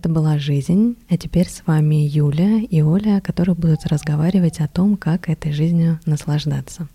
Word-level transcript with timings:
Это 0.00 0.08
была 0.08 0.38
«Жизнь», 0.38 0.96
а 1.10 1.18
теперь 1.18 1.46
с 1.46 1.62
вами 1.66 1.96
Юля 1.96 2.60
и 2.60 2.80
Оля, 2.80 3.20
которые 3.20 3.54
будут 3.54 3.84
разговаривать 3.84 4.58
о 4.60 4.66
том, 4.66 4.96
как 4.96 5.28
этой 5.28 5.52
жизнью 5.52 6.00
наслаждаться. 6.06 6.88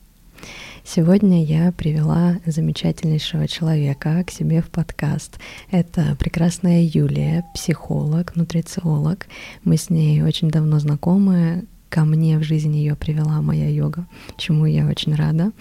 Сегодня 0.84 1.46
я 1.46 1.72
привела 1.72 2.40
замечательнейшего 2.48 3.48
человека 3.48 4.24
к 4.26 4.32
себе 4.32 4.64
в 4.64 4.72
подкаст. 4.72 5.38
Это 5.70 6.16
прекрасная 6.20 6.82
Юлия, 6.82 7.46
психолог, 7.54 8.36
нутрициолог. 8.36 9.28
Мы 9.64 9.78
с 9.78 9.92
ней 9.92 10.24
очень 10.24 10.50
давно 10.50 10.80
знакомы, 10.80 11.66
ко 11.90 12.06
мне 12.06 12.40
в 12.40 12.44
жизнь 12.44 12.76
ее 12.76 12.96
привела 12.96 13.40
моя 13.42 13.70
йога, 13.70 14.08
чему 14.36 14.66
я 14.66 14.88
очень 14.88 15.14
рада. 15.14 15.52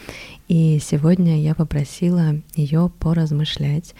И 0.49 0.81
сегодня 0.83 1.43
я 1.43 1.55
попросила 1.55 2.41
ее 2.57 2.91
поразмышлять 2.99 3.95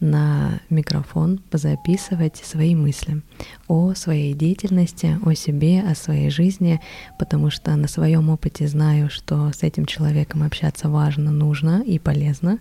на 0.00 0.60
микрофон, 0.70 1.40
позаписывать 1.50 2.36
свои 2.36 2.74
мысли 2.74 3.22
о 3.68 3.94
своей 3.94 4.34
деятельности, 4.34 5.18
о 5.24 5.34
себе, 5.34 5.82
о 5.82 5.94
своей 5.94 6.30
жизни, 6.30 6.80
потому 7.18 7.50
что 7.50 7.76
на 7.76 7.86
своем 7.86 8.30
опыте 8.30 8.66
знаю, 8.66 9.10
что 9.10 9.52
с 9.52 9.62
этим 9.62 9.84
человеком 9.84 10.42
общаться 10.42 10.88
важно, 10.88 11.30
нужно 11.30 11.82
и 11.82 11.98
полезно. 11.98 12.58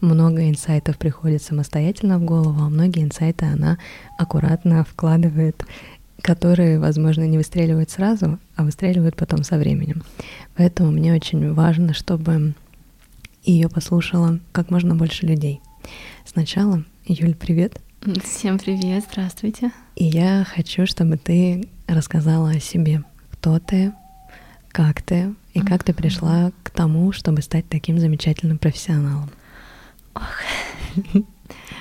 Много 0.00 0.48
инсайтов 0.48 0.98
приходит 0.98 1.42
самостоятельно 1.42 2.18
в 2.18 2.24
голову, 2.24 2.62
а 2.62 2.68
многие 2.68 3.02
инсайты 3.02 3.46
она 3.46 3.78
аккуратно 4.18 4.84
вкладывает 4.84 5.64
которые, 6.20 6.78
возможно, 6.78 7.26
не 7.26 7.36
выстреливают 7.36 7.90
сразу, 7.90 8.38
а 8.54 8.62
выстреливают 8.62 9.16
потом 9.16 9.42
со 9.42 9.58
временем. 9.58 10.04
Поэтому 10.54 10.92
мне 10.92 11.12
очень 11.12 11.52
важно, 11.52 11.94
чтобы 11.94 12.54
ее 13.42 13.68
послушало 13.68 14.38
как 14.52 14.70
можно 14.70 14.94
больше 14.94 15.26
людей. 15.26 15.60
Сначала, 16.24 16.84
Юль, 17.04 17.34
привет. 17.34 17.80
Всем 18.22 18.58
привет, 18.58 19.04
здравствуйте. 19.10 19.72
И 19.96 20.04
я 20.04 20.44
хочу, 20.44 20.86
чтобы 20.86 21.16
ты 21.16 21.68
рассказала 21.88 22.50
о 22.50 22.60
себе. 22.60 23.02
Кто 23.32 23.58
ты, 23.58 23.92
как 24.70 25.02
ты 25.02 25.34
и 25.52 25.58
uh-huh. 25.58 25.66
как 25.66 25.82
ты 25.82 25.94
пришла 25.94 26.52
к 26.62 26.70
тому, 26.70 27.10
чтобы 27.10 27.42
стать 27.42 27.68
таким 27.68 27.98
замечательным 27.98 28.56
профессионалом. 28.56 29.30
Ох. 30.14 30.30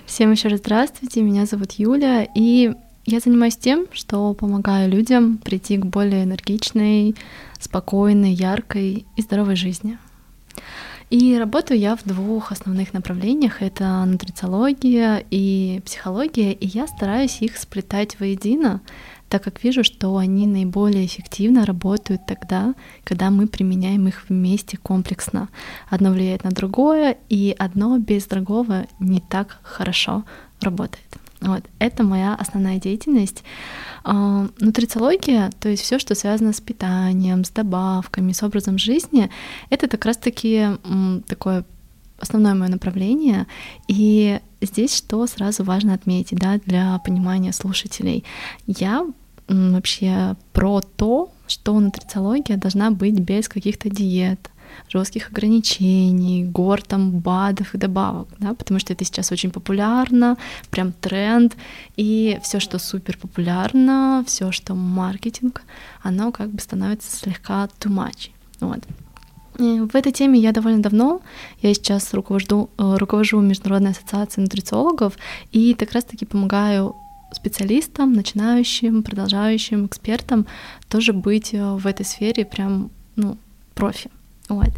Всем 0.08 0.32
еще 0.32 0.48
раз 0.48 0.60
здравствуйте, 0.60 1.22
меня 1.22 1.46
зовут 1.46 1.74
Юля, 1.74 2.28
и 2.36 2.74
я 3.06 3.20
занимаюсь 3.20 3.58
тем, 3.58 3.86
что 3.94 4.34
помогаю 4.34 4.90
людям 4.90 5.38
прийти 5.38 5.78
к 5.78 5.86
более 5.86 6.24
энергичной, 6.24 7.16
спокойной, 7.60 8.34
яркой 8.34 9.06
и 9.16 9.22
здоровой 9.22 9.56
жизни. 9.56 10.00
И 11.12 11.38
работаю 11.38 11.78
я 11.78 11.98
в 11.98 12.06
двух 12.06 12.54
основных 12.54 12.94
направлениях. 12.94 13.62
Это 13.62 14.06
нутрициология 14.06 15.22
и 15.30 15.82
психология, 15.86 16.54
и 16.54 16.66
я 16.66 16.88
стараюсь 16.88 17.42
их 17.42 17.58
сплетать 17.58 18.18
воедино, 18.22 18.80
так 19.28 19.44
как 19.44 19.62
вижу, 19.62 19.84
что 19.84 20.16
они 20.16 20.48
наиболее 20.48 21.06
эффективно 21.06 21.66
работают 21.66 22.26
тогда, 22.26 22.76
когда 23.04 23.30
мы 23.30 23.48
применяем 23.48 24.08
их 24.08 24.24
вместе 24.30 24.78
комплексно. 24.78 25.50
Одно 25.90 26.12
влияет 26.12 26.46
на 26.46 26.52
другое, 26.52 27.18
и 27.28 27.54
одно 27.60 27.98
без 27.98 28.26
другого 28.26 28.86
не 29.02 29.20
так 29.20 29.60
хорошо 29.64 30.24
работает. 30.62 31.10
Вот, 31.42 31.64
это 31.80 32.04
моя 32.04 32.36
основная 32.36 32.80
деятельность. 32.80 33.44
А, 34.04 34.48
нутрициология, 34.60 35.50
то 35.60 35.70
есть 35.70 35.82
все, 35.82 35.98
что 35.98 36.14
связано 36.14 36.54
с 36.54 36.62
питанием, 36.62 37.44
с 37.44 37.50
добавками, 37.50 38.32
с 38.32 38.44
образом 38.44 38.78
жизни, 38.78 39.30
это 39.72 39.88
как 39.88 40.06
раз-таки 40.06 40.68
такое 41.28 41.66
основное 42.20 42.54
мое 42.54 42.70
направление. 42.70 43.48
И 43.88 44.40
здесь 44.62 44.96
что 44.96 45.26
сразу 45.26 45.64
важно 45.64 45.96
отметить, 45.96 46.38
да, 46.38 46.60
для 46.66 47.00
понимания 47.00 47.52
слушателей. 47.52 48.24
Я 48.68 49.08
вообще 49.48 50.36
про 50.54 50.82
то, 50.82 51.32
что 51.48 51.78
нутрициология 51.80 52.58
должна 52.58 52.92
быть 52.92 53.20
без 53.20 53.50
каких-то 53.50 53.90
диет, 53.90 54.50
жестких 54.90 55.30
ограничений, 55.30 56.46
гор 56.46 56.82
там 56.82 57.12
БАДов 57.12 57.74
и 57.74 57.78
добавок, 57.78 58.28
да, 58.40 58.54
потому 58.54 58.80
что 58.80 58.94
это 58.94 59.06
сейчас 59.06 59.32
очень 59.32 59.52
популярно, 59.52 60.38
прям 60.70 60.92
тренд, 60.92 61.56
и 61.98 62.40
все, 62.44 62.60
что 62.60 62.80
супер 62.80 63.18
популярно, 63.18 64.24
все, 64.28 64.52
что 64.52 64.76
маркетинг, 64.76 65.64
оно 66.02 66.32
как 66.32 66.50
бы 66.50 66.60
становится 66.60 67.16
слегка 67.16 67.68
too 67.80 67.92
much. 67.92 68.30
Вот. 68.60 68.80
И 69.60 69.80
в 69.80 69.96
этой 69.96 70.12
теме 70.12 70.40
я 70.40 70.52
довольно 70.52 70.82
давно, 70.82 71.22
я 71.62 71.74
сейчас 71.74 72.14
руковожу, 72.14 72.70
э, 72.78 72.96
руковожу 72.98 73.40
Международной 73.42 73.92
ассоциацией 73.92 74.44
нутрициологов 74.44 75.18
и 75.52 75.74
как 75.74 75.92
раз-таки 75.92 76.26
помогаю 76.26 76.96
специалистам, 77.34 78.14
начинающим, 78.14 79.04
продолжающим, 79.04 79.86
экспертам 79.86 80.46
тоже 80.90 81.14
быть 81.14 81.54
э, 81.54 81.74
в 81.76 81.86
этой 81.86 82.06
сфере 82.06 82.46
прям 82.46 82.92
ну, 83.16 83.38
профи. 83.74 84.10
Вот. 84.52 84.70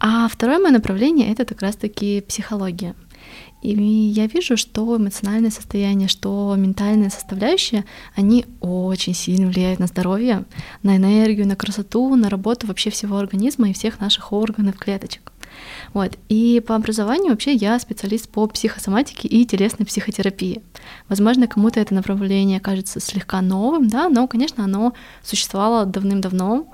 А 0.00 0.26
второе 0.28 0.58
мое 0.58 0.72
направление 0.72 1.30
это 1.30 1.44
как 1.44 1.62
раз-таки 1.62 2.22
психология. 2.22 2.94
И 3.62 3.70
я 3.70 4.26
вижу, 4.26 4.56
что 4.56 4.96
эмоциональное 4.96 5.50
состояние, 5.50 6.08
что 6.08 6.54
ментальная 6.58 7.10
составляющая, 7.10 7.84
они 8.16 8.44
очень 8.60 9.14
сильно 9.14 9.46
влияют 9.46 9.78
на 9.78 9.86
здоровье, 9.86 10.44
на 10.82 10.96
энергию, 10.96 11.46
на 11.46 11.54
красоту, 11.54 12.16
на 12.16 12.28
работу 12.28 12.66
вообще 12.66 12.90
всего 12.90 13.18
организма 13.18 13.70
и 13.70 13.72
всех 13.72 14.00
наших 14.00 14.32
органов, 14.32 14.76
клеточек. 14.78 15.32
Вот. 15.92 16.18
И 16.28 16.60
по 16.66 16.74
образованию 16.74 17.30
вообще 17.30 17.52
я 17.52 17.78
специалист 17.78 18.28
по 18.28 18.46
психосоматике 18.48 19.28
и 19.28 19.46
телесной 19.46 19.86
психотерапии. 19.86 20.62
Возможно, 21.08 21.46
кому-то 21.46 21.78
это 21.78 21.94
направление 21.94 22.58
кажется 22.58 22.98
слегка 22.98 23.40
новым, 23.42 23.88
да, 23.88 24.08
но, 24.08 24.26
конечно, 24.26 24.64
оно 24.64 24.94
существовало 25.22 25.86
давным-давно, 25.86 26.66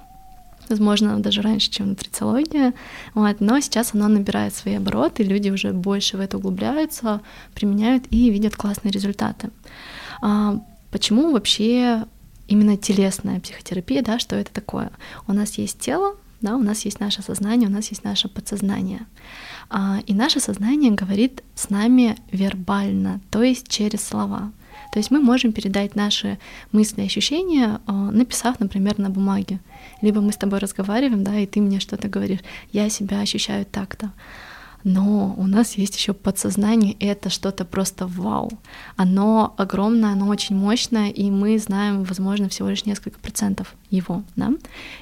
возможно, 0.69 1.19
даже 1.21 1.43
раньше, 1.43 1.71
чем 1.71 1.89
нутрициология, 1.89 2.75
вот, 3.15 3.41
но 3.41 3.61
сейчас 3.61 3.95
она 3.95 4.09
набирает 4.09 4.55
свои 4.55 4.75
обороты, 4.75 5.23
люди 5.23 5.51
уже 5.51 5.73
больше 5.73 6.17
в 6.17 6.21
это 6.21 6.39
углубляются, 6.39 7.21
применяют 7.55 8.05
и 8.11 8.31
видят 8.31 8.57
классные 8.57 8.93
результаты. 8.93 9.51
А, 10.21 10.61
почему 10.91 11.33
вообще 11.33 12.05
именно 12.47 12.77
телесная 12.77 13.41
психотерапия, 13.41 14.03
да, 14.03 14.19
что 14.19 14.37
это 14.37 14.53
такое? 14.53 14.91
У 15.27 15.33
нас 15.33 15.59
есть 15.59 15.79
тело, 15.79 16.17
да, 16.41 16.57
у 16.57 16.63
нас 16.63 16.85
есть 16.85 17.01
наше 17.01 17.23
сознание, 17.23 17.69
у 17.69 17.73
нас 17.73 17.89
есть 17.89 18.05
наше 18.05 18.29
подсознание. 18.29 19.07
А, 19.71 19.99
и 20.07 20.15
наше 20.15 20.41
сознание 20.41 20.93
говорит 20.93 21.43
с 21.55 21.69
нами 21.71 22.17
вербально, 22.31 23.21
то 23.31 23.43
есть 23.43 23.69
через 23.69 24.05
слова. 24.05 24.53
То 24.93 24.99
есть 24.99 25.11
мы 25.11 25.21
можем 25.21 25.53
передать 25.53 25.97
наши 25.97 26.39
мысли 26.73 27.03
ощущения, 27.03 27.81
а, 27.87 27.93
написав, 28.11 28.61
например, 28.61 28.99
на 28.99 29.11
бумаге. 29.11 29.61
Либо 30.01 30.21
мы 30.21 30.33
с 30.33 30.37
тобой 30.37 30.59
разговариваем, 30.59 31.25
да, 31.25 31.39
и 31.39 31.47
ты 31.47 31.61
мне 31.61 31.81
что-то 31.81 32.09
говоришь, 32.09 32.41
я 32.73 32.89
себя 32.89 33.21
ощущаю 33.21 33.67
так-то. 33.67 34.13
Но 34.85 35.35
у 35.37 35.47
нас 35.47 35.75
есть 35.75 35.97
еще 35.97 36.15
подсознание, 36.15 36.93
и 36.93 37.05
это 37.05 37.31
что-то 37.31 37.65
просто 37.65 38.07
вау. 38.07 38.51
Оно 38.97 39.55
огромное, 39.57 40.13
оно 40.13 40.29
очень 40.29 40.57
мощное, 40.57 41.11
и 41.11 41.31
мы 41.31 41.59
знаем, 41.59 42.05
возможно, 42.05 42.49
всего 42.49 42.69
лишь 42.69 42.87
несколько 42.87 43.19
процентов 43.19 43.75
его, 43.91 44.23
да. 44.37 44.53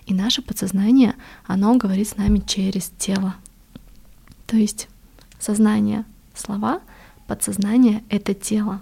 И 0.06 0.14
наше 0.14 0.42
подсознание, 0.42 1.14
оно 1.46 1.76
говорит 1.76 2.08
с 2.08 2.16
нами 2.16 2.42
через 2.46 2.90
тело. 2.98 3.34
То 4.46 4.56
есть 4.56 4.88
сознание— 5.38 6.04
слова, 6.34 6.80
подсознание— 7.26 8.02
это 8.08 8.32
тело. 8.32 8.80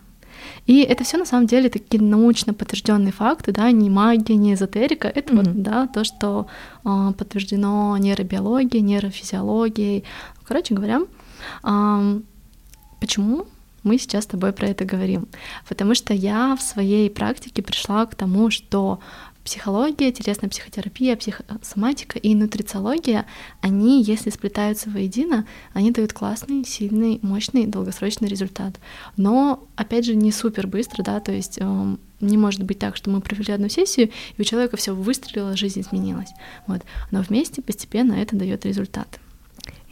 И 0.66 0.80
это 0.82 1.04
все 1.04 1.18
на 1.18 1.26
самом 1.26 1.46
деле 1.46 1.68
такие 1.68 2.02
научно 2.02 2.54
подтвержденные 2.54 3.12
факты, 3.12 3.52
да, 3.52 3.70
не 3.70 3.90
магия, 3.90 4.36
не 4.36 4.54
эзотерика, 4.54 5.08
это 5.08 5.32
mm-hmm. 5.32 5.36
вот, 5.36 5.62
да, 5.62 5.86
то, 5.86 6.04
что 6.04 6.46
э, 6.84 7.12
подтверждено 7.16 7.96
нейробиологией, 7.98 8.82
нейрофизиологией. 8.82 10.04
Короче 10.44 10.74
говоря, 10.74 11.02
э, 11.62 12.20
почему 13.00 13.46
мы 13.82 13.98
сейчас 13.98 14.24
с 14.24 14.28
тобой 14.28 14.52
про 14.52 14.68
это 14.68 14.84
говорим? 14.84 15.28
Потому 15.68 15.94
что 15.94 16.14
я 16.14 16.56
в 16.56 16.62
своей 16.62 17.10
практике 17.10 17.62
пришла 17.62 18.06
к 18.06 18.14
тому, 18.14 18.50
что 18.50 19.00
психология, 19.44 20.10
телесная 20.10 20.48
психотерапия, 20.48 21.16
психосоматика 21.16 22.18
и 22.18 22.34
нутрициология, 22.34 23.26
они, 23.60 24.02
если 24.02 24.30
сплетаются 24.30 24.88
воедино, 24.90 25.46
они 25.74 25.90
дают 25.90 26.12
классный, 26.12 26.64
сильный, 26.64 27.18
мощный, 27.22 27.66
долгосрочный 27.66 28.28
результат. 28.28 28.80
Но, 29.16 29.68
опять 29.76 30.06
же, 30.06 30.16
не 30.16 30.32
супер 30.32 30.66
быстро, 30.66 31.02
да, 31.02 31.20
то 31.20 31.30
есть 31.30 31.58
э, 31.60 31.96
не 32.20 32.38
может 32.38 32.62
быть 32.62 32.78
так, 32.78 32.96
что 32.96 33.10
мы 33.10 33.20
провели 33.20 33.52
одну 33.52 33.68
сессию, 33.68 34.10
и 34.36 34.40
у 34.40 34.44
человека 34.44 34.76
все 34.76 34.94
выстрелило, 34.94 35.56
жизнь 35.56 35.80
изменилась. 35.80 36.30
Вот. 36.66 36.82
Но 37.10 37.20
вместе 37.20 37.60
постепенно 37.60 38.14
это 38.14 38.36
дает 38.36 38.64
результат. 38.64 39.20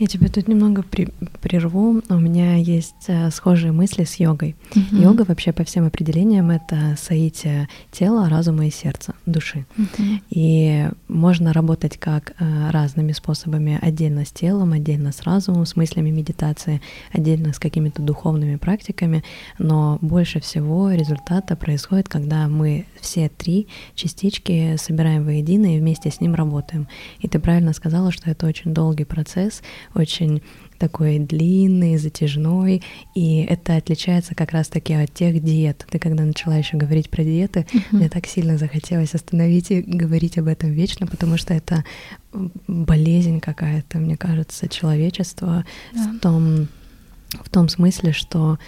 Я 0.03 0.09
тебя 0.09 0.29
тут 0.29 0.49
немного 0.49 0.83
при 0.83 1.11
прерву. 1.43 2.03
У 2.09 2.17
меня 2.17 2.57
есть 2.57 3.05
э, 3.07 3.31
схожие 3.31 3.71
мысли 3.71 4.03
с 4.03 4.17
йогой. 4.17 4.57
Mm-hmm. 4.73 5.01
Йога 5.01 5.23
вообще 5.23 5.53
по 5.53 5.63
всем 5.63 5.87
определениям 5.87 6.51
это 6.51 6.97
соитие 6.99 7.69
тела, 7.93 8.29
разума 8.29 8.67
и 8.67 8.71
сердца, 8.73 9.15
души. 9.27 9.65
Mm-hmm. 9.79 10.23
И 10.31 10.89
можно 11.07 11.53
работать 11.53 11.99
как 11.99 12.33
э, 12.41 12.71
разными 12.71 13.13
способами, 13.13 13.79
отдельно 13.81 14.25
с 14.25 14.33
телом, 14.33 14.73
отдельно 14.73 15.13
с 15.13 15.23
разумом, 15.23 15.67
с 15.67 15.77
мыслями 15.77 16.11
медитации, 16.11 16.83
отдельно 17.13 17.53
с 17.53 17.61
какими-то 17.61 18.03
духовными 18.03 18.57
практиками, 18.57 19.23
но 19.61 19.99
больше 20.01 20.41
всего 20.41 20.91
результата 20.91 21.55
происходит, 21.55 22.09
когда 22.09 22.49
мы 22.49 22.87
все 23.01 23.29
три 23.29 23.69
частички 23.95 24.75
собираем 24.79 25.25
воедино 25.25 25.77
и 25.77 25.79
вместе 25.79 26.11
с 26.11 26.21
ним 26.21 26.35
работаем. 26.35 26.89
И 27.21 27.29
ты 27.29 27.39
правильно 27.39 27.73
сказала, 27.73 28.11
что 28.11 28.29
это 28.29 28.49
очень 28.49 28.75
долгий 28.75 29.05
процесс, 29.05 29.63
очень 29.95 30.43
такой 30.79 31.21
длинный, 31.21 31.97
затяжной, 31.97 32.83
и 33.15 33.43
это 33.43 33.77
отличается 33.77 34.35
как 34.35 34.51
раз-таки 34.51 34.95
от 34.95 35.15
тех 35.15 35.41
диет. 35.41 35.87
Ты 35.89 36.01
когда 36.01 36.25
начала 36.25 36.57
еще 36.57 36.77
говорить 36.77 37.09
про 37.09 37.23
диеты, 37.23 37.67
uh-huh. 37.73 37.83
мне 37.93 38.09
так 38.09 38.27
сильно 38.27 38.59
захотелось 38.59 39.15
остановить 39.15 39.71
и 39.71 39.81
говорить 39.81 40.39
об 40.39 40.49
этом 40.49 40.73
вечно, 40.73 41.07
потому 41.07 41.37
что 41.37 41.55
это 41.55 41.85
болезнь 42.67 43.39
какая-то, 43.39 43.99
мне 43.99 44.17
кажется, 44.17 44.69
человечества 44.69 45.65
да. 45.95 46.13
в 46.13 46.19
том 46.19 46.69
в 47.45 47.49
том 47.49 47.69
смысле, 47.69 48.13
что 48.13 48.59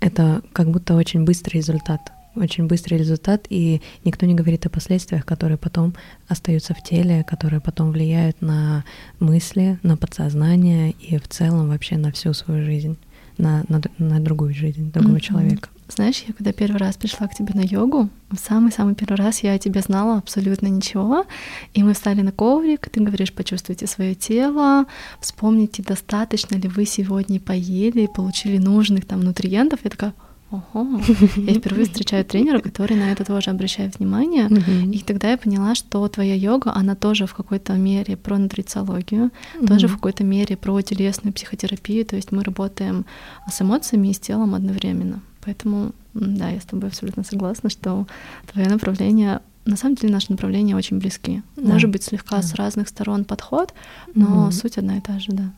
это 0.00 0.42
как 0.52 0.70
будто 0.70 0.94
очень 0.94 1.24
быстрый 1.24 1.56
результат 1.56 2.12
очень 2.34 2.66
быстрый 2.66 2.96
результат, 2.98 3.46
и 3.48 3.80
никто 4.04 4.26
не 4.26 4.34
говорит 4.34 4.66
о 4.66 4.70
последствиях, 4.70 5.24
которые 5.24 5.58
потом 5.58 5.94
остаются 6.28 6.74
в 6.74 6.82
теле, 6.82 7.24
которые 7.24 7.60
потом 7.60 7.90
влияют 7.90 8.40
на 8.40 8.84
мысли, 9.20 9.78
на 9.82 9.96
подсознание 9.96 10.92
и 10.92 11.18
в 11.18 11.28
целом 11.28 11.68
вообще 11.68 11.96
на 11.96 12.12
всю 12.12 12.32
свою 12.34 12.64
жизнь, 12.64 12.96
на, 13.38 13.64
на, 13.68 13.80
на 13.98 14.20
другую 14.20 14.54
жизнь 14.54 14.92
другого 14.92 15.16
mm-hmm. 15.16 15.20
человека. 15.20 15.68
Знаешь, 15.88 16.22
я 16.28 16.34
когда 16.34 16.52
первый 16.52 16.76
раз 16.76 16.96
пришла 16.96 17.26
к 17.28 17.34
тебе 17.34 17.54
на 17.54 17.62
йогу, 17.62 18.10
в 18.30 18.36
самый-самый 18.36 18.94
первый 18.94 19.16
раз 19.16 19.42
я 19.42 19.54
о 19.54 19.58
тебе 19.58 19.80
знала 19.80 20.18
абсолютно 20.18 20.66
ничего, 20.66 21.24
и 21.72 21.82
мы 21.82 21.94
встали 21.94 22.20
на 22.20 22.30
коврик, 22.30 22.90
ты 22.90 23.00
говоришь, 23.00 23.32
почувствуйте 23.32 23.86
свое 23.86 24.14
тело, 24.14 24.84
вспомните, 25.18 25.82
достаточно 25.82 26.56
ли 26.56 26.68
вы 26.68 26.84
сегодня 26.84 27.40
поели 27.40 28.02
и 28.02 28.14
получили 28.14 28.58
нужных 28.58 29.06
там 29.06 29.20
нутриентов. 29.20 29.80
Я 29.82 29.90
такая, 29.90 30.14
Ого. 30.50 31.00
Я 31.36 31.54
впервые 31.54 31.84
встречаю 31.84 32.24
тренера, 32.24 32.60
который 32.60 32.96
на 32.96 33.12
это 33.12 33.24
тоже 33.24 33.50
обращает 33.50 33.98
внимание. 33.98 34.48
И 34.92 35.00
тогда 35.00 35.30
я 35.30 35.36
поняла, 35.36 35.74
что 35.74 36.06
твоя 36.08 36.34
йога, 36.34 36.72
она 36.74 36.94
тоже 36.94 37.26
в 37.26 37.34
какой-то 37.34 37.74
мере 37.74 38.16
про 38.16 38.38
нутрициологию, 38.38 39.30
тоже 39.66 39.88
в 39.88 39.94
какой-то 39.94 40.24
мере 40.24 40.56
про 40.56 40.80
телесную 40.80 41.34
психотерапию. 41.34 42.06
То 42.06 42.16
есть 42.16 42.32
мы 42.32 42.42
работаем 42.42 43.04
с 43.50 43.60
эмоциями 43.60 44.08
и 44.08 44.14
с 44.14 44.18
телом 44.18 44.54
одновременно. 44.54 45.20
Поэтому, 45.44 45.92
да, 46.14 46.48
я 46.48 46.60
с 46.60 46.64
тобой 46.64 46.88
абсолютно 46.88 47.24
согласна, 47.24 47.68
что 47.68 48.06
твое 48.50 48.68
направление 48.68 49.40
на 49.64 49.76
самом 49.76 49.96
деле 49.96 50.14
наши 50.14 50.32
направления 50.32 50.74
очень 50.74 50.98
близки. 50.98 51.42
Да. 51.56 51.72
Может 51.74 51.90
быть, 51.90 52.02
слегка 52.02 52.36
да. 52.36 52.42
с 52.42 52.54
разных 52.54 52.88
сторон 52.88 53.26
подход, 53.26 53.74
но 54.14 54.44
угу. 54.44 54.50
суть 54.50 54.78
одна 54.78 54.96
и 54.96 55.00
та 55.02 55.18
же, 55.18 55.32
да. 55.32 55.52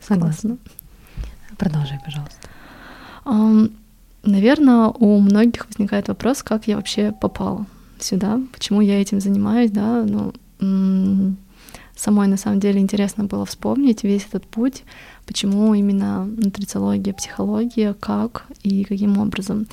Согласна. 0.00 0.56
Продолжай, 1.58 2.00
пожалуйста. 2.02 2.48
Um, 3.26 3.72
Наверное, 4.26 4.86
у 4.88 5.20
многих 5.20 5.66
возникает 5.66 6.08
вопрос, 6.08 6.42
как 6.42 6.66
я 6.66 6.76
вообще 6.76 7.12
попала 7.12 7.66
сюда, 7.98 8.40
почему 8.52 8.80
я 8.80 9.00
этим 9.00 9.20
занимаюсь, 9.20 9.70
да, 9.70 10.04
ну, 10.04 10.32
самой 11.94 12.28
на 12.28 12.36
самом 12.36 12.60
деле 12.60 12.80
интересно 12.80 13.24
было 13.24 13.44
вспомнить 13.44 14.02
весь 14.02 14.26
этот 14.26 14.46
путь, 14.46 14.82
почему 15.26 15.74
именно 15.74 16.24
нутрициология, 16.24 17.12
психология, 17.12 17.94
как 17.94 18.46
и 18.62 18.84
каким 18.84 19.18
образом. 19.18 19.66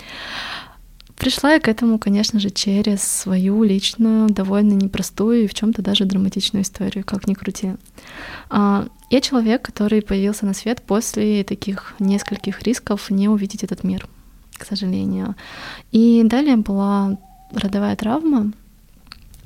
Пришла 1.18 1.53
я 1.53 1.59
к 1.59 1.68
этому, 1.68 2.00
конечно 2.00 2.39
же, 2.39 2.50
через 2.50 3.03
свою 3.03 3.63
личную, 3.63 4.27
довольно 4.30 4.74
непростую 4.74 5.44
и 5.44 5.48
в 5.48 5.53
чем-то 5.53 5.83
даже 5.83 6.06
драматичную 6.06 6.63
историю, 6.63 7.06
как 7.06 7.27
ни 7.27 7.36
крути. 7.36 7.74
А, 8.50 8.88
я 9.12 9.21
человек, 9.21 9.62
который 9.62 10.01
появился 10.01 10.48
на 10.48 10.56
свет 10.56 10.81
после 10.81 11.44
таких 11.44 11.94
нескольких 12.00 12.63
рисков 12.63 13.12
не 13.12 13.30
увидеть 13.30 13.63
этот 13.63 13.83
мир— 13.83 14.07
к 14.61 14.65
сожалению. 14.65 15.35
И 15.91 16.23
далее 16.23 16.57
была 16.57 17.17
родовая 17.51 17.95
травма, 17.95 18.51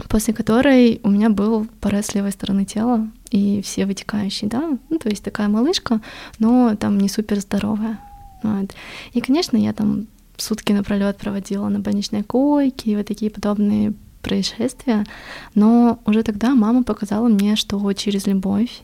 после 0.09 0.33
которой 0.33 1.00
у 1.03 1.09
меня 1.09 1.29
был 1.29 1.67
порез 1.79 2.13
левой 2.13 2.31
стороны 2.31 2.65
тела 2.65 3.07
и 3.31 3.62
все 3.62 3.85
вытекающие, 3.85 4.50
да, 4.50 4.77
ну, 4.89 4.97
то 5.00 5.09
есть 5.09 5.23
такая 5.23 5.47
малышка, 5.47 6.01
но 6.38 6.75
там 6.75 6.97
не 7.00 7.09
супер 7.09 7.39
здоровая. 7.39 8.00
Вот. 8.44 8.75
И, 9.13 9.21
конечно, 9.21 9.57
я 9.57 9.73
там 9.73 10.07
сутки 10.38 10.73
напролет 10.73 11.18
проводила 11.18 11.69
на 11.69 11.79
больничной 11.79 12.23
койке 12.23 12.91
и 12.91 12.95
вот 12.95 13.07
такие 13.07 13.31
подобные 13.31 13.94
происшествия, 14.21 15.06
но 15.53 16.00
уже 16.06 16.23
тогда 16.23 16.56
мама 16.56 16.83
показала 16.83 17.27
мне, 17.27 17.56
что 17.56 17.94
через 17.94 18.25
любовь, 18.27 18.81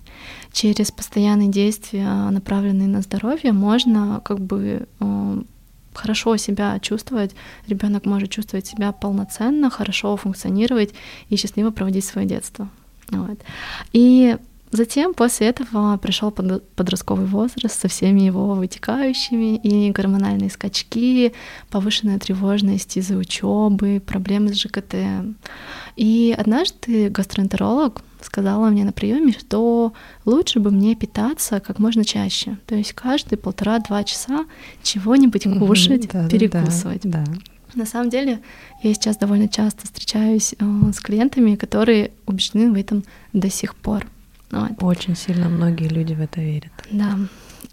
через 0.54 0.92
постоянные 0.92 1.50
действия, 1.50 2.30
направленные 2.30 2.88
на 2.88 3.02
здоровье, 3.02 3.52
можно 3.52 4.22
как 4.24 4.40
бы 4.40 4.88
э, 5.00 5.42
хорошо 5.94 6.38
себя 6.38 6.80
чувствовать, 6.80 7.36
ребенок 7.68 8.06
может 8.06 8.30
чувствовать 8.30 8.68
себя 8.68 8.92
полноценно, 8.92 9.70
хорошо 9.70 10.16
функционировать 10.18 10.94
и 11.30 11.36
счастливо 11.36 11.72
проводить 11.72 12.06
свое 12.06 12.28
детство. 12.28 12.70
Вот. 13.10 13.40
И 13.92 14.38
затем 14.72 15.14
после 15.14 15.48
этого 15.48 15.98
пришел 15.98 16.32
подростковый 16.32 17.26
возраст 17.26 17.80
со 17.80 17.88
всеми 17.88 18.22
его 18.22 18.54
вытекающими 18.54 19.58
и 19.58 19.92
гормональные 19.92 20.50
скачки, 20.50 21.34
повышенная 21.70 22.20
тревожность 22.20 22.98
из-за 22.98 23.18
учебы, 23.18 24.02
проблемы 24.06 24.54
с 24.54 24.62
ЖКТ. 24.62 24.96
И 25.98 26.36
однажды 26.38 27.10
гастроэнтеролог 27.10 28.02
сказала 28.26 28.70
мне 28.70 28.84
на 28.84 28.92
приеме, 28.92 29.34
что 29.34 29.94
лучше 30.26 30.60
бы 30.60 30.72
мне 30.72 30.96
питаться 30.96 31.60
как 31.60 31.80
можно 31.80 32.06
чаще. 32.06 32.58
То 32.66 32.76
есть 32.76 32.94
каждые 32.94 33.38
полтора-два 33.38 34.04
часа 34.04 34.46
чего-нибудь 34.84 35.44
кушать, 35.60 36.10
да, 36.12 36.28
перекусывать. 36.28 37.02
Да, 37.04 37.24
да. 37.26 37.34
На 37.74 37.86
самом 37.86 38.10
деле, 38.10 38.40
я 38.84 38.94
сейчас 38.94 39.18
довольно 39.18 39.48
часто 39.48 39.86
встречаюсь 39.86 40.56
э, 40.60 40.66
с 40.94 41.00
клиентами, 41.00 41.56
которые 41.56 42.12
убеждены 42.26 42.72
в 42.72 42.76
этом 42.76 43.04
до 43.32 43.50
сих 43.50 43.76
пор. 43.76 44.06
Вот. 44.52 44.72
Очень 44.82 45.16
сильно 45.16 45.48
многие 45.48 45.88
люди 45.88 46.14
в 46.14 46.22
это 46.22 46.42
верят. 46.42 46.72
Да. 46.92 47.18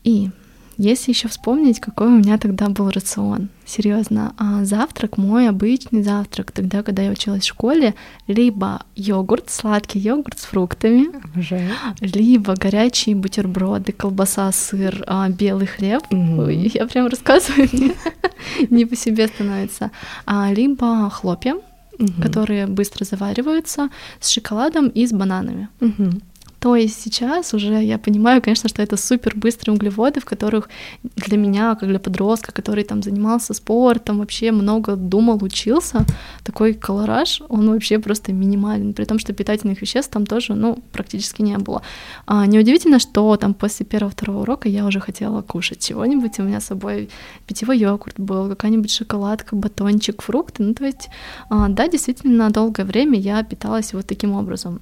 И 0.04 0.30
если 0.78 1.10
еще 1.10 1.26
вспомнить, 1.26 1.80
какой 1.80 2.06
у 2.06 2.18
меня 2.18 2.38
тогда 2.38 2.68
был 2.68 2.88
рацион. 2.90 3.48
Серьезно, 3.66 4.32
а 4.38 4.64
завтрак, 4.64 5.18
мой 5.18 5.48
обычный 5.48 6.02
завтрак, 6.02 6.52
тогда, 6.52 6.84
когда 6.84 7.02
я 7.02 7.10
училась 7.10 7.42
в 7.42 7.48
школе, 7.48 7.94
либо 8.28 8.82
йогурт, 8.94 9.50
сладкий 9.50 9.98
йогурт 9.98 10.38
с 10.38 10.44
фруктами, 10.44 11.08
Обожаю. 11.24 11.70
либо 12.00 12.54
горячие 12.54 13.16
бутерброды, 13.16 13.92
колбаса, 13.92 14.50
сыр, 14.52 15.02
а, 15.08 15.28
белый 15.28 15.66
хлеб. 15.66 16.02
Угу. 16.10 16.42
Ой, 16.42 16.70
я 16.72 16.86
прям 16.86 17.08
рассказываю, 17.08 17.68
мне 17.72 17.94
не 18.70 18.84
по 18.84 18.94
себе 18.94 19.26
становится. 19.26 19.90
А, 20.26 20.52
либо 20.52 21.10
хлопья, 21.10 21.56
угу. 21.98 22.22
которые 22.22 22.68
быстро 22.68 23.04
завариваются, 23.04 23.90
с 24.20 24.28
шоколадом 24.28 24.88
и 24.88 25.06
с 25.06 25.12
бананами. 25.12 25.68
Угу. 25.80 26.10
То 26.60 26.74
есть 26.74 27.00
сейчас 27.00 27.54
уже 27.54 27.82
я 27.84 27.98
понимаю, 27.98 28.42
конечно, 28.42 28.68
что 28.68 28.82
это 28.82 28.96
супер 28.96 29.36
быстрые 29.36 29.76
углеводы, 29.76 30.20
в 30.20 30.24
которых 30.24 30.68
для 31.16 31.38
меня, 31.38 31.74
как 31.76 31.88
для 31.88 32.00
подростка, 32.00 32.52
который 32.52 32.84
там 32.84 33.02
занимался 33.02 33.54
спортом, 33.54 34.18
вообще 34.18 34.50
много 34.50 34.96
думал, 34.96 35.42
учился, 35.42 36.04
такой 36.44 36.74
колораж, 36.74 37.42
он 37.48 37.70
вообще 37.70 37.98
просто 37.98 38.32
минимален, 38.32 38.92
при 38.92 39.04
том, 39.04 39.18
что 39.18 39.32
питательных 39.32 39.80
веществ 39.82 40.10
там 40.10 40.26
тоже, 40.26 40.54
ну, 40.54 40.78
практически 40.92 41.42
не 41.42 41.58
было. 41.58 41.82
А, 42.26 42.46
неудивительно, 42.46 42.98
что 42.98 43.36
там 43.36 43.54
после 43.54 43.86
первого-второго 43.86 44.42
урока 44.42 44.68
я 44.68 44.84
уже 44.84 45.00
хотела 45.00 45.42
кушать 45.42 45.78
чего-нибудь, 45.78 46.38
у 46.40 46.42
меня 46.42 46.60
с 46.60 46.66
собой 46.66 47.08
питьевой 47.46 47.78
йогурт 47.78 48.18
был, 48.18 48.48
какая-нибудь 48.48 48.90
шоколадка, 48.90 49.54
батончик, 49.54 50.22
фрукты, 50.22 50.64
ну, 50.64 50.74
то 50.74 50.84
есть, 50.84 51.08
а, 51.50 51.68
да, 51.68 51.86
действительно, 51.86 52.50
долгое 52.50 52.84
время 52.84 53.18
я 53.18 53.44
питалась 53.44 53.92
вот 53.92 54.06
таким 54.06 54.32
образом. 54.32 54.80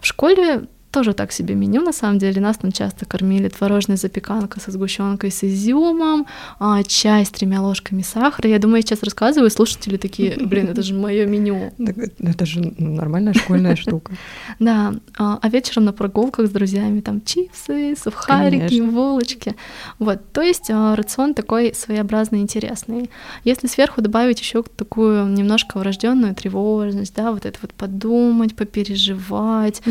В 0.00 0.06
школе 0.06 0.66
тоже 0.92 1.14
так 1.14 1.32
себе 1.32 1.54
меню, 1.54 1.82
на 1.82 1.92
самом 1.92 2.18
деле. 2.18 2.40
Нас 2.40 2.58
там 2.58 2.70
часто 2.70 3.06
кормили 3.06 3.48
творожная 3.48 3.96
запеканка 3.96 4.60
со 4.60 4.70
сгущенкой 4.70 5.30
с 5.30 5.42
изюмом, 5.42 6.26
а, 6.58 6.82
чай 6.82 7.24
с 7.24 7.30
тремя 7.30 7.62
ложками 7.62 8.02
сахара. 8.02 8.48
Я 8.48 8.58
думаю, 8.58 8.76
я 8.76 8.82
сейчас 8.82 9.02
рассказываю, 9.02 9.50
слушатели 9.50 9.96
такие, 9.96 10.36
блин, 10.36 10.68
это 10.68 10.82
же 10.82 10.94
мое 10.94 11.26
меню. 11.26 11.72
Это 12.18 12.46
же 12.46 12.74
нормальная 12.78 13.34
школьная 13.34 13.76
штука. 13.76 14.12
Да, 14.58 14.94
а, 15.18 15.38
а 15.40 15.48
вечером 15.48 15.84
на 15.84 15.92
прогулках 15.92 16.46
с 16.46 16.50
друзьями 16.50 17.00
там 17.00 17.20
чипсы, 17.24 17.94
сухарики, 17.96 18.80
булочки. 18.80 19.54
Вот, 19.98 20.20
то 20.32 20.42
есть 20.42 20.70
а, 20.70 20.94
рацион 20.94 21.34
такой 21.34 21.74
своеобразный, 21.74 22.40
интересный. 22.40 23.10
Если 23.44 23.66
сверху 23.66 24.02
добавить 24.02 24.40
еще 24.40 24.62
такую 24.62 25.26
немножко 25.28 25.78
врожденную 25.78 26.34
тревожность, 26.34 27.14
да, 27.16 27.32
вот 27.32 27.46
это 27.46 27.58
вот 27.62 27.72
подумать, 27.72 28.54
попереживать, 28.54 29.82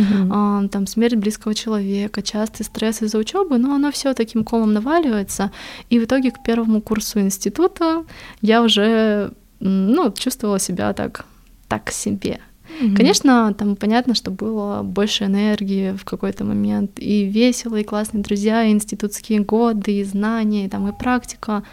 там 0.72 0.88
смерть 0.92 1.16
близкого 1.16 1.54
человека, 1.56 2.22
частый 2.22 2.66
стресс 2.66 3.02
из-за 3.02 3.18
учебы, 3.18 3.58
но 3.58 3.76
оно 3.76 3.92
все 3.92 4.14
таким 4.14 4.44
комом 4.44 4.74
наваливается. 4.74 5.52
И 5.90 6.00
в 6.00 6.04
итоге 6.04 6.32
к 6.32 6.44
первому 6.44 6.82
курсу 6.82 7.20
института 7.20 8.06
я 8.42 8.62
уже 8.62 9.32
ну, 9.60 10.12
чувствовала 10.12 10.60
себя 10.60 10.94
так, 10.94 11.26
так 11.68 11.92
себе. 11.92 12.40
Mm-hmm. 12.82 12.96
Конечно, 12.96 13.54
там 13.54 13.76
понятно, 13.76 14.16
что 14.16 14.32
было 14.32 14.82
больше 14.82 15.26
энергии 15.26 15.92
в 15.92 16.06
какой-то 16.06 16.46
момент, 16.46 16.92
и 16.98 17.26
весело, 17.26 17.76
и 17.76 17.84
классные 17.84 18.24
друзья, 18.24 18.64
и 18.64 18.72
институтские 18.72 19.40
годы, 19.42 20.00
и 20.00 20.04
знания, 20.04 20.66
и 20.66 20.70
там 20.70 20.88
и 20.88 20.98
практика, 20.98 21.64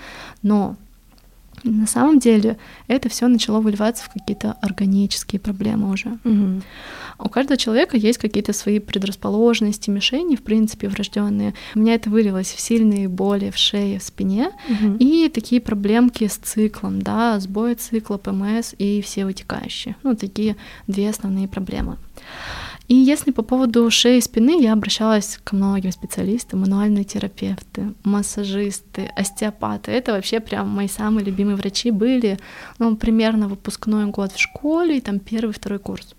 но 0.42 0.76
на 1.64 1.87
самом 1.87 2.18
деле 2.18 2.56
это 2.88 3.08
все 3.08 3.28
начало 3.28 3.60
выливаться 3.60 4.04
в 4.04 4.10
какие-то 4.10 4.56
органические 4.60 5.40
проблемы 5.40 5.90
уже. 5.90 6.18
Угу. 6.25 6.62
У 7.18 7.28
каждого 7.28 7.56
человека 7.56 7.96
есть 7.96 8.18
какие-то 8.18 8.52
свои 8.52 8.78
предрасположенности, 8.78 9.90
мишени, 9.90 10.37
в 10.37 10.42
принципе, 10.42 10.88
врожденные. 10.88 11.54
У 11.75 11.80
меня 11.80 11.94
это 11.94 12.10
вылилось 12.10 12.52
в 12.52 12.60
сильные 12.60 13.08
боли 13.08 13.50
в 13.50 13.56
шее, 13.56 13.98
в 13.98 14.02
спине 14.02 14.50
угу. 14.68 14.96
и 14.98 15.28
такие 15.28 15.60
проблемки 15.60 16.28
с 16.28 16.37
циклом, 16.37 17.02
да, 17.02 17.38
сбой 17.40 17.75
цикла, 17.75 18.18
ПМС 18.18 18.75
и 18.78 19.02
все 19.02 19.25
вытекающие. 19.25 19.96
Ну, 20.02 20.14
такие 20.14 20.56
две 20.87 21.10
основные 21.10 21.48
проблемы. 21.48 21.96
И 22.88 22.94
если 22.94 23.32
по 23.32 23.42
поводу 23.42 23.90
шеи 23.90 24.16
и 24.16 24.22
спины, 24.22 24.62
я 24.62 24.72
обращалась 24.72 25.38
к 25.44 25.52
многим 25.52 25.92
специалистам, 25.92 26.60
мануальные 26.60 27.04
терапевты, 27.04 27.92
массажисты, 28.02 29.10
остеопаты. 29.14 29.90
Это 29.90 30.12
вообще 30.12 30.40
прям 30.40 30.68
мои 30.70 30.88
самые 30.88 31.26
любимые 31.26 31.56
врачи 31.56 31.90
были. 31.90 32.38
Ну, 32.78 32.96
примерно 32.96 33.48
выпускной 33.48 34.06
год 34.06 34.32
в 34.32 34.38
школе, 34.38 34.96
и 34.96 35.00
там 35.02 35.18
первый, 35.18 35.52
второй 35.52 35.78
курс. 35.78 36.14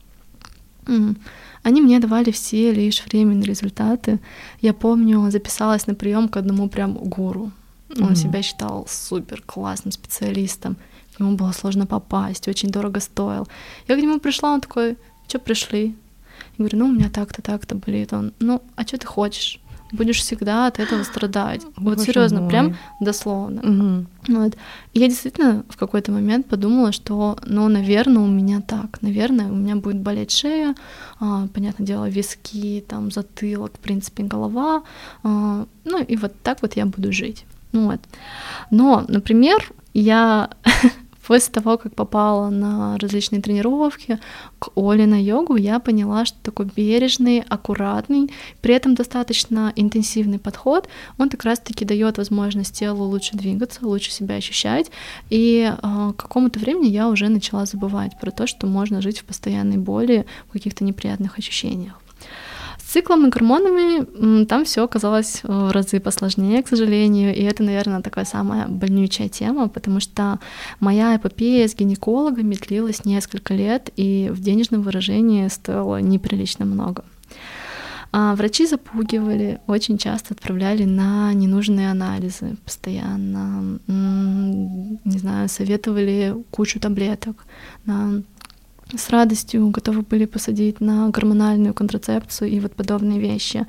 Они 1.63 1.81
мне 1.81 1.99
давали 1.99 2.31
все 2.31 2.71
лишь 2.71 3.05
временные 3.05 3.47
результаты. 3.47 4.19
Я 4.61 4.73
помню, 4.73 5.29
записалась 5.29 5.87
на 5.87 5.93
прием 5.93 6.29
к 6.29 6.37
одному 6.37 6.69
прям 6.69 6.93
гуру. 6.93 7.51
Он 7.89 8.11
mm-hmm. 8.11 8.15
себя 8.15 8.41
считал 8.41 8.85
супер 8.87 9.41
классным 9.45 9.91
специалистом. 9.91 10.77
К 11.15 11.19
нему 11.19 11.35
было 11.35 11.51
сложно 11.51 11.85
попасть, 11.85 12.47
очень 12.47 12.69
дорого 12.69 12.99
стоил. 12.99 13.47
Я 13.87 13.95
к 13.95 14.01
нему 14.01 14.19
пришла, 14.19 14.53
он 14.53 14.61
такой, 14.61 14.97
что 15.27 15.39
пришли? 15.39 15.95
Я 16.57 16.65
говорю, 16.65 16.77
ну, 16.77 16.85
у 16.85 16.91
меня 16.91 17.09
так-то, 17.09 17.41
так-то 17.41 17.75
болит. 17.75 18.13
Он, 18.13 18.33
ну, 18.39 18.61
а 18.75 18.83
что 18.83 18.97
ты 18.97 19.07
хочешь? 19.07 19.59
Будешь 19.91 20.19
всегда 20.19 20.67
от 20.67 20.79
этого 20.79 21.03
страдать. 21.03 21.61
Боже 21.75 21.97
вот 21.97 22.05
серьезно, 22.05 22.47
прям 22.47 22.75
дословно. 22.99 23.61
Угу. 23.61 24.35
Вот. 24.35 24.57
И 24.93 24.99
я 24.99 25.07
действительно 25.07 25.63
в 25.69 25.77
какой-то 25.77 26.11
момент 26.11 26.47
подумала, 26.47 26.91
что, 26.91 27.37
ну, 27.45 27.67
наверное, 27.67 28.21
у 28.21 28.27
меня 28.27 28.61
так. 28.61 29.01
Наверное, 29.01 29.47
у 29.51 29.55
меня 29.55 29.75
будет 29.75 29.97
болеть 29.97 30.31
шея, 30.31 30.75
а, 31.19 31.47
понятное 31.53 31.85
дело, 31.85 32.09
виски, 32.09 32.83
там, 32.87 33.11
затылок, 33.11 33.73
в 33.73 33.79
принципе, 33.79 34.23
голова. 34.23 34.83
А, 35.23 35.65
ну, 35.85 36.03
и 36.03 36.15
вот 36.15 36.33
так 36.43 36.61
вот 36.61 36.75
я 36.75 36.85
буду 36.85 37.11
жить. 37.11 37.45
Вот. 37.71 37.99
Но, 38.71 39.05
например, 39.07 39.71
я 39.93 40.49
После 41.29 41.53
того, 41.53 41.77
как 41.77 41.93
попала 41.93 42.49
на 42.49 42.97
различные 42.97 43.39
тренировки 43.39 44.17
к 44.57 44.71
Оле 44.73 45.05
на 45.05 45.21
йогу, 45.21 45.57
я 45.57 45.79
поняла, 45.79 46.25
что 46.25 46.35
такой 46.41 46.65
бережный, 46.75 47.41
аккуратный, 47.47 48.31
при 48.61 48.73
этом 48.73 48.95
достаточно 48.95 49.71
интенсивный 49.75 50.39
подход, 50.39 50.89
он 51.19 51.29
как 51.29 51.43
раз-таки 51.43 51.85
дает 51.85 52.17
возможность 52.17 52.73
телу 52.73 53.03
лучше 53.03 53.37
двигаться, 53.37 53.85
лучше 53.85 54.11
себя 54.11 54.37
ощущать. 54.37 54.89
И 55.29 55.71
э, 55.71 56.13
какому-то 56.17 56.57
времени 56.57 56.87
я 56.87 57.07
уже 57.07 57.29
начала 57.29 57.67
забывать 57.67 58.19
про 58.19 58.31
то, 58.31 58.47
что 58.47 58.65
можно 58.65 58.99
жить 58.99 59.19
в 59.19 59.25
постоянной 59.25 59.77
боли, 59.77 60.25
в 60.47 60.53
каких-то 60.53 60.83
неприятных 60.83 61.37
ощущениях 61.37 62.01
циклом 62.89 63.27
и 63.27 63.29
гормонами 63.29 64.45
там 64.45 64.65
все 64.65 64.83
оказалось 64.83 65.41
э, 65.43 65.47
в 65.47 65.71
разы 65.71 65.99
посложнее, 65.99 66.63
к 66.63 66.67
сожалению, 66.67 67.35
и 67.35 67.41
это, 67.43 67.63
наверное, 67.63 68.01
такая 68.01 68.25
самая 68.25 68.67
больнючая 68.67 69.29
тема, 69.29 69.69
потому 69.69 69.99
что 69.99 70.39
моя 70.79 71.15
эпопея 71.15 71.67
с 71.67 71.75
гинекологами 71.75 72.55
длилась 72.55 73.05
несколько 73.05 73.53
лет, 73.53 73.91
и 73.95 74.29
в 74.31 74.41
денежном 74.41 74.81
выражении 74.81 75.47
стоило 75.49 76.01
неприлично 76.01 76.65
много. 76.65 77.03
А 78.11 78.33
врачи 78.35 78.65
запугивали, 78.65 79.59
очень 79.67 79.99
часто 79.99 80.33
отправляли 80.33 80.83
на 80.83 81.31
ненужные 81.33 81.91
анализы 81.91 82.57
постоянно, 82.65 83.77
не 83.87 85.19
знаю, 85.19 85.47
советовали 85.47 86.35
кучу 86.49 86.79
таблеток 86.79 87.45
на 87.85 88.23
с 88.95 89.09
радостью 89.09 89.67
готовы 89.69 90.01
были 90.01 90.25
посадить 90.25 90.81
на 90.81 91.09
гормональную 91.09 91.73
контрацепцию 91.73 92.49
и 92.49 92.59
вот 92.59 92.73
подобные 92.73 93.19
вещи. 93.19 93.67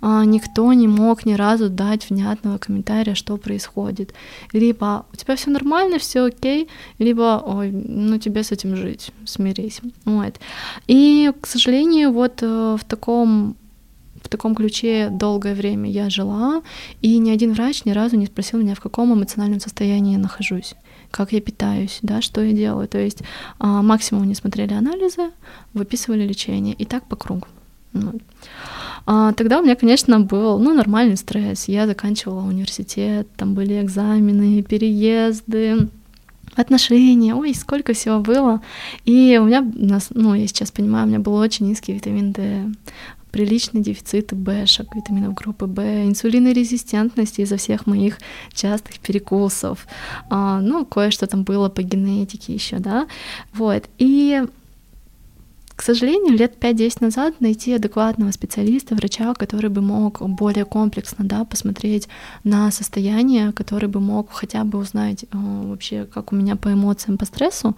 А 0.00 0.24
никто 0.24 0.72
не 0.72 0.88
мог 0.88 1.26
ни 1.26 1.34
разу 1.34 1.68
дать 1.68 2.08
внятного 2.08 2.58
комментария, 2.58 3.14
что 3.14 3.36
происходит. 3.36 4.14
Либо 4.52 5.06
у 5.12 5.16
тебя 5.16 5.36
все 5.36 5.50
нормально, 5.50 5.98
все 5.98 6.24
окей, 6.24 6.68
либо 6.98 7.42
ой, 7.44 7.70
ну 7.70 8.18
тебе 8.18 8.42
с 8.42 8.52
этим 8.52 8.76
жить, 8.76 9.12
смирись. 9.26 9.80
Вот. 10.04 10.40
И, 10.86 11.32
к 11.40 11.46
сожалению, 11.46 12.12
вот 12.12 12.42
э, 12.42 12.76
в 12.80 12.84
таком 12.84 13.56
таком 14.32 14.54
ключе 14.54 15.08
долгое 15.10 15.54
время 15.54 15.90
я 15.90 16.10
жила, 16.10 16.62
и 17.00 17.18
ни 17.18 17.30
один 17.30 17.52
врач 17.52 17.84
ни 17.84 17.92
разу 17.92 18.16
не 18.16 18.26
спросил 18.26 18.58
меня, 18.58 18.74
в 18.74 18.80
каком 18.80 19.14
эмоциональном 19.14 19.60
состоянии 19.60 20.12
я 20.12 20.18
нахожусь 20.18 20.74
как 21.12 21.32
я 21.32 21.40
питаюсь, 21.40 21.98
да, 22.02 22.22
что 22.22 22.40
я 22.40 22.52
делаю. 22.52 22.88
То 22.88 22.98
есть 22.98 23.22
а, 23.58 23.82
максимум 23.82 24.26
не 24.26 24.34
смотрели 24.34 24.72
анализы, 24.72 25.30
выписывали 25.74 26.26
лечение, 26.26 26.74
и 26.74 26.84
так 26.84 27.06
по 27.06 27.16
кругу. 27.16 27.46
Вот. 27.92 28.22
А, 29.06 29.32
тогда 29.32 29.60
у 29.60 29.62
меня, 29.62 29.76
конечно, 29.76 30.20
был 30.20 30.58
ну, 30.58 30.74
нормальный 30.74 31.16
стресс. 31.16 31.68
Я 31.68 31.86
заканчивала 31.86 32.40
университет, 32.40 33.28
там 33.36 33.54
были 33.54 33.80
экзамены, 33.80 34.62
переезды, 34.62 35.88
отношения, 36.54 37.34
ой, 37.34 37.54
сколько 37.54 37.92
всего 37.92 38.20
было. 38.20 38.62
И 39.04 39.38
у 39.40 39.44
меня, 39.44 39.64
ну, 40.10 40.34
я 40.34 40.46
сейчас 40.46 40.70
понимаю, 40.70 41.06
у 41.06 41.08
меня 41.08 41.18
был 41.18 41.34
очень 41.34 41.66
низкий 41.66 41.92
витамин 41.92 42.32
D 42.32 42.72
приличный 43.32 43.80
дефицит 43.80 44.32
Бшек, 44.32 44.94
витаминов 44.94 45.34
группы 45.34 45.66
В, 45.66 46.06
инсулинорезистентность 46.06 47.38
из-за 47.40 47.56
всех 47.56 47.86
моих 47.86 48.18
частых 48.52 49.00
перекусов. 49.00 49.86
А, 50.30 50.60
ну, 50.60 50.84
кое-что 50.84 51.26
там 51.26 51.42
было 51.42 51.68
по 51.68 51.82
генетике 51.82 52.54
еще, 52.54 52.78
да. 52.78 53.06
Вот. 53.54 53.88
И 53.98 54.42
к 55.74 55.82
сожалению, 55.82 56.36
лет 56.36 56.56
5-10 56.60 56.98
назад 57.00 57.40
найти 57.40 57.72
адекватного 57.72 58.30
специалиста, 58.30 58.94
врача, 58.94 59.34
который 59.34 59.70
бы 59.70 59.80
мог 59.80 60.20
более 60.20 60.64
комплексно 60.64 61.24
да, 61.24 61.44
посмотреть 61.44 62.08
на 62.44 62.70
состояние, 62.70 63.52
который 63.52 63.88
бы 63.88 64.00
мог 64.00 64.30
хотя 64.30 64.64
бы 64.64 64.78
узнать 64.78 65.24
э, 65.24 65.26
вообще, 65.32 66.04
как 66.04 66.32
у 66.32 66.36
меня 66.36 66.56
по 66.56 66.72
эмоциям, 66.72 67.18
по 67.18 67.24
стрессу, 67.24 67.76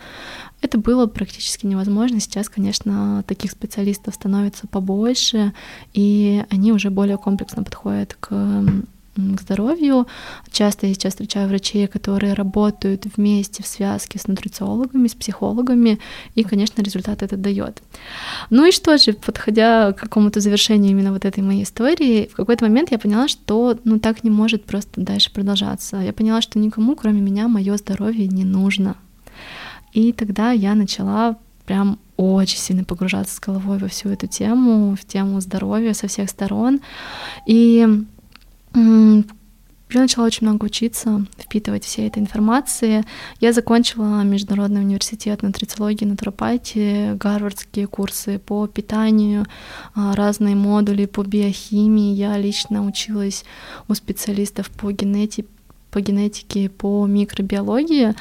это 0.60 0.78
было 0.78 1.06
практически 1.06 1.66
невозможно. 1.66 2.20
Сейчас, 2.20 2.48
конечно, 2.48 3.22
таких 3.26 3.50
специалистов 3.50 4.14
становится 4.14 4.66
побольше, 4.66 5.52
и 5.92 6.44
они 6.50 6.72
уже 6.72 6.90
более 6.90 7.18
комплексно 7.18 7.62
подходят 7.62 8.16
к 8.18 8.30
к 9.16 9.40
здоровью. 9.40 10.06
Часто 10.50 10.86
я 10.86 10.94
сейчас 10.94 11.12
встречаю 11.12 11.48
врачей, 11.48 11.86
которые 11.86 12.34
работают 12.34 13.06
вместе 13.16 13.62
в 13.62 13.66
связке 13.66 14.18
с 14.18 14.26
нутрициологами, 14.26 15.08
с 15.08 15.14
психологами, 15.14 15.98
и, 16.34 16.42
конечно, 16.42 16.82
результат 16.82 17.22
это 17.22 17.36
дает. 17.36 17.82
Ну 18.50 18.66
и 18.66 18.72
что 18.72 18.98
же, 18.98 19.12
подходя 19.12 19.92
к 19.92 19.98
какому-то 19.98 20.40
завершению 20.40 20.90
именно 20.90 21.12
вот 21.12 21.24
этой 21.24 21.42
моей 21.42 21.62
истории, 21.62 22.28
в 22.32 22.36
какой-то 22.36 22.64
момент 22.64 22.90
я 22.90 22.98
поняла, 22.98 23.28
что 23.28 23.78
ну 23.84 23.98
так 23.98 24.24
не 24.24 24.30
может 24.30 24.64
просто 24.64 25.00
дальше 25.00 25.32
продолжаться. 25.32 25.98
Я 25.98 26.12
поняла, 26.12 26.40
что 26.40 26.58
никому, 26.58 26.96
кроме 26.96 27.20
меня, 27.20 27.48
мое 27.48 27.76
здоровье 27.76 28.26
не 28.26 28.44
нужно. 28.44 28.96
И 29.92 30.12
тогда 30.12 30.50
я 30.50 30.74
начала 30.74 31.36
прям 31.66 31.98
очень 32.16 32.58
сильно 32.58 32.84
погружаться 32.84 33.36
с 33.36 33.40
головой 33.40 33.78
во 33.78 33.88
всю 33.88 34.08
эту 34.10 34.26
тему, 34.26 34.96
в 34.96 35.04
тему 35.04 35.40
здоровья 35.40 35.94
со 35.94 36.06
всех 36.06 36.30
сторон. 36.30 36.80
И 37.46 37.86
я 38.74 40.00
начала 40.00 40.26
очень 40.26 40.46
много 40.46 40.64
учиться, 40.64 41.24
впитывать 41.38 41.84
все 41.84 42.06
этой 42.06 42.18
информации. 42.18 43.04
Я 43.38 43.52
закончила 43.52 44.22
Международный 44.24 44.80
университет 44.80 45.42
нутрициологии, 45.42 46.04
натуропатии, 46.04 47.14
гарвардские 47.14 47.86
курсы 47.86 48.40
по 48.40 48.66
питанию, 48.66 49.46
а, 49.94 50.16
разные 50.16 50.56
модули 50.56 51.06
по 51.06 51.22
биохимии. 51.22 52.14
Я 52.14 52.36
лично 52.38 52.84
училась 52.84 53.44
у 53.88 53.94
специалистов 53.94 54.70
по 54.70 54.90
генетике 54.90 55.48
по 55.90 56.00
генетике, 56.00 56.68
по 56.68 57.06
микробиологии. 57.06 58.14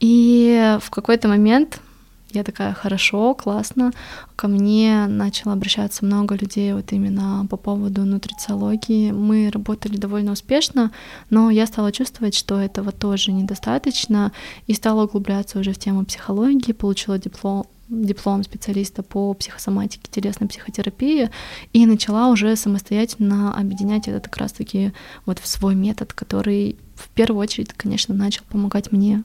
И 0.00 0.76
в 0.82 0.90
какой-то 0.90 1.28
момент 1.28 1.80
я 2.30 2.42
такая, 2.42 2.74
хорошо, 2.74 3.34
классно. 3.34 3.92
Ко 4.34 4.48
мне 4.48 5.06
начало 5.06 5.52
обращаться 5.52 6.04
много 6.04 6.34
людей 6.34 6.72
вот 6.72 6.92
именно 6.92 7.46
по 7.48 7.56
поводу 7.56 8.04
нутрициологии. 8.04 9.12
Мы 9.12 9.50
работали 9.50 9.96
довольно 9.96 10.32
успешно, 10.32 10.90
но 11.30 11.50
я 11.50 11.66
стала 11.66 11.92
чувствовать, 11.92 12.34
что 12.34 12.60
этого 12.60 12.92
тоже 12.92 13.32
недостаточно, 13.32 14.32
и 14.66 14.74
стала 14.74 15.04
углубляться 15.04 15.58
уже 15.58 15.72
в 15.72 15.78
тему 15.78 16.04
психологии, 16.04 16.72
получила 16.72 17.18
диплом 17.18 17.66
диплом 17.88 18.42
специалиста 18.42 19.04
по 19.04 19.32
психосоматике, 19.34 20.08
телесной 20.10 20.48
психотерапии, 20.48 21.30
и 21.72 21.86
начала 21.86 22.30
уже 22.30 22.56
самостоятельно 22.56 23.56
объединять 23.56 24.08
это 24.08 24.20
как 24.20 24.36
раз-таки 24.38 24.92
вот 25.24 25.38
в 25.38 25.46
свой 25.46 25.76
метод, 25.76 26.12
который 26.12 26.76
в 26.96 27.08
первую 27.10 27.42
очередь, 27.42 27.72
конечно, 27.74 28.12
начал 28.14 28.42
помогать 28.48 28.90
мне. 28.90 29.22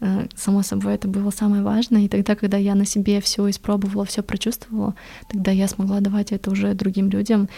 Э, 0.00 0.26
само 0.36 0.62
собой, 0.62 0.94
это 0.94 1.08
было 1.08 1.30
самое 1.30 1.62
важное. 1.62 2.02
И 2.02 2.08
тогда, 2.08 2.36
когда 2.36 2.56
я 2.56 2.74
на 2.74 2.84
себе 2.84 3.20
все 3.20 3.48
испробовала, 3.50 4.04
все 4.04 4.22
прочувствовала, 4.22 4.94
тогда 5.28 5.50
я 5.50 5.66
смогла 5.68 6.00
давать 6.00 6.32
это 6.32 6.50
уже 6.50 6.74
другим 6.74 7.10
людям. 7.10 7.48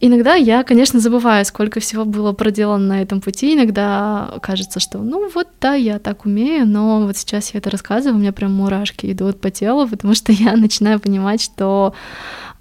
Иногда 0.00 0.34
я, 0.34 0.62
конечно, 0.62 1.00
забываю, 1.00 1.44
сколько 1.44 1.80
всего 1.80 2.04
было 2.04 2.32
проделано 2.32 2.86
на 2.86 3.02
этом 3.02 3.20
пути. 3.20 3.54
Иногда 3.54 4.38
кажется, 4.42 4.78
что, 4.78 4.98
ну 4.98 5.28
вот, 5.34 5.48
да, 5.60 5.74
я 5.74 5.98
так 5.98 6.24
умею, 6.24 6.68
но 6.68 7.00
вот 7.04 7.16
сейчас 7.16 7.52
я 7.52 7.58
это 7.58 7.70
рассказываю, 7.70 8.16
у 8.16 8.20
меня 8.20 8.32
прям 8.32 8.52
мурашки 8.52 9.10
идут 9.10 9.40
по 9.40 9.50
телу, 9.50 9.88
потому 9.88 10.14
что 10.14 10.30
я 10.30 10.52
начинаю 10.56 11.00
понимать, 11.00 11.42
что 11.42 11.94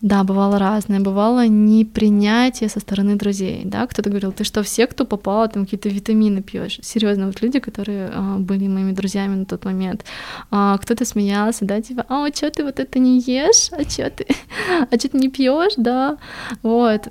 да, 0.01 0.23
бывало 0.23 0.59
разное. 0.59 0.99
Бывало 0.99 1.47
непринятие 1.47 2.69
со 2.69 2.79
стороны 2.79 3.15
друзей. 3.15 3.63
Да? 3.65 3.87
Кто-то 3.87 4.09
говорил, 4.09 4.31
ты 4.31 4.43
что, 4.43 4.61
все, 4.61 4.85
кто 4.85 5.05
попало, 5.05 5.47
там 5.47 5.65
какие-то 5.65 5.89
витамины 5.89 6.43
пьешь. 6.43 6.79
Серьезно, 6.83 7.27
вот 7.27 7.41
люди, 7.41 7.59
которые 7.59 8.11
а, 8.13 8.37
были 8.37 8.67
моими 8.67 8.91
друзьями 8.91 9.35
на 9.35 9.45
тот 9.45 9.65
момент. 9.65 10.05
А, 10.51 10.77
кто-то 10.77 11.03
смеялся, 11.03 11.65
да, 11.65 11.81
типа, 11.81 12.05
а 12.09 12.27
что 12.27 12.51
ты 12.51 12.63
вот 12.63 12.79
это 12.79 12.99
не 12.99 13.19
ешь? 13.19 13.69
А 13.71 13.89
что 13.89 14.09
ты? 14.11 14.27
А 14.91 14.99
что 14.99 15.09
ты 15.09 15.17
не 15.17 15.29
пьешь, 15.29 15.73
да? 15.77 16.17
Вот. 16.61 17.07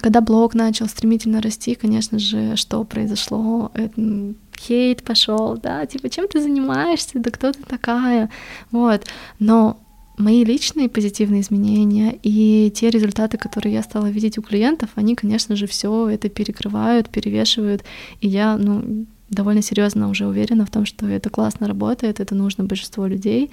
Когда 0.00 0.20
блог 0.20 0.54
начал 0.54 0.88
стремительно 0.88 1.40
расти, 1.40 1.74
конечно 1.76 2.18
же, 2.18 2.56
что 2.56 2.82
произошло? 2.82 3.70
Это 3.74 4.34
хейт 4.58 5.02
пошел, 5.02 5.56
да, 5.56 5.86
типа, 5.86 6.08
чем 6.08 6.26
ты 6.26 6.40
занимаешься, 6.40 7.18
да 7.20 7.30
кто 7.30 7.52
ты 7.52 7.62
такая, 7.62 8.28
вот. 8.70 9.04
Но 9.38 9.76
мои 10.18 10.44
личные 10.44 10.88
позитивные 10.88 11.40
изменения 11.40 12.18
и 12.22 12.70
те 12.74 12.90
результаты, 12.90 13.38
которые 13.38 13.74
я 13.74 13.82
стала 13.82 14.06
видеть 14.06 14.38
у 14.38 14.42
клиентов, 14.42 14.90
они, 14.94 15.14
конечно 15.14 15.56
же, 15.56 15.66
все 15.66 16.08
это 16.08 16.28
перекрывают, 16.28 17.08
перевешивают, 17.08 17.84
и 18.20 18.28
я, 18.28 18.56
ну, 18.56 19.06
довольно 19.32 19.62
серьезно 19.62 20.08
уже 20.08 20.26
уверена 20.26 20.66
в 20.66 20.70
том, 20.70 20.84
что 20.84 21.06
это 21.06 21.30
классно 21.30 21.66
работает, 21.66 22.20
это 22.20 22.34
нужно 22.34 22.64
большинству 22.64 23.06
людей. 23.06 23.50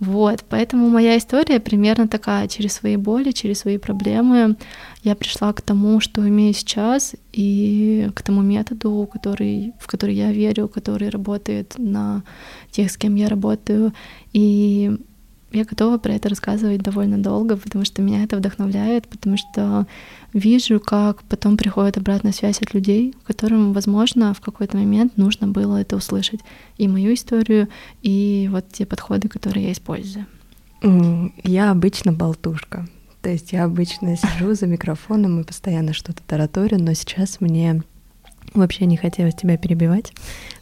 Вот, 0.00 0.44
поэтому 0.48 0.88
моя 0.88 1.16
история 1.16 1.60
примерно 1.60 2.08
такая, 2.08 2.48
через 2.48 2.72
свои 2.72 2.96
боли, 2.96 3.30
через 3.30 3.60
свои 3.60 3.78
проблемы 3.78 4.56
я 5.04 5.14
пришла 5.14 5.52
к 5.52 5.60
тому, 5.60 6.00
что 6.00 6.28
имею 6.28 6.54
сейчас, 6.54 7.14
и 7.32 8.08
к 8.14 8.22
тому 8.22 8.42
методу, 8.42 9.08
который, 9.12 9.72
в 9.78 9.86
который 9.86 10.14
я 10.14 10.32
верю, 10.32 10.68
который 10.68 11.08
работает 11.08 11.74
на 11.78 12.22
тех, 12.70 12.90
с 12.90 12.96
кем 12.96 13.14
я 13.14 13.28
работаю. 13.28 13.92
И 14.32 14.96
я 15.52 15.64
готова 15.64 15.98
про 15.98 16.14
это 16.14 16.28
рассказывать 16.28 16.82
довольно 16.82 17.18
долго, 17.18 17.56
потому 17.56 17.84
что 17.84 18.02
меня 18.02 18.24
это 18.24 18.36
вдохновляет, 18.36 19.08
потому 19.08 19.36
что 19.36 19.86
вижу, 20.32 20.80
как 20.80 21.22
потом 21.24 21.56
приходит 21.56 21.98
обратная 21.98 22.32
связь 22.32 22.60
от 22.62 22.74
людей, 22.74 23.14
которым, 23.24 23.72
возможно, 23.72 24.34
в 24.34 24.40
какой-то 24.40 24.76
момент 24.76 25.16
нужно 25.16 25.48
было 25.48 25.78
это 25.78 25.96
услышать. 25.96 26.40
И 26.78 26.88
мою 26.88 27.14
историю, 27.14 27.68
и 28.02 28.48
вот 28.50 28.66
те 28.72 28.86
подходы, 28.86 29.28
которые 29.28 29.66
я 29.66 29.72
использую. 29.72 30.26
Я 31.44 31.70
обычно 31.70 32.12
болтушка. 32.12 32.88
То 33.20 33.30
есть 33.30 33.52
я 33.52 33.64
обычно 33.64 34.16
сижу 34.16 34.54
за 34.54 34.66
микрофоном 34.66 35.40
и 35.40 35.44
постоянно 35.44 35.92
что-то 35.92 36.22
тараторю, 36.26 36.78
но 36.82 36.92
сейчас 36.94 37.40
мне 37.40 37.82
вообще 38.54 38.86
не 38.86 38.96
хотелось 38.96 39.34
тебя 39.34 39.56
перебивать 39.56 40.12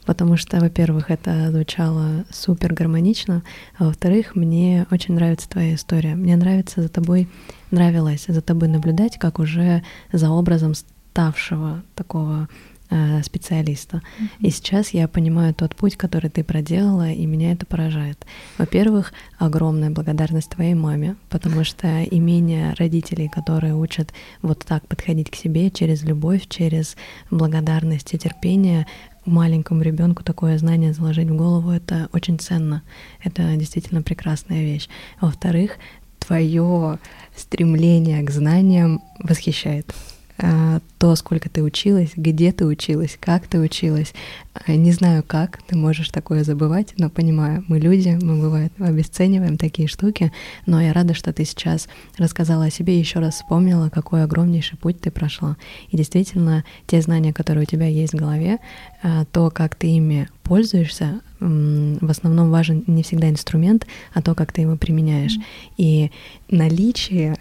потому 0.07 0.37
что, 0.37 0.59
во-первых, 0.61 1.11
это 1.11 1.51
звучало 1.51 2.25
супер 2.31 2.75
гармонично, 2.75 3.43
а 3.79 3.85
во-вторых, 3.85 4.35
мне 4.35 4.87
очень 4.91 5.15
нравится 5.15 5.49
твоя 5.49 5.75
история. 5.75 6.15
Мне 6.15 6.37
нравится 6.37 6.83
за 6.83 6.89
тобой, 6.89 7.29
нравилось 7.71 8.25
за 8.29 8.41
тобой 8.41 8.69
наблюдать, 8.69 9.19
как 9.19 9.39
уже 9.39 9.83
за 10.13 10.31
образом 10.31 10.75
ставшего 10.75 11.83
такого 11.95 12.49
Э, 12.93 13.23
специалиста. 13.23 13.99
Mm-hmm. 13.99 14.29
И 14.41 14.51
сейчас 14.51 14.91
я 14.91 15.07
понимаю 15.07 15.55
тот 15.55 15.77
путь, 15.77 15.97
который 15.97 16.29
ты 16.29 16.43
проделала, 16.43 17.13
и 17.13 17.25
меня 17.25 17.53
это 17.53 17.65
поражает. 17.65 18.27
Во-первых, 18.59 19.13
огромная 19.39 19.91
благодарность 19.91 20.51
твоей 20.51 20.75
маме, 20.75 21.15
потому 21.29 21.63
что 21.63 22.03
имение 22.03 22.75
родителей, 22.75 23.29
которые 23.29 23.77
учат 23.77 24.13
вот 24.43 24.65
так 24.67 24.89
подходить 24.89 25.31
к 25.31 25.37
себе 25.37 25.71
через 25.71 26.03
любовь, 26.03 26.49
через 26.49 26.97
благодарность 27.31 28.13
и 28.13 28.19
терпение, 28.19 28.89
маленькому 29.31 29.83
ребенку 29.83 30.23
такое 30.23 30.59
знание 30.59 30.93
заложить 30.93 31.29
в 31.29 31.37
голову, 31.37 31.71
это 31.71 32.09
очень 32.13 32.39
ценно. 32.39 32.83
Это 33.23 33.57
действительно 33.57 34.03
прекрасная 34.03 34.63
вещь. 34.63 34.89
Во-вторых, 35.21 35.73
твое 36.19 36.99
стремление 37.37 38.23
к 38.23 38.31
знаниям 38.31 39.03
восхищает. 39.19 39.95
А, 40.43 40.81
то, 40.99 41.15
сколько 41.17 41.51
ты 41.51 41.63
училась, 41.63 42.13
где 42.17 42.51
ты 42.53 42.65
училась, 42.65 43.19
как 43.21 43.47
ты 43.47 43.59
училась. 43.59 44.15
А, 44.55 44.73
не 44.73 44.91
знаю, 44.93 45.23
как 45.27 45.61
ты 45.67 45.77
можешь 45.77 46.09
такое 46.09 46.45
забывать, 46.45 46.95
но 46.97 47.11
понимаю, 47.11 47.63
мы 47.69 47.79
люди, 47.79 48.19
мы 48.23 48.41
бывает 48.41 48.73
обесцениваем 48.79 49.59
такие 49.59 49.87
штуки, 49.87 50.33
но 50.65 50.81
я 50.81 50.95
рада, 50.95 51.13
что 51.13 51.33
ты 51.35 51.45
сейчас 51.45 51.89
рассказала 52.17 52.67
о 52.67 52.71
себе 52.71 52.97
и 52.97 53.01
еще 53.01 53.19
раз 53.19 53.35
вспомнила, 53.35 53.91
какой 53.91 54.25
огромнейший 54.25 54.79
путь 54.79 55.01
ты 55.01 55.11
прошла. 55.11 55.59
И 55.91 55.97
действительно, 55.97 56.65
те 56.87 57.03
знания, 57.03 57.35
которые 57.35 57.65
у 57.65 57.67
тебя 57.67 57.87
есть 57.87 58.15
в 58.15 58.19
голове, 58.19 58.59
а, 59.03 59.27
то, 59.27 59.51
как 59.51 59.75
ты 59.75 59.89
ими 59.89 60.29
пользуешься, 60.43 61.21
в 61.39 62.11
основном 62.11 62.51
важен 62.51 62.85
не 62.87 63.03
всегда 63.03 63.29
инструмент, 63.29 63.87
а 64.15 64.23
то, 64.23 64.35
как 64.35 64.53
ты 64.53 64.63
его 64.63 64.77
применяешь. 64.77 65.37
И 65.77 66.11
наличие 66.51 67.37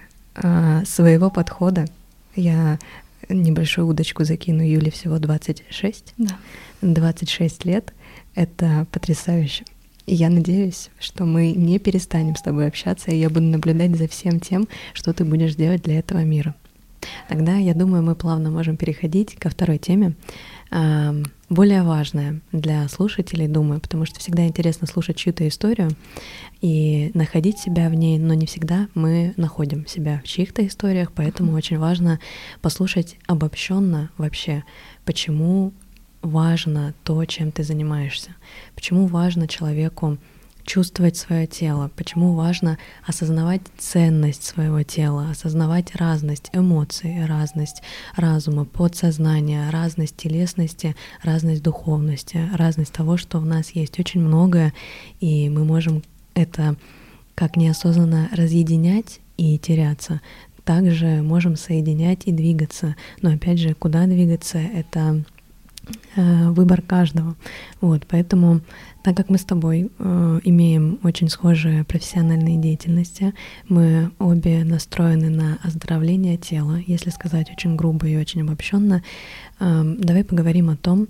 своего 0.86 1.30
подхода 1.30 1.86
я 2.40 2.80
небольшую 3.28 3.88
удочку 3.88 4.24
закину. 4.24 4.62
Юле 4.62 4.92
всего 4.92 5.20
26. 5.20 6.14
Да. 6.18 6.38
26 6.82 7.66
лет. 7.66 7.94
Это 8.36 8.88
потрясающе. 8.92 9.66
И 10.06 10.16
я 10.16 10.30
надеюсь, 10.30 10.90
что 11.00 11.26
мы 11.26 11.52
не 11.52 11.78
перестанем 11.78 12.36
с 12.36 12.42
тобой 12.42 12.68
общаться, 12.68 13.12
и 13.12 13.18
я 13.18 13.30
буду 13.30 13.46
наблюдать 13.46 13.96
за 13.96 14.08
всем 14.08 14.40
тем, 14.40 14.68
что 14.94 15.14
ты 15.14 15.24
будешь 15.24 15.56
делать 15.56 15.84
для 15.84 16.00
этого 16.00 16.24
мира. 16.24 16.56
Тогда, 17.28 17.58
я 17.58 17.74
думаю, 17.76 18.02
мы 18.04 18.16
плавно 18.16 18.50
можем 18.50 18.76
переходить 18.76 19.36
ко 19.36 19.50
второй 19.50 19.78
теме 19.78 20.16
более 21.50 21.84
важное 21.84 22.42
для 22.52 22.88
слушателей, 22.88 23.48
думаю, 23.48 23.82
потому 23.82 24.06
что 24.06 24.20
всегда 24.20 24.46
интересно 24.46 24.88
слушать 24.88 25.18
чью-то 25.18 25.48
историю 25.48 25.90
и 26.62 27.12
находить 27.14 27.58
себя 27.58 27.90
в 27.90 27.96
ней, 27.96 28.20
но 28.20 28.34
не 28.34 28.46
всегда 28.46 28.88
мы 28.94 29.34
находим 29.36 29.88
себя 29.88 30.22
в 30.24 30.28
чьих-то 30.28 30.66
историях, 30.66 31.12
поэтому 31.14 31.54
очень 31.54 31.80
важно 31.80 32.20
послушать 32.62 33.18
обобщенно 33.26 34.12
вообще, 34.18 34.64
почему 35.06 35.74
важно 36.22 36.94
то, 37.04 37.24
чем 37.26 37.52
ты 37.52 37.64
занимаешься, 37.64 38.36
почему 38.76 39.08
важно 39.08 39.48
человеку 39.48 40.18
чувствовать 40.70 41.18
свое 41.18 41.48
тело, 41.48 41.90
почему 41.96 42.36
важно 42.36 42.78
осознавать 43.04 43.62
ценность 43.80 44.44
своего 44.44 44.84
тела, 44.84 45.32
осознавать 45.32 45.96
разность 45.96 46.52
эмоций, 46.54 47.26
разность 47.26 47.82
разума, 48.16 48.66
подсознания, 48.66 49.68
разность 49.72 50.16
телесности, 50.16 50.96
разность 51.24 51.64
духовности, 51.64 52.48
разность 52.54 52.94
того, 52.94 53.18
что 53.18 53.40
в 53.40 53.48
нас 53.48 53.72
есть 53.72 54.00
очень 54.00 54.22
многое, 54.22 54.72
и 55.20 55.50
мы 55.50 55.66
можем 55.66 56.04
это 56.36 56.76
как 57.34 57.56
неосознанно 57.58 58.30
разъединять 58.32 59.22
и 59.38 59.58
теряться, 59.58 60.22
также 60.66 61.24
можем 61.24 61.56
соединять 61.56 62.28
и 62.28 62.32
двигаться. 62.32 62.96
Но 63.24 63.32
опять 63.32 63.58
же, 63.58 63.74
куда 63.74 64.06
двигаться, 64.06 64.60
это 64.60 65.24
выбор 66.16 66.82
каждого. 66.82 67.36
Вот, 67.82 68.06
поэтому 68.08 68.62
так 69.04 69.16
как 69.16 69.30
мы 69.30 69.38
с 69.38 69.46
тобой 69.46 69.90
э, 69.98 70.40
имеем 70.44 71.00
очень 71.04 71.30
схожие 71.30 71.84
профессиональные 71.84 72.58
деятельности, 72.58 73.34
мы 73.68 74.12
обе 74.20 74.64
настроены 74.64 75.30
на 75.30 75.58
оздоровление 75.64 76.38
тела, 76.38 76.78
если 76.86 77.10
сказать 77.10 77.50
очень 77.50 77.76
грубо 77.76 78.08
и 78.08 78.18
очень 78.18 78.42
обобщенно, 78.42 79.02
э, 79.60 79.96
давай 80.00 80.24
поговорим 80.24 80.70
о 80.70 80.76
том, 80.76 81.08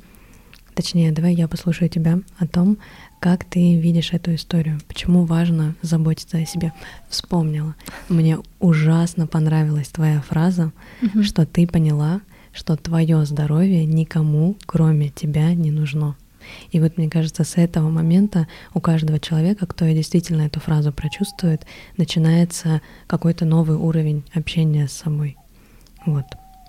точнее, 0.76 1.12
давай 1.12 1.34
я 1.34 1.48
послушаю 1.48 1.89
тебя 1.89 2.20
о 2.38 2.46
том, 2.46 2.78
как 3.20 3.44
ты 3.44 3.78
видишь 3.78 4.13
эту 4.13 4.36
историю, 4.36 4.80
почему 4.88 5.26
важно 5.26 5.76
заботиться 5.82 6.38
о 6.38 6.46
себе. 6.46 6.72
Вспомнила, 7.10 7.76
мне 8.08 8.38
ужасно 8.60 9.28
понравилась 9.28 9.89
твоя 9.89 10.22
фраза, 10.22 10.72
mm-hmm. 11.02 11.24
что 11.24 11.46
ты 11.46 11.68
поняла, 11.68 12.22
что 12.60 12.76
твое 12.76 13.26
здоровье 13.26 13.86
никому, 13.86 14.58
кроме 14.65 15.10
тебя, 15.10 15.54
не 15.54 15.72
нужно. 15.72 16.17
И 16.72 16.80
вот 16.82 16.98
мне 16.98 17.10
кажется, 17.10 17.45
с 17.45 17.56
этого 17.56 17.89
момента 17.89 18.48
у 18.74 18.82
каждого 18.82 19.17
человека, 19.17 19.65
кто 19.65 19.86
действительно 19.86 20.41
эту 20.41 20.60
фразу 20.60 20.91
прочувствует, 20.91 21.65
начинается 21.95 22.82
какой-то 23.08 23.45
новый 23.45 23.78
уровень 23.78 24.24
общения 24.34 24.89
с 24.89 24.91
собой. 24.91 25.38
Вот. 26.06 26.26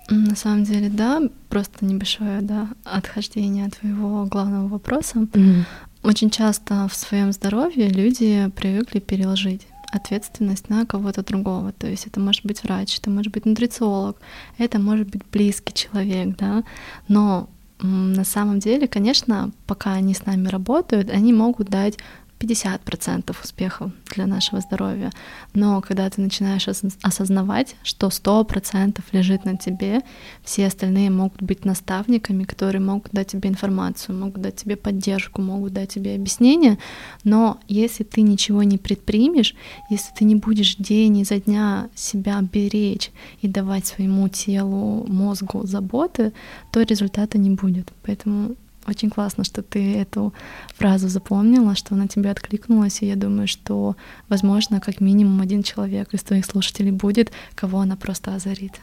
На 0.09 0.35
самом 0.35 0.63
деле, 0.63 0.89
да, 0.89 1.21
просто 1.49 1.83
небольшое, 1.85 2.41
да, 2.41 2.69
отхождение 2.85 3.65
от 3.65 3.77
твоего 3.77 4.25
главного 4.25 4.67
вопроса. 4.67 5.19
Mm-hmm. 5.19 5.63
очень 6.03 6.29
часто 6.29 6.87
в 6.87 6.95
своем 6.95 7.33
здоровье 7.33 7.89
люди 7.89 8.49
привыкли 8.55 8.99
переложить 8.99 9.67
ответственность 9.91 10.69
на 10.69 10.85
кого-то 10.85 11.23
другого. 11.23 11.71
То 11.73 11.87
есть 11.87 12.07
это 12.07 12.19
может 12.19 12.45
быть 12.45 12.63
врач, 12.63 12.97
это 12.99 13.09
может 13.09 13.31
быть 13.31 13.45
нутрициолог, 13.45 14.17
это 14.57 14.79
может 14.79 15.09
быть 15.09 15.21
близкий 15.31 15.73
человек, 15.73 16.37
да. 16.37 16.63
Но 17.07 17.49
на 17.81 18.23
самом 18.23 18.59
деле, 18.59 18.87
конечно, 18.87 19.51
пока 19.65 19.93
они 19.93 20.13
с 20.13 20.25
нами 20.25 20.47
работают, 20.47 21.09
они 21.09 21.33
могут 21.33 21.69
дать 21.69 21.97
50% 22.41 23.35
успехов 23.43 23.91
для 24.15 24.25
нашего 24.25 24.61
здоровья. 24.61 25.11
Но 25.53 25.81
когда 25.81 26.09
ты 26.09 26.21
начинаешь 26.21 26.67
осознавать, 26.67 27.75
что 27.83 28.07
100% 28.07 28.99
лежит 29.11 29.45
на 29.45 29.57
тебе, 29.57 30.01
все 30.43 30.67
остальные 30.67 31.11
могут 31.11 31.41
быть 31.41 31.65
наставниками, 31.65 32.43
которые 32.43 32.81
могут 32.81 33.11
дать 33.11 33.27
тебе 33.27 33.49
информацию, 33.49 34.17
могут 34.17 34.41
дать 34.41 34.55
тебе 34.55 34.75
поддержку, 34.75 35.41
могут 35.41 35.73
дать 35.73 35.89
тебе 35.89 36.15
объяснение, 36.15 36.77
но 37.23 37.59
если 37.67 38.03
ты 38.03 38.21
ничего 38.21 38.63
не 38.63 38.77
предпримешь, 38.77 39.55
если 39.89 40.11
ты 40.13 40.25
не 40.25 40.35
будешь 40.35 40.75
день 40.75 41.19
изо 41.19 41.39
дня 41.39 41.89
себя 41.95 42.41
беречь 42.41 43.11
и 43.41 43.47
давать 43.47 43.85
своему 43.85 44.27
телу, 44.29 45.05
мозгу 45.07 45.65
заботы, 45.67 46.33
то 46.71 46.81
результата 46.81 47.37
не 47.37 47.51
будет. 47.51 47.91
Поэтому 48.03 48.55
очень 48.87 49.09
классно, 49.09 49.43
что 49.43 49.61
ты 49.61 49.95
эту 49.95 50.33
фразу 50.75 51.07
запомнила, 51.07 51.75
что 51.75 51.95
она 51.95 52.07
тебе 52.07 52.31
откликнулась, 52.31 53.01
и 53.01 53.07
я 53.07 53.15
думаю, 53.15 53.47
что, 53.47 53.95
возможно, 54.29 54.79
как 54.79 55.01
минимум 55.01 55.41
один 55.41 55.63
человек 55.63 56.13
из 56.13 56.23
твоих 56.23 56.45
слушателей 56.45 56.91
будет, 56.91 57.31
кого 57.55 57.79
она 57.79 57.95
просто 57.95 58.35
озарит. 58.35 58.73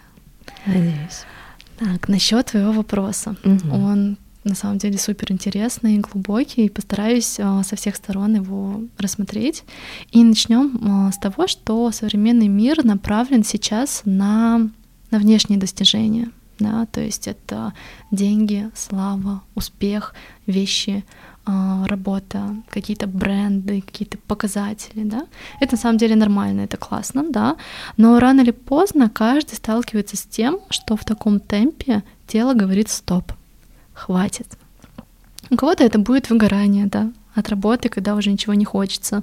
Надеюсь. 0.67 1.25
Так, 1.79 2.09
насчет 2.09 2.47
твоего 2.47 2.73
вопроса. 2.73 3.37
Угу. 3.45 3.73
Он 3.73 4.17
на 4.45 4.55
самом 4.55 4.79
деле 4.79 4.99
супер 4.99 5.31
интересный 5.33 5.97
и 5.97 6.01
глубокий, 6.01 6.67
и 6.67 6.71
постараюсь 6.71 7.39
а, 7.39 7.63
со 7.63 7.77
всех 7.77 7.97
сторон 7.97 8.35
его 8.35 8.83
рассмотреть. 8.99 9.65
И 10.11 10.23
начнем 10.25 10.79
а, 10.83 11.13
с 11.13 11.19
того, 11.19 11.47
что 11.47 11.91
современный 11.93 12.49
мир 12.49 12.85
направлен 12.85 13.45
сейчас 13.45 14.03
на, 14.05 14.71
на 15.11 15.19
внешние 15.19 15.59
достижения 15.59 16.31
да, 16.59 16.87
то 16.87 17.01
есть 17.01 17.29
это 17.29 17.73
деньги, 18.11 18.71
слава, 18.75 19.43
успех, 19.55 20.15
вещи, 20.47 21.05
а, 21.45 21.87
работа, 21.87 22.57
какие-то 22.69 23.07
бренды, 23.07 23.81
какие-то 23.81 24.19
показатели, 24.19 25.05
да, 25.05 25.27
это 25.61 25.73
на 25.73 25.79
самом 25.79 25.99
деле 25.99 26.15
нормально, 26.15 26.63
это 26.63 26.77
классно, 26.77 27.25
да, 27.31 27.57
но 27.97 28.19
рано 28.19 28.43
или 28.43 28.51
поздно 28.51 29.09
каждый 29.09 29.55
сталкивается 29.55 30.17
с 30.17 30.23
тем, 30.23 30.61
что 30.71 30.97
в 30.97 31.05
таком 31.05 31.41
темпе 31.41 32.03
тело 32.27 32.55
говорит 32.55 32.89
стоп, 32.91 33.33
хватит. 33.95 34.59
У 35.51 35.57
кого-то 35.57 35.85
это 35.85 35.99
будет 35.99 36.29
выгорание, 36.29 36.87
да, 36.87 37.11
от 37.35 37.49
работы, 37.49 37.89
когда 37.89 38.15
уже 38.15 38.31
ничего 38.31 38.55
не 38.55 38.65
хочется. 38.65 39.23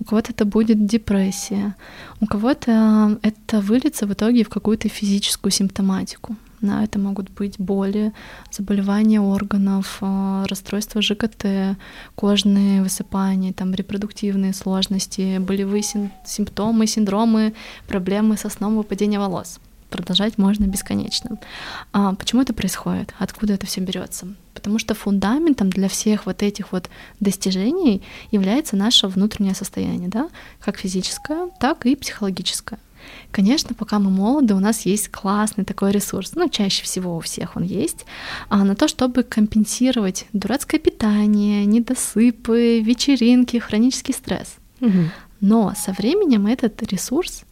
У 0.00 0.04
кого-то 0.04 0.32
это 0.32 0.44
будет 0.44 0.86
депрессия. 0.86 1.76
У 2.20 2.26
кого-то 2.26 3.18
это 3.22 3.60
выльется 3.60 4.06
в 4.06 4.12
итоге 4.12 4.44
в 4.44 4.48
какую-то 4.48 4.88
физическую 4.88 5.52
симптоматику. 5.52 6.36
Да, 6.60 6.84
это 6.84 6.98
могут 6.98 7.30
быть 7.30 7.58
боли, 7.58 8.12
заболевания 8.50 9.20
органов, 9.20 9.98
а, 10.02 10.44
расстройства 10.46 11.00
ЖКТ, 11.00 11.76
кожные 12.14 12.82
высыпания, 12.82 13.54
там, 13.54 13.72
репродуктивные 13.72 14.52
сложности, 14.52 15.38
болевые 15.38 15.82
симптомы, 15.82 16.86
синдромы, 16.86 17.54
проблемы 17.88 18.36
со 18.36 18.50
сном, 18.50 18.76
выпадения 18.76 19.18
волос. 19.18 19.58
Продолжать 19.88 20.38
можно 20.38 20.66
бесконечно. 20.66 21.38
А 21.92 22.14
почему 22.14 22.42
это 22.42 22.52
происходит? 22.52 23.12
Откуда 23.18 23.54
это 23.54 23.66
все 23.66 23.80
берется? 23.80 24.28
Потому 24.54 24.78
что 24.78 24.94
фундаментом 24.94 25.70
для 25.70 25.88
всех 25.88 26.26
вот 26.26 26.42
этих 26.42 26.72
вот 26.72 26.90
достижений 27.18 28.02
является 28.30 28.76
наше 28.76 29.08
внутреннее 29.08 29.54
состояние, 29.54 30.08
да, 30.08 30.28
как 30.60 30.76
физическое, 30.76 31.48
так 31.58 31.86
и 31.86 31.96
психологическое. 31.96 32.78
Конечно, 33.30 33.74
пока 33.74 33.98
мы 33.98 34.10
молоды, 34.10 34.54
у 34.54 34.60
нас 34.60 34.86
есть 34.86 35.08
классный 35.08 35.64
такой 35.64 35.92
ресурс, 35.92 36.32
ну, 36.34 36.48
чаще 36.48 36.82
всего 36.82 37.16
у 37.16 37.20
всех 37.20 37.56
он 37.56 37.62
есть, 37.62 38.06
а 38.48 38.64
на 38.64 38.74
то, 38.74 38.88
чтобы 38.88 39.22
компенсировать 39.22 40.26
дурацкое 40.32 40.80
питание, 40.80 41.64
недосыпы, 41.64 42.80
вечеринки, 42.80 43.58
хронический 43.58 44.12
стресс. 44.12 44.56
Угу. 44.80 45.10
Но 45.40 45.74
со 45.76 45.92
временем 45.92 46.46
этот 46.46 46.82
ресурс, 46.82 47.44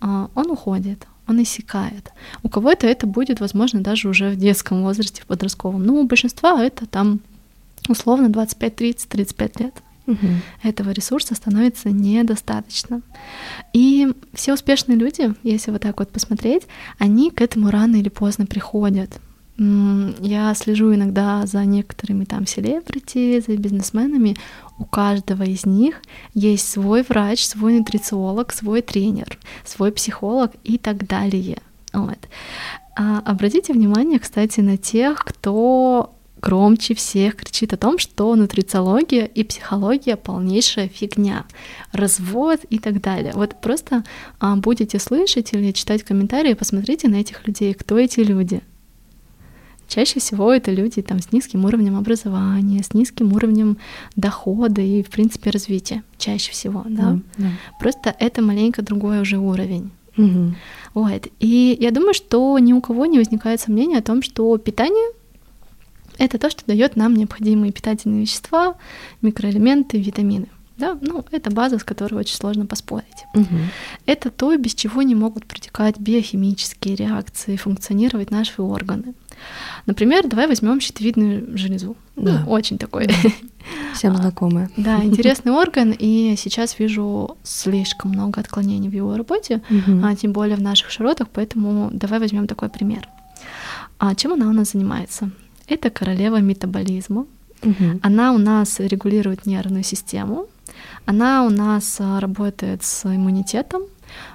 а, 0.00 0.28
он 0.34 0.50
уходит, 0.50 1.06
он 1.26 1.42
иссякает. 1.42 2.10
У 2.42 2.48
кого-то 2.48 2.86
это 2.86 3.06
будет, 3.06 3.40
возможно, 3.40 3.80
даже 3.80 4.08
уже 4.08 4.30
в 4.30 4.36
детском 4.36 4.82
возрасте, 4.82 5.22
в 5.22 5.26
подростковом. 5.26 5.84
Ну, 5.84 6.00
у 6.00 6.06
большинства 6.06 6.62
это 6.62 6.86
там 6.86 7.20
условно 7.88 8.28
25, 8.28 8.76
30, 8.76 9.08
35 9.08 9.60
лет 9.60 9.74
угу. 10.06 10.26
этого 10.62 10.90
ресурса 10.90 11.34
становится 11.34 11.90
недостаточно. 11.90 13.02
И 13.72 14.12
все 14.34 14.54
успешные 14.54 14.96
люди, 14.96 15.34
если 15.42 15.70
вот 15.70 15.82
так 15.82 15.98
вот 15.98 16.10
посмотреть, 16.10 16.64
они 16.98 17.30
к 17.30 17.40
этому 17.40 17.70
рано 17.70 17.96
или 17.96 18.08
поздно 18.08 18.46
приходят. 18.46 19.20
Я 19.58 20.54
слежу 20.54 20.94
иногда 20.94 21.44
за 21.44 21.66
некоторыми 21.66 22.24
там 22.24 22.46
селебрити, 22.46 23.40
за 23.46 23.58
бизнесменами. 23.58 24.36
У 24.78 24.86
каждого 24.86 25.42
из 25.42 25.66
них 25.66 26.00
есть 26.32 26.66
свой 26.66 27.02
врач, 27.02 27.44
свой 27.44 27.78
нутрициолог, 27.78 28.54
свой 28.54 28.80
тренер, 28.80 29.38
свой 29.66 29.92
психолог 29.92 30.52
и 30.64 30.78
так 30.78 31.06
далее. 31.06 31.58
Вот. 31.92 32.18
А 32.96 33.18
обратите 33.18 33.74
внимание, 33.74 34.18
кстати, 34.18 34.60
на 34.60 34.78
тех, 34.78 35.22
кто 35.26 36.14
громче 36.40 36.94
всех 36.94 37.36
кричит 37.36 37.72
о 37.72 37.76
том, 37.76 37.98
что 37.98 38.34
нутрициология 38.34 39.24
и 39.24 39.44
психология 39.44 40.16
полнейшая 40.16 40.88
фигня, 40.88 41.44
развод 41.92 42.60
и 42.70 42.78
так 42.78 43.00
далее. 43.00 43.32
Вот 43.34 43.60
просто 43.60 44.04
а, 44.38 44.56
будете 44.56 44.98
слышать 44.98 45.52
или 45.52 45.72
читать 45.72 46.02
комментарии, 46.02 46.54
посмотрите 46.54 47.08
на 47.08 47.16
этих 47.16 47.46
людей, 47.46 47.74
кто 47.74 47.98
эти 47.98 48.20
люди. 48.20 48.62
Чаще 49.90 50.20
всего 50.20 50.52
это 50.52 50.70
люди 50.70 51.02
там, 51.02 51.20
с 51.20 51.32
низким 51.32 51.64
уровнем 51.64 51.96
образования, 51.96 52.80
с 52.82 52.94
низким 52.94 53.32
уровнем 53.32 53.76
дохода 54.14 54.80
и, 54.80 55.02
в 55.02 55.10
принципе, 55.10 55.50
развития. 55.50 56.04
Чаще 56.16 56.52
всего, 56.52 56.84
да. 56.88 57.14
Mm, 57.14 57.22
yeah. 57.38 57.50
Просто 57.80 58.14
это 58.20 58.40
маленько 58.40 58.82
другой 58.82 59.20
уже 59.20 59.38
уровень. 59.38 59.90
Mm-hmm. 60.16 60.54
Вот. 60.94 61.26
И 61.40 61.76
я 61.80 61.90
думаю, 61.90 62.14
что 62.14 62.56
ни 62.60 62.72
у 62.72 62.80
кого 62.80 63.06
не 63.06 63.18
возникает 63.18 63.60
сомнения 63.60 63.98
о 63.98 64.02
том, 64.02 64.22
что 64.22 64.56
питание 64.58 65.12
это 66.20 66.38
то, 66.38 66.50
что 66.50 66.66
дает 66.66 66.96
нам 66.96 67.14
необходимые 67.14 67.72
питательные 67.72 68.20
вещества, 68.20 68.76
микроэлементы, 69.22 69.98
витамины. 69.98 70.48
Да? 70.76 70.98
Ну, 71.00 71.24
это 71.30 71.50
база, 71.50 71.78
с 71.78 71.84
которой 71.84 72.14
очень 72.14 72.36
сложно 72.36 72.66
поспорить. 72.66 73.24
Угу. 73.34 73.56
Это 74.06 74.30
то, 74.30 74.56
без 74.56 74.74
чего 74.74 75.02
не 75.02 75.14
могут 75.14 75.46
протекать 75.46 75.98
биохимические 75.98 76.94
реакции, 76.94 77.56
функционировать 77.56 78.30
наши 78.30 78.62
органы. 78.62 79.14
Например, 79.86 80.26
давай 80.26 80.46
возьмем 80.46 80.80
щитовидную 80.80 81.56
железу. 81.56 81.96
Да. 82.16 82.44
Ну, 82.44 82.50
очень 82.50 82.76
такой. 82.76 83.08
Всем 83.94 84.16
знакомый. 84.16 84.68
Да, 84.76 84.96
интересный 85.04 85.52
орган, 85.52 85.94
и 85.98 86.34
сейчас 86.36 86.78
вижу 86.78 87.38
слишком 87.42 88.10
много 88.10 88.40
отклонений 88.40 88.90
в 88.90 88.94
его 88.94 89.16
работе, 89.16 89.62
угу. 89.70 90.00
а 90.04 90.14
тем 90.16 90.32
более 90.32 90.56
в 90.56 90.62
наших 90.62 90.90
широтах, 90.90 91.28
поэтому 91.28 91.90
давай 91.92 92.20
возьмем 92.20 92.46
такой 92.46 92.68
пример. 92.68 93.08
А 93.98 94.14
чем 94.14 94.32
она 94.32 94.48
у 94.48 94.52
нас 94.52 94.72
занимается? 94.72 95.30
Это 95.70 95.88
королева 95.88 96.40
метаболизма. 96.40 97.26
Угу. 97.62 98.00
Она 98.02 98.32
у 98.32 98.38
нас 98.38 98.80
регулирует 98.80 99.46
нервную 99.46 99.84
систему. 99.84 100.46
Она 101.06 101.44
у 101.44 101.50
нас 101.50 101.96
а, 102.00 102.18
работает 102.18 102.82
с 102.82 103.04
иммунитетом, 103.04 103.82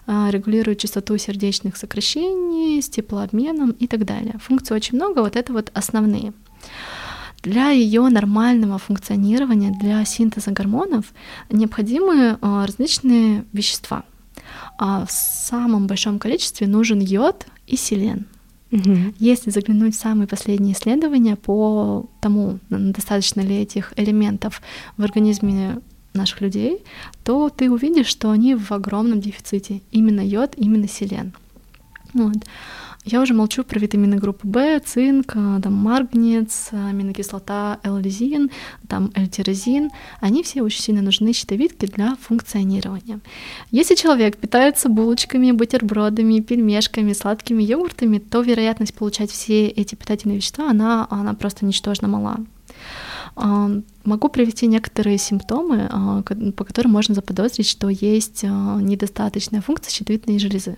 а, 0.07 0.29
регулирует 0.31 0.79
частоту 0.79 1.17
сердечных 1.17 1.75
сокращений, 1.75 2.81
с 2.81 2.89
теплообменом 2.89 3.71
и 3.71 3.87
так 3.87 4.05
далее. 4.05 4.35
Функций 4.39 4.75
очень 4.77 4.95
много, 4.95 5.19
вот 5.19 5.35
это 5.35 5.51
вот 5.51 5.71
основные. 5.73 6.33
Для 7.43 7.69
ее 7.69 8.07
нормального 8.07 8.77
функционирования, 8.77 9.75
для 9.77 10.05
синтеза 10.05 10.51
гормонов 10.51 11.05
необходимы 11.49 12.37
а, 12.41 12.65
различные 12.65 13.43
вещества. 13.51 14.03
В 14.79 15.07
самом 15.09 15.87
большом 15.87 16.19
количестве 16.19 16.67
нужен 16.67 16.99
йод 16.99 17.47
и 17.65 17.77
селен. 17.77 18.25
Угу. 18.75 19.13
Если 19.19 19.49
заглянуть 19.51 19.95
в 19.95 19.99
самые 19.99 20.27
последние 20.27 20.73
исследования 20.73 21.35
по 21.35 22.09
тому, 22.19 22.59
достаточно 22.69 23.41
ли 23.41 23.61
этих 23.61 23.93
элементов 23.95 24.61
в 24.97 25.03
организме 25.03 25.79
наших 26.13 26.41
людей, 26.41 26.83
то 27.23 27.49
ты 27.49 27.71
увидишь, 27.71 28.07
что 28.07 28.31
они 28.31 28.55
в 28.55 28.71
огромном 28.71 29.21
дефиците. 29.21 29.81
Именно 29.91 30.21
йод, 30.21 30.53
именно 30.57 30.87
селен. 30.87 31.33
Вот. 32.13 32.37
Я 33.07 33.21
уже 33.21 33.35
молчу 33.35 33.63
про 33.63 33.79
витамины 33.79 34.15
группы 34.15 34.47
В, 34.47 34.79
цинк, 34.79 35.35
э, 35.35 35.59
там, 35.61 35.73
марганец, 35.73 36.69
аминокислота, 36.71 37.79
L-лизин, 37.83 38.49
там, 38.87 39.11
L-тирозин. 39.13 39.91
Они 40.21 40.41
все 40.41 40.63
очень 40.63 40.81
сильно 40.81 41.03
нужны 41.03 41.31
щитовидке 41.31 41.85
для 41.85 42.15
функционирования. 42.15 43.19
Если 43.69 43.93
человек 43.93 44.37
питается 44.37 44.89
булочками, 44.89 45.51
бутербродами, 45.51 46.39
пельмешками, 46.39 47.13
сладкими 47.13 47.61
йогуртами, 47.61 48.17
то 48.17 48.41
вероятность 48.41 48.95
получать 48.95 49.29
все 49.29 49.67
эти 49.67 49.93
питательные 49.93 50.37
вещества, 50.37 50.71
она, 50.71 51.05
она 51.11 51.35
просто 51.35 51.63
ничтожно 51.63 52.07
мала. 52.07 52.37
Могу 54.03 54.29
привести 54.29 54.65
некоторые 54.65 55.17
симптомы, 55.19 56.23
по 56.55 56.63
которым 56.63 56.93
можно 56.93 57.13
заподозрить, 57.13 57.69
что 57.69 57.89
есть 57.89 58.43
недостаточная 58.43 59.61
функция 59.61 59.91
щитовидной 59.91 60.39
железы. 60.39 60.77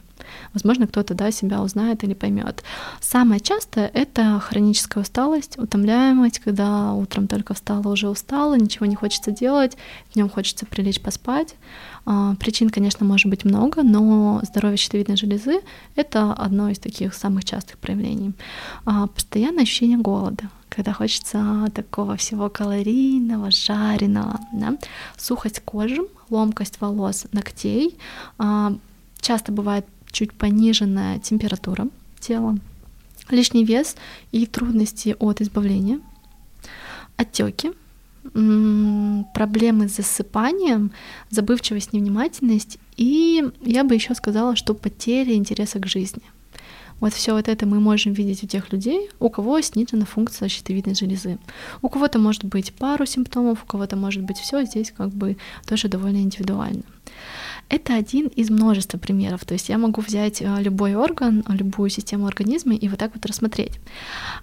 Возможно, 0.53 0.87
кто-то 0.87 1.13
да, 1.13 1.31
себя 1.31 1.61
узнает 1.61 2.03
или 2.03 2.13
поймет. 2.13 2.63
Самое 3.01 3.39
частое— 3.39 3.89
это 3.93 4.39
хроническая 4.39 5.03
усталость, 5.03 5.57
утомляемость, 5.57 6.39
когда 6.39 6.93
утром 6.93 7.27
только 7.27 7.53
встала, 7.53 7.87
уже 7.89 8.09
устала, 8.09 8.55
ничего 8.55 8.85
не 8.85 8.95
хочется 8.95 9.31
делать, 9.31 9.77
днем 10.13 10.29
хочется 10.29 10.65
прилечь 10.65 11.01
поспать. 11.01 11.55
А, 12.05 12.35
причин, 12.35 12.69
конечно, 12.69 13.05
может 13.05 13.27
быть 13.29 13.43
много, 13.43 13.83
но 13.83 14.41
здоровье 14.43 14.77
щитовидной 14.77 15.17
железы— 15.17 15.59
это 15.95 16.33
одно 16.33 16.69
из 16.69 16.79
таких 16.79 17.13
самых 17.13 17.43
частых 17.43 17.77
проявлений. 17.77 18.33
А, 18.85 19.07
постоянное 19.07 19.63
ощущение 19.63 19.97
голода, 19.97 20.49
когда 20.69 20.93
хочется 20.93 21.69
такого 21.75 22.15
всего 22.15 22.49
калорийного, 22.49 23.51
жареного, 23.51 24.39
да? 24.53 24.77
сухость 25.17 25.61
кожи, 25.65 26.01
ломкость 26.29 26.79
волос, 26.79 27.25
ногтей. 27.31 27.97
А, 28.37 28.73
часто 29.19 29.51
бывает 29.51 29.85
чуть 30.17 30.33
пониженная 30.33 31.19
температура 31.19 31.87
тела, 32.19 32.57
лишний 33.29 33.63
вес 33.63 33.95
и 34.31 34.47
трудности 34.47 35.15
от 35.19 35.41
избавления, 35.41 35.99
отеки, 37.17 37.71
проблемы 38.23 39.87
с 39.87 39.95
засыпанием, 39.95 40.91
забывчивость, 41.29 41.93
невнимательность 41.93 42.79
и 42.95 43.43
я 43.61 43.83
бы 43.83 43.93
еще 43.93 44.15
сказала, 44.15 44.55
что 44.55 44.73
потеря 44.73 45.35
интереса 45.35 45.77
к 45.77 45.85
жизни. 45.85 46.23
Вот 46.99 47.13
все 47.13 47.33
вот 47.33 47.47
это 47.47 47.65
мы 47.65 47.79
можем 47.79 48.13
видеть 48.13 48.43
у 48.43 48.47
тех 48.47 48.71
людей, 48.71 49.09
у 49.19 49.29
кого 49.29 49.61
снижена 49.61 50.05
функция 50.05 50.49
щитовидной 50.49 50.95
железы. 50.95 51.37
У 51.81 51.89
кого-то 51.89 52.19
может 52.19 52.43
быть 52.43 52.73
пару 52.73 53.05
симптомов, 53.05 53.63
у 53.63 53.65
кого-то 53.67 53.95
может 53.95 54.23
быть 54.23 54.37
все. 54.37 54.63
Здесь 54.63 54.91
как 54.91 55.09
бы 55.09 55.37
тоже 55.65 55.87
довольно 55.87 56.17
индивидуально. 56.17 56.83
Это 57.69 57.95
один 57.95 58.27
из 58.27 58.49
множества 58.49 58.97
примеров. 58.97 59.43
То 59.43 59.53
есть 59.53 59.69
я 59.69 59.77
могу 59.77 60.01
взять 60.01 60.41
э, 60.41 60.61
любой 60.61 60.95
орган, 60.95 61.43
любую 61.49 61.89
систему 61.89 62.25
организма 62.25 62.73
и 62.73 62.87
вот 62.87 62.97
так 62.97 63.13
вот 63.13 63.25
рассмотреть. 63.25 63.73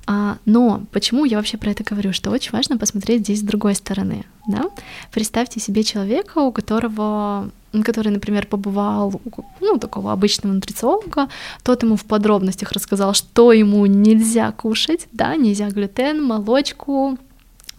А, 0.06 0.36
но 0.44 0.84
почему 0.92 1.24
я 1.24 1.38
вообще 1.38 1.56
про 1.56 1.70
это 1.70 1.84
говорю? 1.84 2.12
Что 2.12 2.30
очень 2.30 2.52
важно 2.52 2.76
посмотреть 2.76 3.22
здесь 3.22 3.40
с 3.40 3.42
другой 3.42 3.74
стороны. 3.74 4.24
Да? 4.46 4.64
Представьте 5.10 5.58
себе 5.58 5.84
человека, 5.84 6.38
у 6.38 6.52
которого 6.52 7.50
который, 7.82 8.08
например, 8.08 8.46
побывал 8.46 9.20
у 9.24 9.42
ну, 9.60 9.78
такого 9.78 10.12
обычного 10.12 10.52
нутрициолога, 10.52 11.28
тот 11.62 11.82
ему 11.82 11.96
в 11.96 12.04
подробностях 12.04 12.72
рассказал, 12.72 13.14
что 13.14 13.52
ему 13.52 13.86
нельзя 13.86 14.52
кушать, 14.52 15.08
да, 15.12 15.36
нельзя 15.36 15.68
глютен, 15.70 16.22
молочку, 16.22 17.18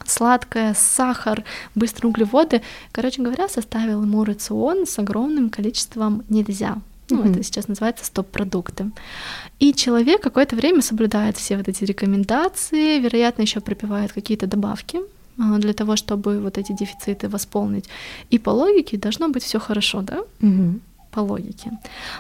сладкое, 0.06 0.74
сахар, 0.74 1.44
быстрые 1.74 2.10
углеводы. 2.10 2.62
Короче 2.92 3.22
говоря, 3.22 3.48
составил 3.48 4.04
ему 4.04 4.24
рацион 4.24 4.86
с 4.86 5.00
огромным 5.00 5.50
количеством 5.50 6.24
нельзя. 6.30 6.78
Ну, 7.10 7.24
mm-hmm. 7.24 7.32
это 7.32 7.44
сейчас 7.44 7.68
называется 7.68 8.04
стоп-продукты. 8.04 8.92
И 9.60 9.74
человек 9.74 10.22
какое-то 10.22 10.56
время 10.56 10.82
соблюдает 10.82 11.38
все 11.38 11.56
вот 11.56 11.68
эти 11.68 11.84
рекомендации, 11.84 13.00
вероятно, 13.00 13.44
еще 13.44 13.60
пропивает 13.60 14.12
какие-то 14.12 14.48
добавки 14.48 15.02
для 15.38 15.74
того, 15.74 15.96
чтобы 15.96 16.40
вот 16.40 16.58
эти 16.58 16.74
дефициты 16.74 17.28
восполнить. 17.30 17.90
И 18.32 18.40
по 18.40 18.52
логике 18.52 18.98
должно 18.98 19.30
быть 19.30 19.44
все 19.44 19.60
хорошо, 19.60 20.02
да? 20.02 20.20
Mm-hmm 20.42 20.80
по 21.16 21.22
логике. 21.22 21.72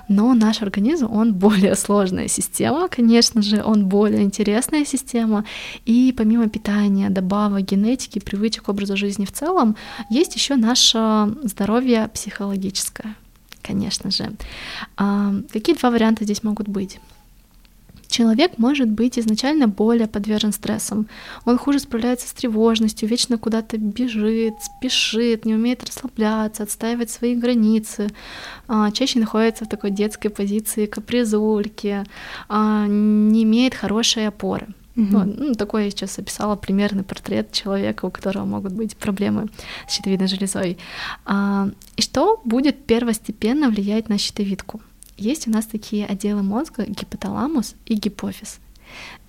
Но 0.09 0.33
наш 0.33 0.61
организм, 0.61 1.07
он 1.11 1.33
более 1.39 1.75
сложная 1.75 2.29
система, 2.29 2.87
конечно 2.87 3.41
же, 3.41 3.61
он 3.65 3.85
более 3.85 4.21
интересная 4.21 4.85
система. 4.85 5.43
И 5.87 6.13
помимо 6.17 6.47
питания, 6.47 7.09
добавок, 7.09 7.65
генетики, 7.71 8.19
привычек 8.19 8.69
образа 8.69 8.95
жизни 8.95 9.25
в 9.25 9.31
целом, 9.31 9.75
есть 10.09 10.35
еще 10.35 10.55
наше 10.55 11.27
здоровье 11.43 12.07
психологическое, 12.13 13.15
конечно 13.67 14.11
же. 14.11 14.31
А, 14.97 15.33
какие 15.53 15.75
два 15.75 15.89
варианта 15.89 16.23
здесь 16.23 16.43
могут 16.43 16.67
быть? 16.67 16.99
Человек 18.15 18.57
может 18.57 18.89
быть 18.89 19.19
изначально 19.19 19.67
более 19.67 20.07
подвержен 20.07 20.53
стрессам. 20.53 21.09
Он 21.43 21.57
хуже 21.57 21.79
справляется 21.79 22.29
с 22.29 22.31
тревожностью, 22.31 23.09
вечно 23.09 23.37
куда-то 23.37 23.77
бежит, 23.77 24.53
спешит, 24.61 25.43
не 25.43 25.53
умеет 25.53 25.83
расслабляться, 25.83 26.63
отстаивать 26.63 27.09
свои 27.09 27.35
границы, 27.35 28.07
а, 28.69 28.89
чаще 28.91 29.19
находится 29.19 29.65
в 29.65 29.67
такой 29.67 29.91
детской 29.91 30.29
позиции 30.29 30.85
капризульки, 30.85 32.05
а, 32.47 32.87
не 32.87 33.43
имеет 33.43 33.75
хорошей 33.75 34.27
опоры. 34.27 34.67
Угу. 34.95 35.07
Вот, 35.07 35.37
ну, 35.37 35.53
такой 35.55 35.83
я 35.83 35.89
сейчас 35.89 36.17
описала 36.17 36.55
примерный 36.55 37.03
портрет 37.03 37.51
человека, 37.51 38.05
у 38.05 38.11
которого 38.11 38.45
могут 38.45 38.71
быть 38.71 38.95
проблемы 38.95 39.49
с 39.89 39.93
щитовидной 39.93 40.27
железой. 40.27 40.77
А, 41.25 41.67
и 41.97 42.01
что 42.01 42.39
будет 42.45 42.85
первостепенно 42.85 43.67
влиять 43.67 44.07
на 44.07 44.17
щитовидку? 44.17 44.79
Есть 45.17 45.47
у 45.47 45.51
нас 45.51 45.65
такие 45.65 46.05
отделы 46.05 46.43
мозга 46.43 46.85
гипоталамус 46.85 47.75
и 47.85 47.95
гипофиз. 47.95 48.59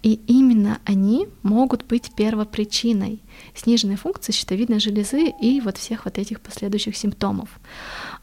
И 0.03 0.21
именно 0.27 0.79
они 0.85 1.29
могут 1.43 1.85
быть 1.85 2.13
первопричиной 2.15 3.21
сниженной 3.55 3.97
функции 3.97 4.33
щитовидной 4.33 4.81
железы 4.81 5.33
и 5.41 5.61
вот 5.61 5.79
всех 5.79 6.05
вот 6.05 6.19
этих 6.19 6.41
последующих 6.41 6.97
симптомов. 6.97 7.49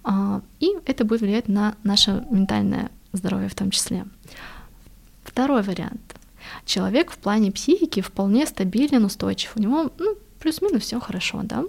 А, 0.03 0.41
и 0.59 0.73
это 0.85 1.05
будет 1.05 1.21
влиять 1.21 1.47
на 1.47 1.75
наше 1.83 2.25
ментальное 2.29 2.91
здоровье 3.11 3.49
в 3.49 3.55
том 3.55 3.71
числе. 3.71 4.05
Второй 5.23 5.63
вариант. 5.63 6.15
Человек 6.65 7.11
в 7.11 7.17
плане 7.17 7.51
психики 7.51 8.01
вполне 8.01 8.45
стабилен, 8.45 9.05
устойчив. 9.05 9.53
У 9.55 9.61
него 9.61 9.91
ну, 9.97 10.15
плюс-минус 10.43 10.83
все 10.83 10.99
хорошо, 10.99 11.41
да. 11.43 11.63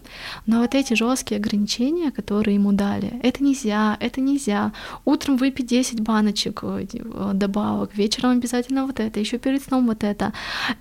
Но 0.47 0.61
вот 0.61 0.75
эти 0.75 0.95
жесткие 0.95 1.39
ограничения, 1.39 2.11
которые 2.11 2.57
ему 2.57 2.73
дали, 2.73 3.21
это 3.23 3.43
нельзя, 3.45 3.97
это 4.01 4.21
нельзя. 4.21 4.73
Утром 5.05 5.37
выпить 5.37 5.67
10 5.67 6.01
баночек 6.01 6.61
э, 6.63 6.87
добавок, 7.35 7.97
вечером 7.97 8.31
обязательно 8.31 8.87
вот 8.87 9.01
это, 9.01 9.21
еще 9.21 9.39
перед 9.39 9.63
сном 9.63 9.87
вот 9.87 10.05
это. 10.05 10.33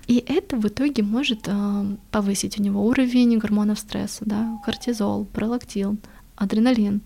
И 0.08 0.24
это 0.26 0.56
в 0.56 0.66
итоге 0.66 1.02
может 1.02 1.46
э, 1.46 1.84
повысить 2.10 2.58
у 2.58 2.62
него 2.62 2.84
уровень 2.84 3.38
гормонов 3.38 3.78
стресса, 3.78 4.24
да, 4.26 4.58
кортизол, 4.64 5.24
пролактин, 5.24 5.98
адреналин. 6.36 7.00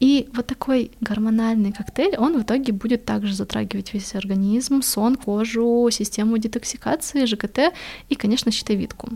И 0.00 0.28
вот 0.34 0.46
такой 0.46 0.90
гормональный 1.00 1.72
коктейль, 1.72 2.16
он 2.18 2.38
в 2.38 2.42
итоге 2.42 2.72
будет 2.72 3.04
также 3.04 3.34
затрагивать 3.34 3.94
весь 3.94 4.14
организм, 4.14 4.82
сон, 4.82 5.16
кожу, 5.16 5.88
систему 5.90 6.38
детоксикации, 6.38 7.26
ЖКТ 7.26 7.72
и, 8.08 8.14
конечно, 8.14 8.50
щитовидку. 8.50 9.08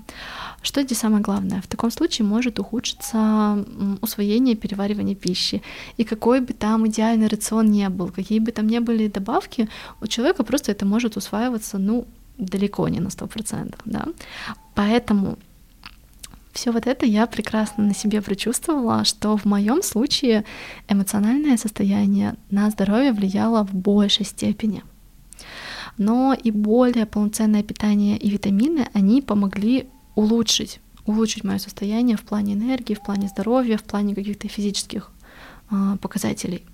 Что 0.62 0.82
здесь 0.82 0.98
самое 0.98 1.22
главное? 1.22 1.60
В 1.60 1.66
таком 1.66 1.90
случае 1.90 2.28
может 2.28 2.58
ухудшиться 2.58 3.64
усвоение, 4.00 4.54
переваривание 4.54 5.16
пищи. 5.16 5.62
И 5.96 6.04
какой 6.04 6.40
бы 6.40 6.52
там 6.52 6.86
идеальный 6.86 7.26
рацион 7.26 7.70
не 7.70 7.88
был, 7.88 8.08
какие 8.08 8.38
бы 8.38 8.52
там 8.52 8.68
ни 8.68 8.78
были 8.78 9.08
добавки, 9.08 9.68
у 10.00 10.06
человека 10.06 10.44
просто 10.44 10.72
это 10.72 10.86
может 10.86 11.16
усваиваться, 11.16 11.78
ну, 11.78 12.06
далеко 12.38 12.88
не 12.88 13.00
на 13.00 13.08
100%. 13.08 13.74
Да? 13.84 14.06
Поэтому 14.74 15.38
все 16.52 16.72
вот 16.72 16.86
это 16.86 17.06
я 17.06 17.26
прекрасно 17.26 17.84
на 17.84 17.94
себе 17.94 18.20
прочувствовала, 18.20 19.04
что 19.04 19.36
в 19.36 19.44
моем 19.44 19.82
случае 19.82 20.44
эмоциональное 20.88 21.56
состояние 21.56 22.34
на 22.50 22.70
здоровье 22.70 23.12
влияло 23.12 23.64
в 23.64 23.74
большей 23.74 24.24
степени. 24.24 24.82
Но 25.96 26.34
и 26.34 26.50
более 26.50 27.06
полноценное 27.06 27.62
питание 27.62 28.16
и 28.16 28.30
витамины, 28.30 28.88
они 28.94 29.22
помогли 29.22 29.88
улучшить, 30.14 30.80
улучшить 31.06 31.44
мое 31.44 31.58
состояние 31.58 32.16
в 32.16 32.22
плане 32.22 32.54
энергии, 32.54 32.94
в 32.94 33.02
плане 33.02 33.28
здоровья, 33.28 33.76
в 33.76 33.82
плане 33.82 34.14
каких-то 34.14 34.48
физических 34.48 35.10
э, 35.70 35.96
показателей. 36.00 36.64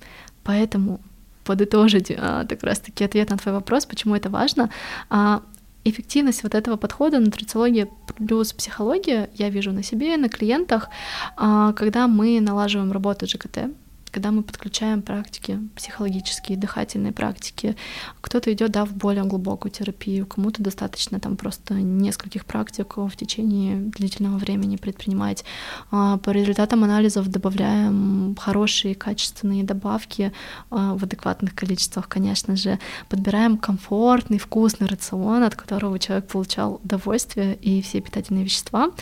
Поэтому 0.42 1.00
подытожить 1.44 2.10
э, 2.10 2.46
как 2.48 2.62
раз-таки 2.62 3.04
ответ 3.04 3.30
на 3.30 3.36
твой 3.36 3.54
вопрос, 3.54 3.86
почему 3.86 4.14
это 4.14 4.30
важно. 4.30 4.70
Э, 5.10 5.40
эффективность 5.88 6.42
вот 6.42 6.54
этого 6.54 6.76
подхода 6.76 7.18
нутрициология 7.20 7.88
плюс 8.16 8.52
психология 8.52 9.30
я 9.34 9.50
вижу 9.50 9.72
на 9.72 9.82
себе, 9.82 10.16
на 10.16 10.28
клиентах, 10.28 10.88
а, 11.36 11.72
когда 11.72 12.08
мы 12.08 12.40
налаживаем 12.40 12.92
работу 12.92 13.26
ЖКТ, 13.26 13.70
когда 14.16 14.30
мы 14.30 14.42
подключаем 14.42 15.02
практики 15.02 15.60
психологические, 15.74 16.56
дыхательные 16.56 17.12
практики. 17.12 17.76
Кто-то 18.22 18.50
идет 18.50 18.70
да, 18.70 18.86
в 18.86 18.94
более 18.94 19.24
глубокую 19.24 19.70
терапию, 19.70 20.24
кому-то 20.24 20.62
достаточно 20.62 21.20
там 21.20 21.36
просто 21.36 21.74
нескольких 21.74 22.46
практик 22.46 22.96
в 22.96 23.10
течение 23.14 23.76
длительного 23.76 24.38
времени 24.38 24.76
предпринимать. 24.76 25.44
А, 25.90 26.16
по 26.16 26.30
результатам 26.30 26.82
анализов 26.82 27.28
добавляем 27.28 28.34
хорошие 28.40 28.94
качественные 28.94 29.64
добавки 29.64 30.32
а, 30.70 30.94
в 30.94 31.04
адекватных 31.04 31.54
количествах, 31.54 32.08
конечно 32.08 32.56
же. 32.56 32.78
Подбираем 33.10 33.58
комфортный, 33.58 34.38
вкусный 34.38 34.86
рацион, 34.86 35.42
от 35.42 35.54
которого 35.54 35.98
человек 35.98 36.26
получал 36.26 36.80
удовольствие 36.82 37.54
и 37.54 37.82
все 37.82 38.00
питательные 38.00 38.44
вещества. 38.44 38.92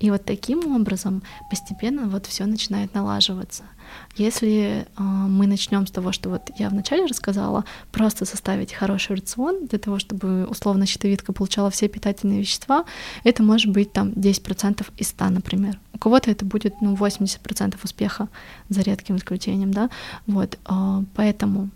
И 0.00 0.10
вот 0.10 0.24
таким 0.24 0.74
образом 0.74 1.22
постепенно 1.50 2.08
вот 2.08 2.24
все 2.24 2.46
начинает 2.46 2.94
налаживаться. 2.94 3.64
Если 4.16 4.86
э, 4.86 5.02
мы 5.02 5.46
начнем 5.46 5.86
с 5.86 5.90
того, 5.90 6.12
что 6.12 6.30
вот 6.30 6.50
я 6.58 6.68
вначале 6.68 7.06
рассказала, 7.06 7.64
просто 7.92 8.24
составить 8.24 8.72
хороший 8.72 9.16
рацион 9.16 9.66
для 9.66 9.78
того, 9.78 9.98
чтобы 9.98 10.46
условно 10.46 10.86
щитовидка 10.86 11.32
получала 11.32 11.70
все 11.70 11.88
питательные 11.88 12.40
вещества, 12.40 12.84
это 13.24 13.42
может 13.42 13.72
быть 13.72 13.92
там 13.92 14.10
10% 14.10 14.86
из 14.96 15.08
100, 15.08 15.28
например. 15.30 15.78
У 15.92 15.98
кого-то 15.98 16.30
это 16.30 16.44
будет 16.44 16.80
ну, 16.80 16.94
80% 16.94 17.76
успеха 17.82 18.28
за 18.68 18.82
редким 18.82 19.16
исключением, 19.16 19.72
да, 19.72 19.90
вот, 20.26 20.58
э, 20.64 21.02
поэтому 21.14 21.70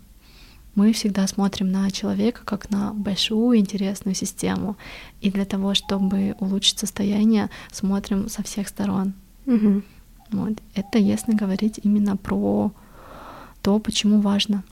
мы 0.75 0.93
всегда 0.93 1.27
смотрим 1.27 1.71
на 1.71 1.91
человека 1.91 2.41
как 2.45 2.69
на 2.69 2.93
большую 2.93 3.57
интересную 3.57 4.15
систему. 4.15 4.77
И 5.19 5.29
для 5.29 5.43
того, 5.43 5.73
чтобы 5.73 6.35
улучшить 6.39 6.79
состояние, 6.79 7.49
смотрим 7.71 8.29
со 8.29 8.43
всех 8.43 8.69
сторон. 8.69 9.13
Угу. 9.45 9.81
Вот. 10.31 10.57
Это 10.75 10.97
если 10.97 11.33
говорить 11.33 11.79
именно 11.83 12.17
про 12.17 12.71
то, 13.61 13.79
почему 13.79 14.21
важно. 14.21 14.63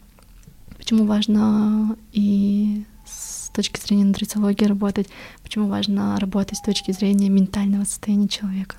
Почему 0.78 1.06
важно 1.06 1.98
и 2.14 2.84
с 3.06 3.50
точки 3.50 3.80
зрения 3.80 4.06
нутрициологии 4.06 4.66
работать, 4.66 5.08
почему 5.44 5.68
важно 5.68 6.18
работать 6.20 6.58
с 6.58 6.62
точки 6.62 6.92
зрения 6.92 7.30
ментального 7.30 7.84
состояния 7.84 8.28
человека. 8.28 8.78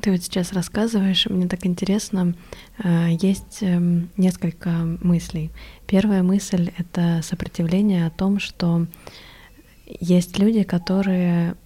Ты 0.00 0.12
вот 0.12 0.22
сейчас 0.22 0.52
рассказываешь, 0.52 1.26
мне 1.26 1.48
так 1.48 1.66
интересно, 1.66 2.34
э, 2.82 3.16
есть 3.20 3.58
эм, 3.62 4.10
несколько 4.16 4.70
мыслей. 5.02 5.50
Первая 5.86 6.22
мысль— 6.22 6.70
это 6.78 7.20
сопротивление 7.22 8.06
о 8.06 8.10
том, 8.10 8.38
что 8.38 8.86
есть 10.00 10.38
люди, 10.38 10.62
которые 10.62 11.56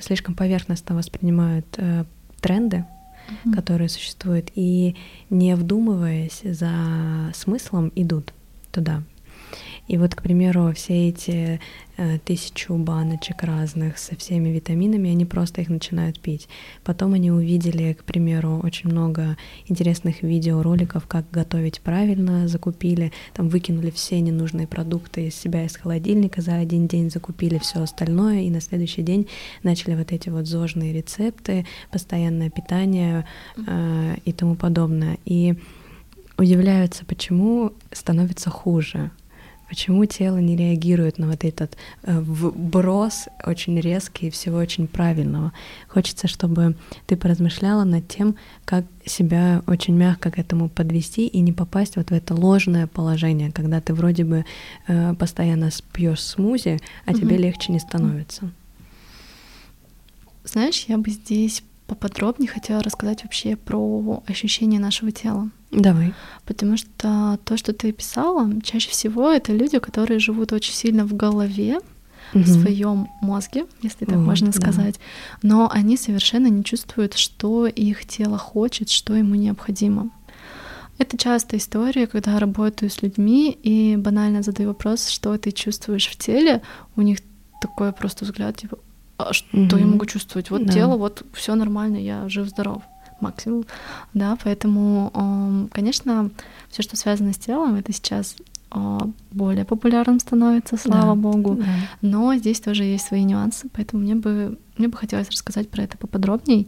слишком 0.00 0.34
поверхностно 0.34 0.94
воспринимают 0.94 1.66
э, 1.76 2.04
тренды, 2.40 2.84
mm-hmm. 3.28 3.54
которые 3.54 3.88
существуют, 3.88 4.50
и 4.54 4.96
не 5.28 5.54
вдумываясь 5.54 6.40
за 6.42 6.72
смыслом 7.34 7.92
идут 7.94 8.32
туда. 8.72 9.02
И 9.90 9.98
вот, 9.98 10.14
к 10.14 10.22
примеру, 10.22 10.72
все 10.72 11.08
эти 11.08 11.58
э, 11.96 12.18
тысячу 12.24 12.76
баночек 12.76 13.42
разных 13.42 13.98
со 13.98 14.14
всеми 14.14 14.50
витаминами, 14.50 15.10
они 15.10 15.24
просто 15.24 15.62
их 15.62 15.68
начинают 15.68 16.20
пить. 16.20 16.48
Потом 16.84 17.14
они 17.14 17.32
увидели, 17.32 17.94
к 17.94 18.04
примеру, 18.04 18.60
очень 18.62 18.88
много 18.88 19.36
интересных 19.66 20.22
видеороликов, 20.22 21.08
как 21.08 21.28
готовить 21.32 21.80
правильно, 21.80 22.46
закупили, 22.46 23.10
там 23.34 23.48
выкинули 23.48 23.90
все 23.90 24.20
ненужные 24.20 24.68
продукты 24.68 25.26
из 25.26 25.34
себя 25.34 25.64
из 25.64 25.76
холодильника 25.76 26.40
за 26.40 26.54
один 26.54 26.86
день, 26.86 27.10
закупили 27.10 27.58
все 27.58 27.82
остальное, 27.82 28.42
и 28.42 28.50
на 28.50 28.60
следующий 28.60 29.02
день 29.02 29.26
начали 29.64 29.96
вот 29.96 30.12
эти 30.12 30.28
вот 30.28 30.46
зожные 30.46 30.92
рецепты, 30.92 31.66
постоянное 31.90 32.48
питание 32.48 33.26
э, 33.56 34.14
и 34.24 34.32
тому 34.32 34.54
подобное. 34.54 35.18
И 35.24 35.56
удивляются, 36.38 37.04
почему 37.04 37.72
становится 37.90 38.50
хуже. 38.50 39.10
Почему 39.70 40.04
тело 40.04 40.38
не 40.38 40.56
реагирует 40.56 41.18
на 41.18 41.28
вот 41.28 41.44
этот 41.44 41.76
э, 42.02 42.18
вброс 42.18 43.28
очень 43.46 43.78
резкий 43.78 44.26
и 44.26 44.30
всего 44.30 44.58
очень 44.58 44.88
правильного? 44.88 45.52
Хочется, 45.86 46.26
чтобы 46.26 46.74
ты 47.06 47.16
поразмышляла 47.16 47.84
над 47.84 48.08
тем, 48.08 48.34
как 48.64 48.84
себя 49.06 49.62
очень 49.68 49.94
мягко 49.94 50.32
к 50.32 50.40
этому 50.40 50.68
подвести 50.68 51.28
и 51.28 51.38
не 51.38 51.52
попасть 51.52 51.94
вот 51.94 52.10
в 52.10 52.12
это 52.12 52.34
ложное 52.34 52.88
положение, 52.88 53.52
когда 53.52 53.80
ты 53.80 53.94
вроде 53.94 54.24
бы 54.24 54.44
э, 54.88 55.14
постоянно 55.14 55.70
пьешь 55.92 56.20
смузи, 56.20 56.80
а 57.06 57.12
угу. 57.12 57.20
тебе 57.20 57.36
легче 57.36 57.70
не 57.70 57.78
становится. 57.78 58.50
Знаешь, 60.42 60.86
я 60.88 60.98
бы 60.98 61.10
здесь 61.10 61.62
поподробнее 61.86 62.50
хотела 62.50 62.82
рассказать 62.82 63.22
вообще 63.22 63.54
про 63.54 64.20
ощущение 64.26 64.80
нашего 64.80 65.12
тела. 65.12 65.48
Давай. 65.70 66.14
Потому 66.46 66.76
что 66.76 67.38
то, 67.44 67.56
что 67.56 67.72
ты 67.72 67.92
писала, 67.92 68.50
чаще 68.62 68.90
всего 68.90 69.30
это 69.30 69.52
люди, 69.52 69.78
которые 69.78 70.18
живут 70.18 70.52
очень 70.52 70.74
сильно 70.74 71.04
в 71.04 71.14
голове, 71.14 71.78
угу. 72.34 72.42
в 72.42 72.46
своем 72.46 73.08
мозге, 73.20 73.66
если 73.82 74.04
так 74.04 74.16
вот, 74.16 74.26
можно 74.26 74.52
сказать, 74.52 74.96
да. 75.42 75.48
но 75.48 75.70
они 75.70 75.96
совершенно 75.96 76.48
не 76.48 76.64
чувствуют, 76.64 77.14
что 77.14 77.66
их 77.66 78.04
тело 78.06 78.38
хочет, 78.38 78.90
что 78.90 79.14
ему 79.14 79.34
необходимо. 79.34 80.10
Это 80.98 81.16
часто 81.16 81.56
история, 81.56 82.06
когда 82.06 82.38
работаю 82.38 82.90
с 82.90 83.00
людьми 83.00 83.50
и 83.62 83.96
банально 83.96 84.42
задаю 84.42 84.70
вопрос, 84.70 85.08
что 85.08 85.36
ты 85.38 85.50
чувствуешь 85.50 86.08
в 86.08 86.16
теле, 86.16 86.62
у 86.94 87.02
них 87.02 87.20
такой 87.62 87.92
просто 87.92 88.24
взгляд, 88.24 88.56
типа, 88.56 88.78
а 89.16 89.32
что 89.32 89.46
угу. 89.56 89.76
я 89.76 89.86
могу 89.86 90.06
чувствовать? 90.06 90.50
Вот 90.50 90.66
да. 90.66 90.72
тело, 90.72 90.96
вот 90.96 91.24
все 91.32 91.54
нормально, 91.54 91.96
я 91.96 92.28
жив-здоров 92.28 92.82
максимум, 93.20 93.64
да, 94.14 94.36
поэтому, 94.42 95.68
конечно, 95.72 96.30
все, 96.70 96.82
что 96.82 96.96
связано 96.96 97.32
с 97.32 97.38
телом, 97.38 97.74
это 97.74 97.92
сейчас 97.92 98.36
а, 98.70 99.08
более 99.32 99.64
популярным 99.64 100.20
становится, 100.20 100.76
слава 100.76 101.14
да, 101.16 101.20
богу. 101.20 101.56
Да. 101.56 101.64
Но 102.02 102.34
здесь 102.36 102.60
тоже 102.60 102.84
есть 102.84 103.06
свои 103.06 103.24
нюансы, 103.24 103.68
поэтому 103.72 104.02
мне 104.02 104.14
бы 104.14 104.58
мне 104.76 104.88
бы 104.88 104.96
хотелось 104.96 105.28
рассказать 105.28 105.68
про 105.68 105.82
это 105.82 105.98
поподробней. 105.98 106.66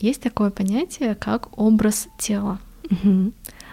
Есть 0.00 0.20
такое 0.20 0.50
понятие, 0.50 1.14
как 1.14 1.56
образ 1.56 2.08
тела. 2.18 2.58
Угу. 2.90 3.32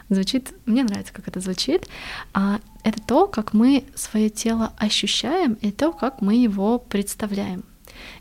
Звучит, 0.10 0.54
мне 0.66 0.84
нравится, 0.84 1.12
как 1.14 1.28
это 1.28 1.40
звучит. 1.40 1.88
А 2.34 2.60
это 2.84 3.02
то, 3.02 3.28
как 3.28 3.54
мы 3.54 3.84
свое 3.96 4.30
тело 4.30 4.74
ощущаем, 4.78 5.54
и 5.62 5.72
то, 5.72 5.92
как 5.92 6.22
мы 6.22 6.36
его 6.36 6.78
представляем. 6.80 7.64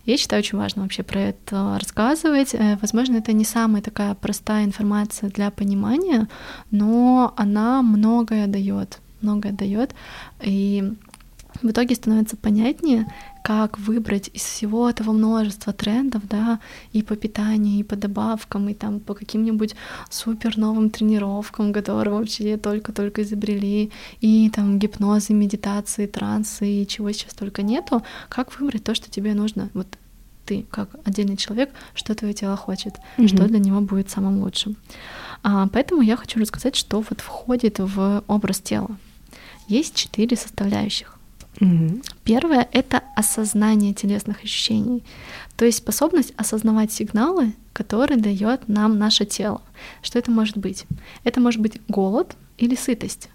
Я 0.04 0.16
считаю, 0.16 0.40
очень 0.40 0.58
важно 0.58 0.82
вообще 0.82 1.02
про 1.02 1.20
это 1.20 1.78
рассказывать. 1.78 2.54
Э, 2.54 2.78
возможно, 2.80 3.16
это 3.16 3.32
не 3.32 3.44
самая 3.44 3.82
такая 3.82 4.14
простая 4.14 4.64
информация 4.64 5.30
для 5.30 5.50
понимания, 5.50 6.28
но 6.70 7.34
она 7.36 7.82
многое 7.82 8.46
дает, 8.46 9.00
многое 9.20 9.52
дает. 9.52 9.94
И 10.42 10.92
в 11.62 11.70
итоге 11.70 11.94
становится 11.94 12.36
понятнее, 12.36 13.06
как 13.48 13.78
выбрать 13.78 14.28
из 14.34 14.42
всего 14.42 14.90
этого 14.90 15.12
множества 15.12 15.72
трендов, 15.72 16.22
да, 16.28 16.60
и 16.92 17.02
по 17.02 17.16
питанию, 17.16 17.80
и 17.80 17.82
по 17.82 17.96
добавкам, 17.96 18.68
и 18.68 18.74
там 18.74 19.00
по 19.00 19.14
каким-нибудь 19.14 19.74
супер 20.10 20.58
новым 20.58 20.90
тренировкам, 20.90 21.72
которые 21.72 22.12
вообще 22.12 22.58
только-только 22.58 23.22
изобрели, 23.22 23.90
и 24.20 24.50
там 24.50 24.78
гипнозы, 24.78 25.32
медитации, 25.32 26.06
трансы, 26.06 26.82
и 26.82 26.86
чего 26.86 27.10
сейчас 27.12 27.32
только 27.32 27.62
нету, 27.62 28.02
как 28.28 28.60
выбрать 28.60 28.84
то, 28.84 28.94
что 28.94 29.10
тебе 29.10 29.32
нужно, 29.32 29.70
вот 29.72 29.86
ты, 30.44 30.66
как 30.70 30.90
отдельный 31.06 31.38
человек, 31.38 31.70
что 31.94 32.14
твое 32.14 32.34
тело 32.34 32.54
хочет, 32.54 32.96
mm-hmm. 33.16 33.28
что 33.28 33.48
для 33.48 33.60
него 33.60 33.80
будет 33.80 34.10
самым 34.10 34.42
лучшим. 34.42 34.76
А, 35.42 35.68
поэтому 35.68 36.02
я 36.02 36.18
хочу 36.18 36.38
рассказать, 36.38 36.76
что 36.76 37.02
вот 37.08 37.22
входит 37.22 37.78
в 37.78 38.22
образ 38.26 38.60
тела. 38.60 38.90
Есть 39.68 39.94
четыре 39.94 40.36
составляющих. 40.36 41.17
Угу. 41.60 42.02
Первое— 42.24 42.68
это 42.72 43.02
осознание 43.16 43.92
телесных 43.92 44.44
ощущений, 44.44 45.02
то 45.56 45.64
есть 45.64 45.78
способность 45.78 46.32
осознавать 46.36 46.92
сигналы, 46.92 47.54
которые 47.72 48.18
дает 48.18 48.68
нам 48.68 48.98
наше 48.98 49.24
тело. 49.24 49.62
Что 50.02 50.18
это 50.18 50.30
может 50.30 50.56
быть? 50.56 50.86
Это 51.24 51.40
может 51.40 51.60
быть 51.60 51.80
голод 51.88 52.36
или 52.58 52.74
сытость. 52.74 53.28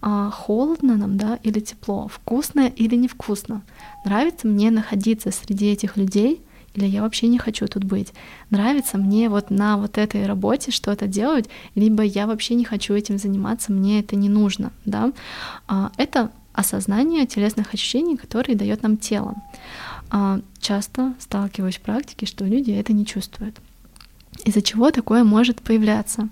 А 0.00 0.30
холодно 0.30 0.96
нам, 0.96 1.18
да, 1.18 1.38
или 1.42 1.60
тепло, 1.60 2.08
вкусно 2.08 2.66
или 2.66 2.94
невкусно. 2.94 3.62
Нравится 4.04 4.46
мне 4.46 4.70
находиться 4.70 5.30
среди 5.30 5.70
этих 5.70 5.96
людей, 5.96 6.40
или 6.74 6.86
я 6.86 7.02
вообще 7.02 7.26
не 7.26 7.38
хочу 7.38 7.66
тут 7.66 7.84
быть. 7.84 8.12
Нравится 8.50 8.98
мне 8.98 9.28
вот 9.28 9.50
на 9.50 9.76
вот 9.76 9.98
этой 9.98 10.26
работе 10.26 10.70
что-то 10.70 11.06
делать, 11.06 11.48
либо 11.74 12.02
я 12.02 12.26
вообще 12.26 12.54
не 12.54 12.64
хочу 12.64 12.94
этим 12.94 13.18
заниматься, 13.18 13.72
мне 13.72 14.00
это 14.00 14.14
не 14.16 14.28
нужно, 14.28 14.72
да. 14.84 15.12
А 15.68 15.90
это 15.96 16.30
осознание 16.56 17.26
телесных 17.26 17.74
ощущений, 17.74 18.16
которые 18.16 18.56
дает 18.56 18.82
нам 18.82 18.96
тело. 18.96 19.34
А, 20.10 20.40
часто 20.58 21.14
сталкиваюсь 21.18 21.76
в 21.76 21.80
практике, 21.80 22.26
что 22.26 22.44
люди 22.44 22.70
это 22.70 22.92
не 22.92 23.04
чувствуют. 23.04 23.56
Из-за 24.44 24.62
чего 24.62 24.90
такое 24.90 25.22
может 25.22 25.60
появляться? 25.60 26.28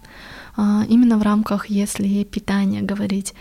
А, 0.56 0.84
именно 0.88 1.18
в 1.18 1.22
рамках, 1.22 1.66
если 1.66 2.24
питание 2.24 2.82
говорить, 2.82 3.34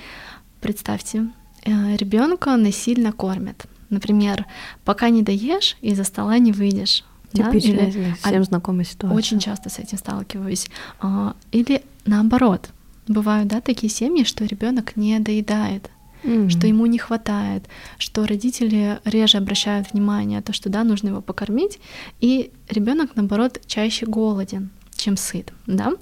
представьте, 0.62 1.28
э, 1.64 1.96
ребенка 1.96 2.56
насильно 2.58 3.12
кормят. 3.12 3.66
Например, 3.90 4.46
пока 4.84 5.10
не 5.10 5.22
доешь, 5.22 5.78
из-за 5.82 6.04
стола 6.04 6.38
не 6.38 6.52
выйдешь. 6.52 7.04
Типичная, 7.32 7.92
да? 7.92 8.30
всем 8.30 8.44
знакомая 8.44 8.86
ситуация. 8.86 9.18
Очень 9.18 9.40
часто 9.40 9.70
с 9.70 9.80
этим 9.80 9.98
сталкиваюсь. 9.98 10.68
А, 11.00 11.36
или 11.52 11.84
наоборот, 12.06 12.70
бывают 13.08 13.48
да, 13.48 13.62
такие 13.62 13.92
семьи, 13.92 14.24
что 14.24 14.46
ребенок 14.46 14.96
не 14.96 15.20
доедает 15.20 15.90
mm-hmm. 16.24 16.50
что 16.50 16.68
ему 16.68 16.86
не 16.86 16.98
хватает, 16.98 17.66
что 17.98 18.26
родители 18.26 19.00
реже 19.06 19.38
обращают 19.38 19.92
внимание 19.94 20.42
то, 20.42 20.54
что 20.54 20.70
да, 20.70 20.84
нужно 20.84 21.10
его 21.10 21.22
покормить, 21.22 21.80
и 22.22 22.52
ребенок, 22.70 23.16
наоборот, 23.16 23.62
чаще 23.66 24.06
голоден, 24.06 24.70
чем 24.96 25.18
сыт, 25.18 25.54
да. 25.68 25.94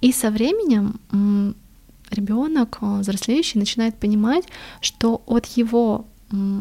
И 0.00 0.12
со 0.12 0.30
временем 0.30 1.00
ребенок 2.10 2.78
взрослеющий 2.80 3.58
начинает 3.58 3.96
понимать, 3.96 4.44
что 4.80 5.22
от 5.26 5.46
его 5.46 6.06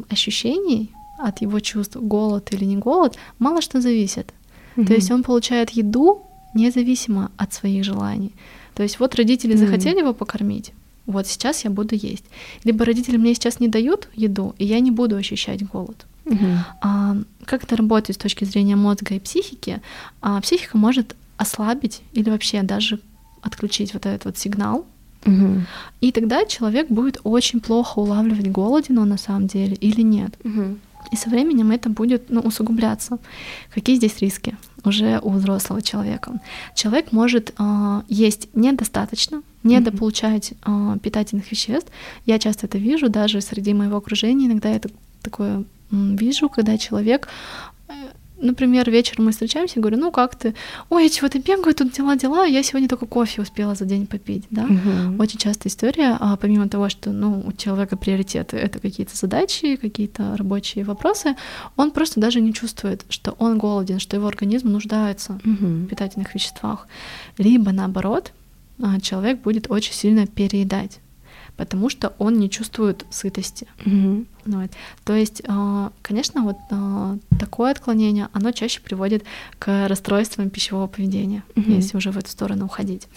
ощущений 0.09 0.91
от 1.21 1.41
его 1.41 1.59
чувств, 1.59 1.95
голод 1.95 2.51
или 2.53 2.65
не 2.65 2.77
голод, 2.77 3.17
мало 3.39 3.61
что 3.61 3.79
зависит. 3.81 4.33
Mm-hmm. 4.75 4.85
То 4.87 4.93
есть 4.93 5.11
он 5.11 5.23
получает 5.23 5.69
еду 5.69 6.23
независимо 6.53 7.31
от 7.37 7.53
своих 7.53 7.83
желаний. 7.83 8.33
То 8.73 8.83
есть 8.83 8.99
вот 8.99 9.15
родители 9.15 9.53
mm-hmm. 9.53 9.57
захотели 9.57 9.99
его 9.99 10.13
покормить, 10.13 10.73
вот 11.05 11.27
сейчас 11.27 11.63
я 11.63 11.69
буду 11.69 11.95
есть. 11.95 12.25
Либо 12.63 12.85
родители 12.85 13.17
мне 13.17 13.33
сейчас 13.33 13.59
не 13.59 13.67
дают 13.67 14.07
еду, 14.13 14.55
и 14.57 14.65
я 14.65 14.79
не 14.79 14.91
буду 14.91 15.15
ощущать 15.15 15.65
голод. 15.67 16.05
Uh-huh. 16.25 16.57
А, 16.81 17.17
как 17.45 17.63
это 17.63 17.75
работает 17.75 18.19
с 18.19 18.21
точки 18.21 18.45
зрения 18.45 18.75
мозга 18.75 19.15
и 19.15 19.19
психики? 19.19 19.81
А, 20.21 20.39
психика 20.41 20.77
может 20.77 21.15
ослабить 21.37 22.01
или 22.13 22.29
вообще 22.29 22.61
даже 22.61 22.99
отключить 23.41 23.93
вот 23.93 24.05
этот 24.05 24.25
вот 24.25 24.37
сигнал. 24.37 24.85
Uh-huh. 25.23 25.61
И 25.99 26.11
тогда 26.11 26.45
человек 26.45 26.89
будет 26.89 27.19
очень 27.23 27.59
плохо 27.59 27.99
улавливать 27.99 28.51
голодину 28.51 29.05
на 29.05 29.17
самом 29.17 29.47
деле 29.47 29.75
или 29.75 30.01
нет. 30.01 30.33
Uh-huh. 30.43 30.77
И 31.11 31.15
со 31.15 31.29
временем 31.29 31.71
это 31.71 31.89
будет 31.89 32.29
ну, 32.29 32.41
усугубляться. 32.41 33.17
Какие 33.73 33.95
здесь 33.95 34.19
риски 34.19 34.55
уже 34.83 35.19
у 35.21 35.31
взрослого 35.31 35.81
человека? 35.81 36.39
Человек 36.75 37.11
может 37.11 37.53
э, 37.57 38.01
есть 38.07 38.49
недостаточно, 38.53 39.41
недополучать 39.63 40.53
э, 40.65 40.97
питательных 41.01 41.51
веществ. 41.51 41.91
Я 42.25 42.39
часто 42.39 42.67
это 42.67 42.77
вижу 42.77 43.09
даже 43.09 43.41
среди 43.41 43.73
моего 43.73 43.97
окружения. 43.97 44.47
Иногда 44.47 44.69
я 44.69 44.75
это 44.75 44.89
такое 45.21 45.63
вижу, 45.91 46.49
когда 46.49 46.77
человек 46.77 47.27
например, 48.41 48.89
вечером 48.89 49.25
мы 49.25 49.31
встречаемся, 49.31 49.79
говорю, 49.79 49.97
ну 49.97 50.11
как 50.11 50.35
ты? 50.35 50.53
Ой, 50.89 51.03
я 51.03 51.09
чего-то 51.09 51.39
бегаю, 51.39 51.73
тут 51.73 51.93
дела-дела, 51.93 52.45
я 52.45 52.63
сегодня 52.63 52.89
только 52.89 53.05
кофе 53.05 53.41
успела 53.41 53.75
за 53.75 53.85
день 53.85 54.07
попить, 54.07 54.45
да? 54.49 54.63
Угу. 54.63 55.21
Очень 55.21 55.39
часто 55.39 55.69
история, 55.69 56.17
а 56.19 56.35
помимо 56.37 56.67
того, 56.67 56.89
что, 56.89 57.11
ну, 57.11 57.43
у 57.45 57.51
человека 57.53 57.97
приоритеты— 57.97 58.57
это 58.57 58.79
какие-то 58.79 59.15
задачи, 59.15 59.75
какие-то 59.75 60.35
рабочие 60.37 60.83
вопросы, 60.83 61.35
он 61.75 61.91
просто 61.91 62.19
даже 62.19 62.41
не 62.41 62.53
чувствует, 62.53 63.05
что 63.09 63.35
он 63.39 63.57
голоден, 63.57 63.99
что 63.99 64.15
его 64.15 64.27
организм 64.27 64.69
нуждается 64.69 65.33
угу. 65.33 65.65
в 65.65 65.87
питательных 65.87 66.33
веществах. 66.33 66.87
Либо, 67.37 67.71
наоборот, 67.71 68.33
а, 68.81 68.99
человек 68.99 69.41
будет 69.41 69.69
очень 69.69 69.93
сильно 69.93 70.27
переедать 70.27 70.99
потому 71.57 71.89
что 71.89 72.13
он 72.17 72.39
не 72.39 72.49
чувствует 72.49 73.05
сытости. 73.11 73.67
Mm-hmm. 73.85 74.25
Вот. 74.45 74.71
То 75.03 75.13
есть, 75.13 75.43
а, 75.47 75.91
конечно, 76.01 76.41
вот 76.41 76.57
а, 76.71 77.17
такое 77.39 77.71
отклонение, 77.71 78.29
оно 78.33 78.51
чаще 78.51 78.81
приводит 78.81 79.23
к 79.59 79.87
расстройствам 79.87 80.49
пищевого 80.49 80.87
поведения, 80.87 81.43
mm-hmm. 81.53 81.75
если 81.75 81.97
уже 81.97 82.11
в 82.11 82.17
эту 82.17 82.29
сторону 82.29 82.65
уходить. 82.65 83.07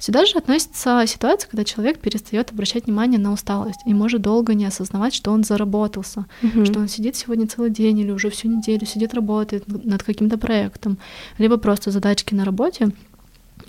Сюда 0.00 0.26
же 0.26 0.36
относится 0.36 1.04
ситуация, 1.06 1.48
когда 1.48 1.64
человек 1.64 2.00
перестает 2.00 2.50
обращать 2.50 2.86
внимание 2.86 3.20
на 3.20 3.32
усталость 3.32 3.80
и 3.86 3.94
может 3.94 4.22
долго 4.22 4.54
не 4.54 4.64
осознавать, 4.64 5.14
что 5.14 5.30
он 5.30 5.44
заработался, 5.44 6.26
mm-hmm. 6.42 6.64
что 6.64 6.80
он 6.80 6.88
сидит 6.88 7.14
сегодня 7.14 7.46
целый 7.46 7.70
день 7.70 8.00
или 8.00 8.10
уже 8.10 8.30
всю 8.30 8.48
неделю 8.48 8.86
сидит, 8.86 9.14
работает 9.14 9.68
над 9.68 10.02
каким-то 10.02 10.36
проектом, 10.36 10.98
либо 11.38 11.58
просто 11.58 11.92
задачки 11.92 12.34
на 12.34 12.44
работе, 12.44 12.90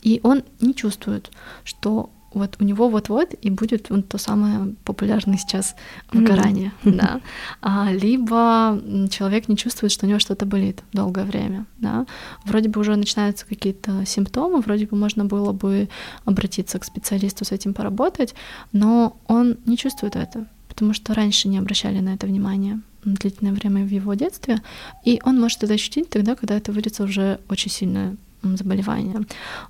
и 0.01 0.19
он 0.23 0.43
не 0.61 0.73
чувствует, 0.73 1.31
что 1.63 2.09
вот 2.35 2.57
у 2.59 2.63
него 2.63 2.89
вот-вот 2.89 3.33
и 3.41 3.49
будет 3.49 3.89
вот 3.89 4.07
то 4.07 4.17
самое 4.17 4.75
популярное 4.83 5.37
сейчас 5.37 5.75
выгорание, 6.11 6.71
mm-hmm. 6.83 6.91
да. 7.01 7.21
А, 7.61 7.91
либо 7.91 8.79
человек 9.09 9.47
не 9.47 9.57
чувствует, 9.57 9.91
что 9.91 10.05
у 10.05 10.09
него 10.09 10.19
что-то 10.19 10.45
болит 10.45 10.83
долгое 10.93 11.23
время, 11.23 11.65
да. 11.77 12.05
Вроде 12.43 12.69
бы 12.69 12.81
уже 12.81 12.95
начинаются 12.95 13.45
какие-то 13.45 14.05
симптомы, 14.05 14.59
вроде 14.59 14.85
бы 14.85 14.97
можно 14.97 15.25
было 15.25 15.53
бы 15.53 15.89
обратиться 16.25 16.77
к 16.77 16.85
специалисту 16.85 17.45
с 17.45 17.51
этим 17.51 17.73
поработать, 17.73 18.35
но 18.73 19.17
он 19.27 19.57
не 19.65 19.77
чувствует 19.77 20.15
это, 20.15 20.45
потому 20.67 20.93
что 20.93 21.13
раньше 21.13 21.47
не 21.47 21.57
обращали 21.57 21.99
на 21.99 22.13
это 22.13 22.27
внимание 22.27 22.81
длительное 23.05 23.53
время 23.53 23.85
в 23.85 23.89
его 23.89 24.13
детстве, 24.15 24.61
и 25.05 25.21
он 25.23 25.39
может 25.39 25.63
это 25.63 25.73
ощутить 25.73 26.09
тогда, 26.09 26.35
когда 26.35 26.57
это 26.57 26.71
выльется 26.71 27.03
уже 27.03 27.39
очень 27.49 27.71
сильное 27.71 28.17
заболевание. 28.43 29.21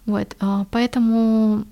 Вот, 0.05 0.35
а, 0.39 0.65
поэтому 0.71 1.65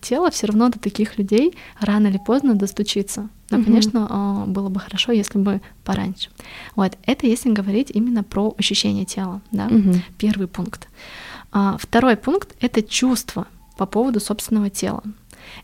тело 0.00 0.30
все 0.30 0.46
равно 0.46 0.68
до 0.68 0.78
таких 0.78 1.18
людей 1.18 1.54
рано 1.80 2.08
или 2.08 2.18
поздно 2.18 2.54
достучится. 2.54 3.28
Но, 3.50 3.62
конечно, 3.62 4.06
а, 4.10 4.46
было 4.46 4.68
бы 4.68 4.80
хорошо, 4.80 5.12
если 5.12 5.38
бы 5.38 5.60
пораньше. 5.84 6.30
Вот 6.74 6.96
это 7.04 7.26
если 7.26 7.52
говорить 7.52 7.90
именно 7.92 8.24
про 8.24 8.54
ощущение 8.58 9.04
тела, 9.04 9.40
да, 9.52 9.70
первый 10.18 10.48
пункт. 10.48 10.88
А, 11.52 11.76
второй 11.78 12.16
пункт 12.16 12.54
это 12.60 12.82
чувство 12.82 13.46
по 13.76 13.86
поводу 13.86 14.20
собственного 14.20 14.70
тела. 14.70 15.02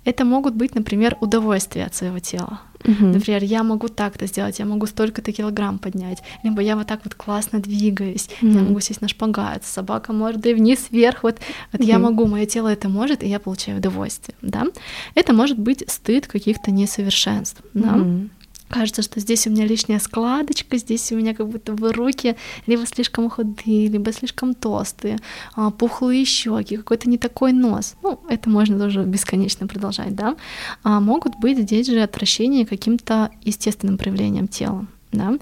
Это 0.05 0.25
могут 0.25 0.55
быть, 0.55 0.75
например, 0.75 1.17
удовольствия 1.21 1.85
от 1.85 1.95
своего 1.95 2.19
тела. 2.19 2.61
Угу. 2.85 3.07
Например, 3.07 3.45
я 3.45 3.63
могу 3.63 3.89
так-то 3.89 4.27
сделать, 4.27 4.59
я 4.59 4.65
могу 4.65 4.87
столько-то 4.87 5.33
килограмм 5.33 5.79
поднять, 5.79 6.23
либо 6.43 6.63
я 6.63 6.77
вот 6.77 6.87
так 6.87 7.01
вот 7.05 7.15
классно 7.15 7.61
двигаюсь, 7.61 8.29
угу. 8.41 8.51
я 8.51 8.61
могу 8.63 8.81
сесть 8.81 9.03
на 9.03 9.09
шпагат, 9.09 9.65
собака 9.65 10.13
может 10.13 10.47
и 10.47 10.55
вниз, 10.55 10.87
вверх, 10.91 11.23
вот, 11.23 11.39
вот 11.73 11.81
угу. 11.81 11.89
я 11.89 11.99
могу, 11.99 12.27
мое 12.27 12.47
тело 12.47 12.69
это 12.69 12.89
может, 12.89 13.23
и 13.23 13.29
я 13.29 13.39
получаю 13.39 13.79
удовольствие, 13.79 14.35
да. 14.41 14.67
Это 15.15 15.33
может 15.35 15.59
быть 15.59 15.85
стыд 15.89 16.27
каких-то 16.27 16.71
несовершенств, 16.71 17.63
да. 17.75 17.97
Угу 17.97 18.31
кажется, 18.71 19.03
что 19.03 19.21
здесь 19.21 19.47
у 19.47 19.51
меня 19.51 19.67
лишняя 19.67 19.99
складочка, 19.99 20.79
здесь 20.79 21.13
у 21.13 21.17
меня 21.17 21.35
как 21.35 21.49
будто 21.49 21.73
бы 21.73 21.93
руки 21.93 22.37
либо 22.67 22.87
слишком 22.87 23.29
худые, 23.29 23.89
либо 23.89 24.13
слишком 24.13 24.55
толстые, 24.55 25.19
а, 25.55 25.71
пухлые 25.71 26.25
щеки, 26.25 26.77
какой-то 26.77 27.11
не 27.11 27.19
такой 27.19 27.53
нос. 27.53 27.97
Ну, 28.03 28.21
это 28.29 28.49
можно 28.49 28.79
тоже 28.79 29.03
бесконечно 29.03 29.67
продолжать, 29.67 30.15
да. 30.15 30.37
А 30.83 31.01
могут 31.01 31.39
быть 31.41 31.59
здесь 31.59 31.89
же 31.89 32.01
отвращения 32.01 32.65
каким-то 32.65 33.31
естественным 33.43 33.99
проявлением 33.99 34.49
тела, 34.49 34.87
да. 35.13 35.39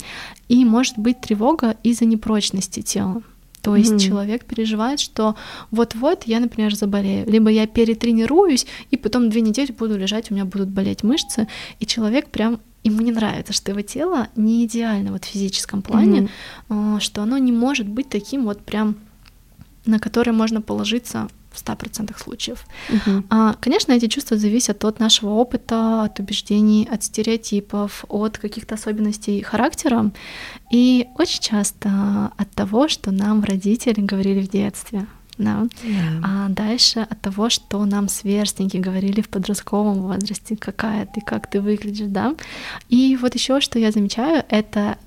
И 0.49 0.65
может 0.65 0.99
быть 0.99 1.21
тревога 1.21 1.77
из-за 1.83 2.07
непрочности 2.07 2.81
тела. 2.81 3.23
То 3.61 3.77
есть 3.77 3.93
mm-hmm. 3.93 3.99
человек 3.99 4.45
переживает, 4.45 5.01
что 5.01 5.35
вот-вот 5.71 6.25
я, 6.25 6.41
например, 6.41 6.75
заболею, 6.75 7.29
либо 7.29 7.51
я 7.51 7.67
перетренируюсь, 7.67 8.67
и 8.91 8.97
потом 8.97 9.29
две 9.31 9.41
недели 9.41 9.73
буду 9.73 9.99
лежать, 9.99 10.31
у 10.31 10.35
меня 10.35 10.45
будут 10.45 10.69
болеть 10.69 11.03
мышцы, 11.03 11.49
и 11.81 11.87
человек 11.87 12.31
прям 12.31 12.61
ему 12.89 13.01
не 13.03 13.13
нравится, 13.13 13.53
что 13.53 13.71
его 13.71 13.83
тело 13.83 14.29
не 14.37 14.65
идеально 14.65 15.13
вот 15.13 15.25
в 15.25 15.29
физическом 15.29 15.83
плане, 15.83 16.29
mm-hmm. 16.69 17.01
что 17.01 17.23
оно 17.23 17.39
не 17.39 17.53
может 17.53 17.89
быть 17.89 18.09
таким 18.09 18.45
вот 18.45 18.61
прям, 18.61 18.97
на 19.85 19.99
которое 19.99 20.33
можно 20.33 20.61
положиться 20.61 21.29
в 21.51 21.65
100% 21.65 22.17
случаев. 22.19 22.67
Uh-huh. 22.89 23.25
А, 23.31 23.55
конечно, 23.55 23.93
эти 23.93 24.07
чувства 24.07 24.37
зависят 24.37 24.85
от 24.85 25.01
нашего 25.01 25.31
опыта, 25.31 26.05
от 26.05 26.21
убеждений, 26.21 26.87
от 26.91 27.03
стереотипов, 27.03 28.05
от 28.09 28.39
каких-то 28.39 28.75
особенностей 28.75 29.43
характера 29.43 30.11
и 30.71 31.07
очень 31.17 31.41
часто 31.41 32.33
от 32.37 32.51
того, 32.51 32.89
что 32.89 33.11
нам 33.11 33.43
родители 33.43 34.01
говорили 34.01 34.41
в 34.43 34.51
детстве 34.51 35.07
да. 35.39 35.67
Yeah. 35.83 36.21
А 36.23 36.49
дальше 36.49 37.07
от 37.09 37.21
того, 37.21 37.49
что 37.49 37.85
нам 37.85 38.09
сверстники 38.09 38.77
говорили 38.77 39.21
в 39.21 39.29
подростковом 39.29 40.03
возрасте, 40.03 40.57
какая 40.57 41.07
ты, 41.07 41.21
как 41.21 41.49
ты 41.49 41.61
выглядишь, 41.61 42.09
да. 42.09 42.35
И 42.89 43.17
вот 43.21 43.35
еще 43.35 43.61
что 43.61 43.79
я 43.79 43.91
замечаю, 43.93 44.45
это 44.49 44.99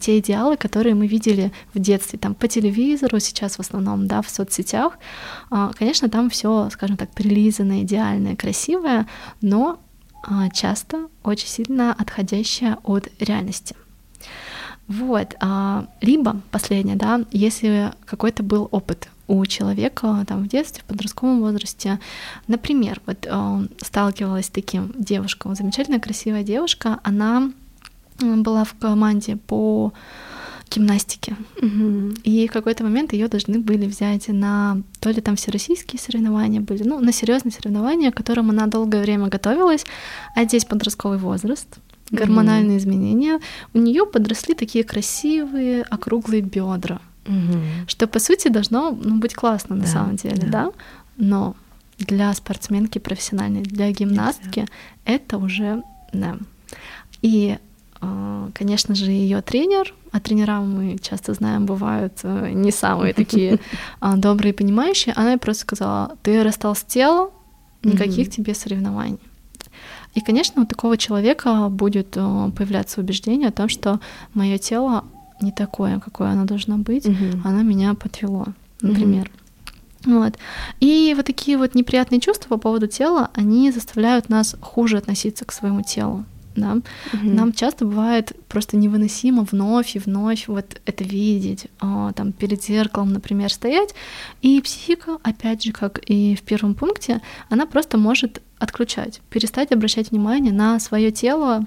те 0.00 0.18
идеалы, 0.18 0.56
которые 0.56 0.94
мы 0.94 1.06
видели 1.06 1.52
в 1.74 1.78
детстве, 1.78 2.18
там 2.18 2.34
по 2.34 2.48
телевизору, 2.48 3.20
сейчас 3.20 3.56
в 3.56 3.60
основном, 3.60 4.06
да, 4.06 4.22
в 4.22 4.28
соцсетях. 4.28 4.98
А, 5.50 5.70
конечно, 5.78 6.08
там 6.08 6.30
все, 6.30 6.70
скажем 6.70 6.96
так, 6.96 7.10
прилизанное, 7.10 7.82
идеальное, 7.82 8.36
красивое, 8.36 9.06
но 9.42 9.78
а, 10.22 10.48
часто 10.50 11.08
очень 11.22 11.48
сильно 11.48 11.92
отходящее 11.92 12.78
от 12.84 13.08
реальности. 13.20 13.76
Вот, 14.88 15.34
а, 15.40 15.86
либо 16.00 16.40
последнее, 16.50 16.96
да, 16.96 17.22
если 17.32 17.92
какой-то 18.04 18.42
был 18.42 18.68
опыт 18.70 19.08
у 19.28 19.44
человека 19.46 20.24
там 20.26 20.44
в 20.44 20.48
детстве, 20.48 20.82
в 20.82 20.86
подростковом 20.86 21.40
возрасте. 21.40 21.98
Например, 22.46 23.00
вот 23.06 23.26
э, 23.28 23.66
сталкивалась 23.82 24.46
с 24.46 24.50
таким 24.50 24.92
девушкой, 24.96 25.54
замечательная 25.54 26.00
красивая 26.00 26.42
девушка, 26.42 27.00
она 27.02 27.50
была 28.20 28.64
в 28.64 28.74
команде 28.74 29.36
по 29.36 29.92
гимнастике. 30.70 31.36
Угу. 31.62 32.14
И 32.24 32.48
в 32.48 32.52
какой-то 32.52 32.82
момент 32.82 33.12
ее 33.12 33.28
должны 33.28 33.58
были 33.58 33.86
взять 33.86 34.28
на 34.28 34.82
то 35.00 35.10
ли 35.10 35.20
там 35.20 35.36
всероссийские 35.36 36.00
соревнования 36.00 36.60
были, 36.60 36.82
ну, 36.82 36.98
на 36.98 37.12
серьезные 37.12 37.52
соревнования, 37.52 38.10
к 38.10 38.16
которым 38.16 38.50
она 38.50 38.66
долгое 38.66 39.02
время 39.02 39.28
готовилась, 39.28 39.84
а 40.34 40.44
здесь 40.44 40.64
подростковый 40.64 41.18
возраст, 41.18 41.78
гормональные 42.10 42.78
mm 42.78 42.80
изменения, 42.80 43.40
у 43.74 43.78
нее 43.78 44.06
подросли 44.06 44.54
такие 44.54 44.84
красивые 44.84 45.82
округлые 45.82 46.42
бедра 46.42 47.00
угу. 47.26 47.58
что 47.86 48.06
по 48.06 48.18
сути 48.18 48.48
должно 48.48 48.90
ну, 48.90 49.18
быть 49.18 49.34
классно 49.34 49.76
на 49.76 49.82
да, 49.82 49.88
самом 49.88 50.16
деле, 50.16 50.42
да. 50.42 50.48
да, 50.48 50.70
но 51.16 51.56
для 51.98 52.32
спортсменки 52.34 52.98
профессиональной, 52.98 53.62
для 53.62 53.90
гимнастки 53.90 54.60
Нельзя. 54.60 54.72
это 55.04 55.38
уже 55.38 55.82
да. 56.12 56.36
И 57.22 57.58
а, 58.00 58.50
конечно 58.54 58.94
же, 58.94 59.10
ее 59.10 59.40
тренер, 59.42 59.94
а 60.12 60.20
тренера 60.20 60.60
мы 60.60 60.98
часто 60.98 61.34
знаем, 61.34 61.66
бывают 61.66 62.20
э, 62.22 62.50
не 62.52 62.70
самые 62.70 63.14
такие 63.14 63.58
а, 64.00 64.16
добрые 64.16 64.52
и 64.52 64.56
понимающие, 64.56 65.14
она 65.14 65.32
ей 65.32 65.38
просто 65.38 65.62
сказала, 65.62 66.16
ты 66.22 66.42
растолстела, 66.42 67.30
никаких 67.82 68.30
тебе 68.30 68.54
соревнований. 68.54 69.18
И, 70.14 70.20
конечно, 70.20 70.62
у 70.62 70.66
такого 70.66 70.96
человека 70.96 71.68
будет 71.68 72.16
э, 72.16 72.50
появляться 72.56 73.00
убеждение 73.00 73.48
о 73.48 73.52
том, 73.52 73.68
что 73.68 74.00
мое 74.32 74.58
тело 74.58 75.04
не 75.40 75.52
такое, 75.52 76.00
какое 76.00 76.28
оно 76.28 76.44
должно 76.44 76.78
быть, 76.78 77.06
угу. 77.06 77.40
оно 77.44 77.62
меня 77.62 77.94
подвело, 77.94 78.46
например. 78.80 79.30
Угу. 80.04 80.18
Вот. 80.18 80.34
И 80.80 81.12
вот 81.16 81.26
такие 81.26 81.58
вот 81.58 81.74
неприятные 81.74 82.20
чувства 82.20 82.50
по 82.50 82.58
поводу 82.58 82.86
тела, 82.86 83.30
они 83.34 83.70
заставляют 83.72 84.28
нас 84.28 84.56
хуже 84.60 84.98
относиться 84.98 85.44
к 85.44 85.52
своему 85.52 85.82
телу 85.82 86.24
да, 86.56 86.72
угу. 86.72 86.82
нам 87.22 87.52
часто 87.52 87.84
бывает 87.84 88.32
просто 88.48 88.76
невыносимо 88.76 89.46
вновь 89.50 89.94
и 89.94 89.98
вновь 89.98 90.48
вот 90.48 90.80
это 90.84 91.04
видеть, 91.04 91.66
а, 91.80 92.12
там 92.12 92.32
перед 92.32 92.62
зеркалом, 92.62 93.12
например, 93.12 93.52
стоять, 93.52 93.94
и 94.42 94.60
психика, 94.60 95.18
опять 95.22 95.62
же, 95.62 95.72
как 95.72 96.00
и 96.06 96.34
в 96.34 96.42
первом 96.42 96.74
пункте, 96.74 97.20
она 97.48 97.66
просто 97.66 97.98
может 97.98 98.42
отключать, 98.58 99.20
перестать 99.30 99.72
обращать 99.72 100.10
внимание 100.10 100.52
на 100.52 100.80
свое 100.80 101.10
тело 101.10 101.66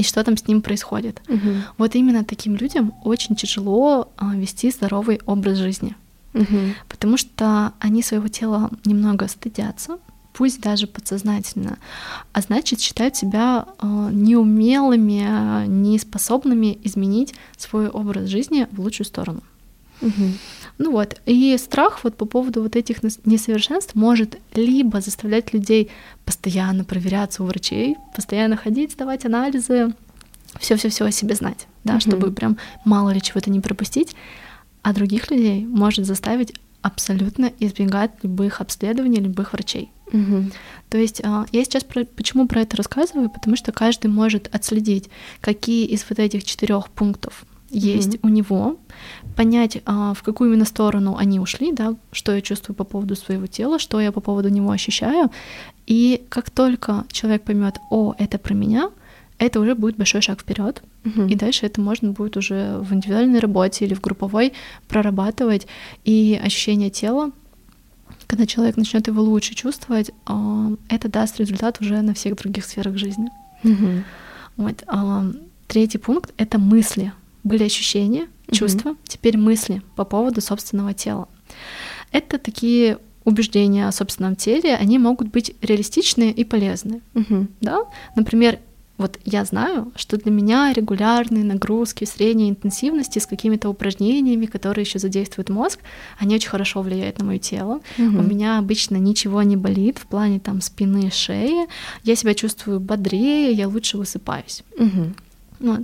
и 0.00 0.02
что 0.02 0.24
там 0.24 0.38
с 0.38 0.48
ним 0.48 0.62
происходит. 0.62 1.20
Угу. 1.28 1.50
Вот 1.76 1.94
именно 1.94 2.24
таким 2.24 2.56
людям 2.56 2.94
очень 3.04 3.36
тяжело 3.36 4.10
а, 4.16 4.34
вести 4.34 4.70
здоровый 4.70 5.20
образ 5.26 5.58
жизни. 5.58 5.94
Угу. 6.32 6.74
Потому 6.88 7.18
что 7.18 7.74
они 7.80 8.02
своего 8.02 8.28
тела 8.28 8.70
немного 8.86 9.28
стыдятся, 9.28 9.98
пусть 10.32 10.62
даже 10.62 10.86
подсознательно, 10.86 11.76
а 12.32 12.40
значит 12.40 12.80
считают 12.80 13.14
себя 13.14 13.66
э, 13.78 14.08
неумелыми, 14.10 15.66
неспособными 15.66 16.78
изменить 16.82 17.34
свой 17.58 17.88
образ 17.88 18.28
жизни 18.28 18.68
в 18.70 18.80
лучшую 18.80 19.06
сторону. 19.06 19.42
Угу. 20.00 20.32
Ну 20.82 20.92
вот, 20.92 21.20
и 21.26 21.58
страх 21.58 22.04
вот 22.04 22.16
по 22.16 22.24
поводу 22.24 22.62
вот 22.62 22.74
этих 22.74 23.02
несовершенств 23.02 23.94
может 23.94 24.38
либо 24.54 25.02
заставлять 25.02 25.52
людей 25.52 25.90
постоянно 26.24 26.84
проверяться 26.84 27.42
у 27.42 27.46
врачей, 27.46 27.96
постоянно 28.16 28.56
ходить, 28.56 28.92
сдавать 28.92 29.26
анализы, 29.26 29.92
все-все-все 30.58 31.04
о 31.04 31.10
себе 31.10 31.34
знать, 31.34 31.66
да, 31.84 31.92
угу. 31.92 32.00
чтобы 32.00 32.32
прям 32.32 32.56
мало 32.86 33.10
ли 33.10 33.20
чего-то 33.20 33.50
не 33.50 33.60
пропустить, 33.60 34.16
а 34.80 34.94
других 34.94 35.30
людей 35.30 35.66
может 35.66 36.06
заставить 36.06 36.54
абсолютно 36.80 37.52
избегать 37.58 38.12
любых 38.22 38.62
обследований, 38.62 39.20
любых 39.20 39.52
врачей. 39.52 39.90
Угу. 40.14 40.44
То 40.88 40.96
есть 40.96 41.20
а, 41.22 41.44
я 41.52 41.62
сейчас 41.62 41.84
про, 41.84 42.06
почему 42.06 42.48
про 42.48 42.62
это 42.62 42.78
рассказываю, 42.78 43.28
потому 43.28 43.54
что 43.54 43.70
каждый 43.70 44.06
может 44.06 44.48
отследить, 44.50 45.10
какие 45.42 45.84
из 45.84 46.06
вот 46.08 46.18
этих 46.18 46.42
четырех 46.44 46.88
пунктов 46.88 47.44
есть 47.70 48.14
mm 48.14 48.20
у 48.22 48.28
него, 48.28 48.76
понять, 49.36 49.82
а, 49.86 50.12
в 50.14 50.22
какую 50.22 50.50
именно 50.50 50.64
сторону 50.64 51.16
они 51.16 51.40
ушли, 51.40 51.72
да, 51.72 51.94
что 52.12 52.34
я 52.34 52.40
чувствую 52.40 52.76
по 52.76 52.84
поводу 52.84 53.16
своего 53.16 53.46
тела, 53.46 53.78
что 53.78 54.00
я 54.00 54.12
по 54.12 54.20
поводу 54.20 54.48
него 54.48 54.70
ощущаю. 54.70 55.30
И 55.86 56.22
как 56.28 56.50
только 56.50 57.04
человек 57.10 57.42
поймет, 57.42 57.78
о, 57.90 58.14
это 58.18 58.38
про 58.38 58.54
меня, 58.54 58.90
это 59.38 59.60
уже 59.60 59.74
будет 59.74 59.96
большой 59.96 60.20
шаг 60.20 60.40
вперед. 60.40 60.82
mm 61.04 61.30
И 61.30 61.34
дальше 61.34 61.66
это 61.66 61.80
можно 61.80 62.10
будет 62.10 62.36
уже 62.36 62.78
в 62.80 62.92
индивидуальной 62.92 63.38
работе 63.38 63.84
или 63.84 63.94
в 63.94 64.00
групповой 64.00 64.52
прорабатывать. 64.88 65.66
И 66.04 66.40
ощущение 66.44 66.90
тела 66.90 67.30
когда 68.26 68.46
человек 68.46 68.76
начнет 68.76 69.08
его 69.08 69.22
лучше 69.22 69.54
чувствовать, 69.54 70.12
а, 70.24 70.70
это 70.88 71.08
даст 71.08 71.40
результат 71.40 71.80
уже 71.80 72.00
на 72.00 72.14
всех 72.14 72.36
других 72.36 72.64
сферах 72.64 72.96
жизни. 72.96 73.28
Mm-hmm. 73.64 74.02
Вот. 74.56 74.84
А, 74.86 75.26
третий 75.66 75.98
пункт— 75.98 76.32
это 76.36 76.58
мысли. 76.58 77.12
Были 77.42 77.64
ощущения, 77.64 78.28
чувства, 78.50 78.90
mm-hmm. 78.90 79.08
теперь 79.08 79.38
мысли 79.38 79.82
по 79.96 80.04
поводу 80.04 80.40
собственного 80.40 80.94
тела. 80.94 81.28
Это 82.12 82.38
такие 82.38 82.98
убеждения 83.24 83.86
о 83.86 83.92
собственном 83.92 84.36
теле, 84.36 84.74
они 84.74 84.98
могут 84.98 85.28
быть 85.28 85.54
реалистичные 85.62 86.32
и 86.32 86.44
полезные. 86.44 87.00
Mm-hmm. 87.14 87.46
Да? 87.60 87.84
Например, 88.16 88.58
вот 89.00 89.18
я 89.24 89.46
знаю, 89.46 89.92
что 89.96 90.18
для 90.18 90.30
меня 90.30 90.74
регулярные 90.74 91.42
нагрузки 91.42 92.04
средней 92.04 92.50
интенсивности 92.50 93.18
с 93.18 93.24
какими-то 93.24 93.70
упражнениями, 93.70 94.44
которые 94.44 94.84
еще 94.84 94.98
задействуют 94.98 95.48
мозг, 95.48 95.80
они 96.18 96.34
очень 96.34 96.50
хорошо 96.50 96.82
влияют 96.82 97.18
на 97.18 97.24
мое 97.24 97.38
тело. 97.38 97.80
Угу. 97.96 98.18
У 98.18 98.22
меня 98.22 98.58
обычно 98.58 98.96
ничего 98.96 99.42
не 99.42 99.56
болит 99.56 99.96
в 99.96 100.06
плане 100.06 100.38
там 100.38 100.60
спины, 100.60 101.10
шеи. 101.10 101.66
Я 102.04 102.14
себя 102.14 102.34
чувствую 102.34 102.78
бодрее, 102.78 103.52
я 103.52 103.68
лучше 103.68 103.96
высыпаюсь. 103.96 104.64
Угу. 104.76 105.14
Вот. 105.60 105.80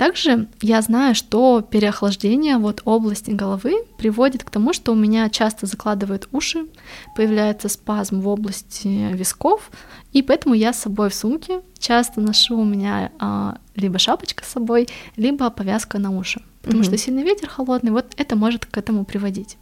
Также 0.00 0.48
я 0.62 0.80
знаю, 0.80 1.14
что 1.14 1.60
переохлаждение 1.60 2.56
вот 2.56 2.80
области 2.86 3.32
головы 3.32 3.84
приводит 3.98 4.44
к 4.44 4.48
тому, 4.48 4.72
что 4.72 4.92
у 4.92 4.94
меня 4.94 5.28
часто 5.28 5.66
закладывают 5.66 6.26
уши, 6.32 6.68
появляется 7.14 7.68
спазм 7.68 8.22
в 8.22 8.28
области 8.28 9.12
висков, 9.12 9.70
и 10.14 10.22
поэтому 10.22 10.54
я 10.54 10.72
с 10.72 10.80
собой 10.80 11.10
в 11.10 11.14
сумке 11.14 11.60
часто 11.78 12.22
ношу 12.22 12.56
у 12.58 12.64
меня 12.64 13.12
а, 13.18 13.58
либо 13.76 13.98
шапочка 13.98 14.42
с 14.42 14.48
собой, 14.48 14.88
либо 15.16 15.50
повязка 15.50 15.98
на 15.98 16.16
уши, 16.16 16.40
потому 16.62 16.80
угу. 16.80 16.88
что 16.88 16.96
сильный 16.96 17.22
ветер 17.22 17.50
холодный, 17.50 17.90
вот 17.90 18.14
это 18.16 18.36
может 18.36 18.64
к 18.64 18.78
этому 18.78 19.04
приводить. 19.04 19.58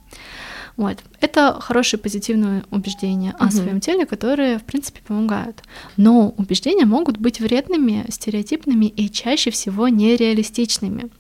Вот. 0.79 0.99
Это 1.21 1.59
хорошие 1.61 1.99
позитивные 1.99 2.63
убеждения 2.71 3.35
угу. 3.35 3.45
о 3.47 3.51
своем 3.51 3.81
теле, 3.81 4.07
которые, 4.07 4.59
в 4.59 4.63
принципе, 4.63 5.01
помогают. 5.07 5.65
Но 5.97 6.33
убеждения 6.39 6.87
могут 6.87 7.19
быть 7.19 7.41
вредными, 7.41 8.07
стереотипными 8.09 8.87
и 8.87 9.11
чаще 9.11 9.51
всего 9.51 9.89
нереалистичными. 9.89 11.11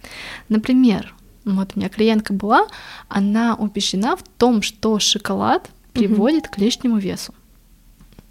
Например, 0.48 1.12
вот 1.44 1.72
у 1.74 1.78
меня 1.78 1.88
клиентка 1.88 2.32
была, 2.32 2.68
она 3.08 3.56
убеждена 3.56 4.14
в 4.14 4.22
том, 4.38 4.62
что 4.62 5.00
шоколад 5.00 5.68
приводит 5.92 6.46
угу. 6.46 6.52
к 6.52 6.58
лишнему 6.58 6.98
весу. 6.98 7.34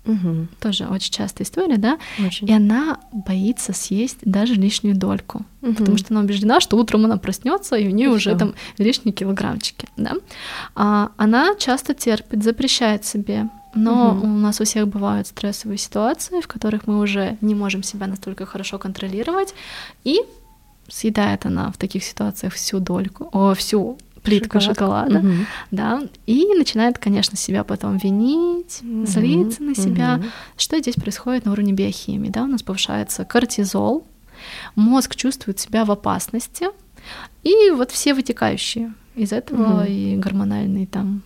Угу. 0.08 0.48
Тоже 0.60 0.88
очень 0.88 1.12
частая 1.12 1.46
история, 1.46 1.78
да? 1.78 1.98
Очень. 2.26 2.50
И 2.50 2.54
она 2.54 3.00
боится 3.12 3.74
съесть 3.74 4.20
даже 4.24 4.54
лишнюю 4.54 4.96
дольку, 4.96 5.46
угу. 5.62 5.74
потому 5.74 5.98
что 5.98 6.08
она 6.12 6.22
убеждена, 6.22 6.60
что 6.60 6.78
утром 6.78 7.06
она 7.06 7.18
проснется 7.18 7.76
и 7.76 7.88
у 7.88 7.92
нее 7.92 8.10
уже 8.10 8.36
там 8.38 8.54
лишние 8.78 9.14
килограммчики, 9.14 9.88
да? 9.98 10.14
А 10.76 11.12
она 11.18 11.56
часто 11.60 11.94
терпит, 11.94 12.44
запрещает 12.44 13.06
себе. 13.06 13.50
Но 13.76 14.12
угу. 14.12 14.26
у 14.26 14.30
нас 14.30 14.60
у 14.62 14.64
всех 14.64 14.88
бывают 14.88 15.28
стрессовые 15.28 15.78
ситуации, 15.78 16.42
в 16.42 16.48
которых 16.48 16.88
мы 16.88 17.00
уже 17.00 17.38
не 17.42 17.54
можем 17.54 17.84
себя 17.84 18.08
настолько 18.08 18.46
хорошо 18.46 18.80
контролировать, 18.80 19.54
и 20.04 20.22
съедает 20.88 21.46
она 21.46 21.72
в 21.72 21.78
таких 21.78 22.04
ситуациях 22.04 22.54
всю 22.54 22.80
дольку, 22.80 23.30
о, 23.34 23.54
всю 23.54 23.98
плитку 24.28 24.60
Шоколад. 24.60 25.10
шоколада, 25.10 25.28
угу. 25.28 25.46
да, 25.72 26.04
и 26.26 26.54
начинает, 26.56 26.98
конечно, 26.98 27.38
себя 27.38 27.64
потом 27.64 27.98
винить, 27.98 28.80
угу. 28.82 29.06
злиться 29.06 29.64
на 29.64 29.76
себя. 29.76 30.16
Угу. 30.16 30.26
Что 30.58 30.80
здесь 30.80 30.96
происходит 30.96 31.46
на 31.46 31.52
уровне 31.52 31.74
биохимии, 31.74 32.30
да, 32.30 32.44
у 32.44 32.48
нас 32.48 32.64
повышается 32.64 33.26
кортизол, 33.26 34.06
мозг 34.76 35.16
чувствует 35.16 35.60
себя 35.60 35.86
в 35.86 35.92
опасности, 35.92 36.68
и 37.44 37.72
вот 37.72 37.92
все 37.92 38.14
вытекающие 38.14 38.94
из 39.16 39.32
этого 39.32 39.82
угу. 39.82 39.86
и 39.88 40.16
гормональный 40.18 40.86
там 40.86 41.22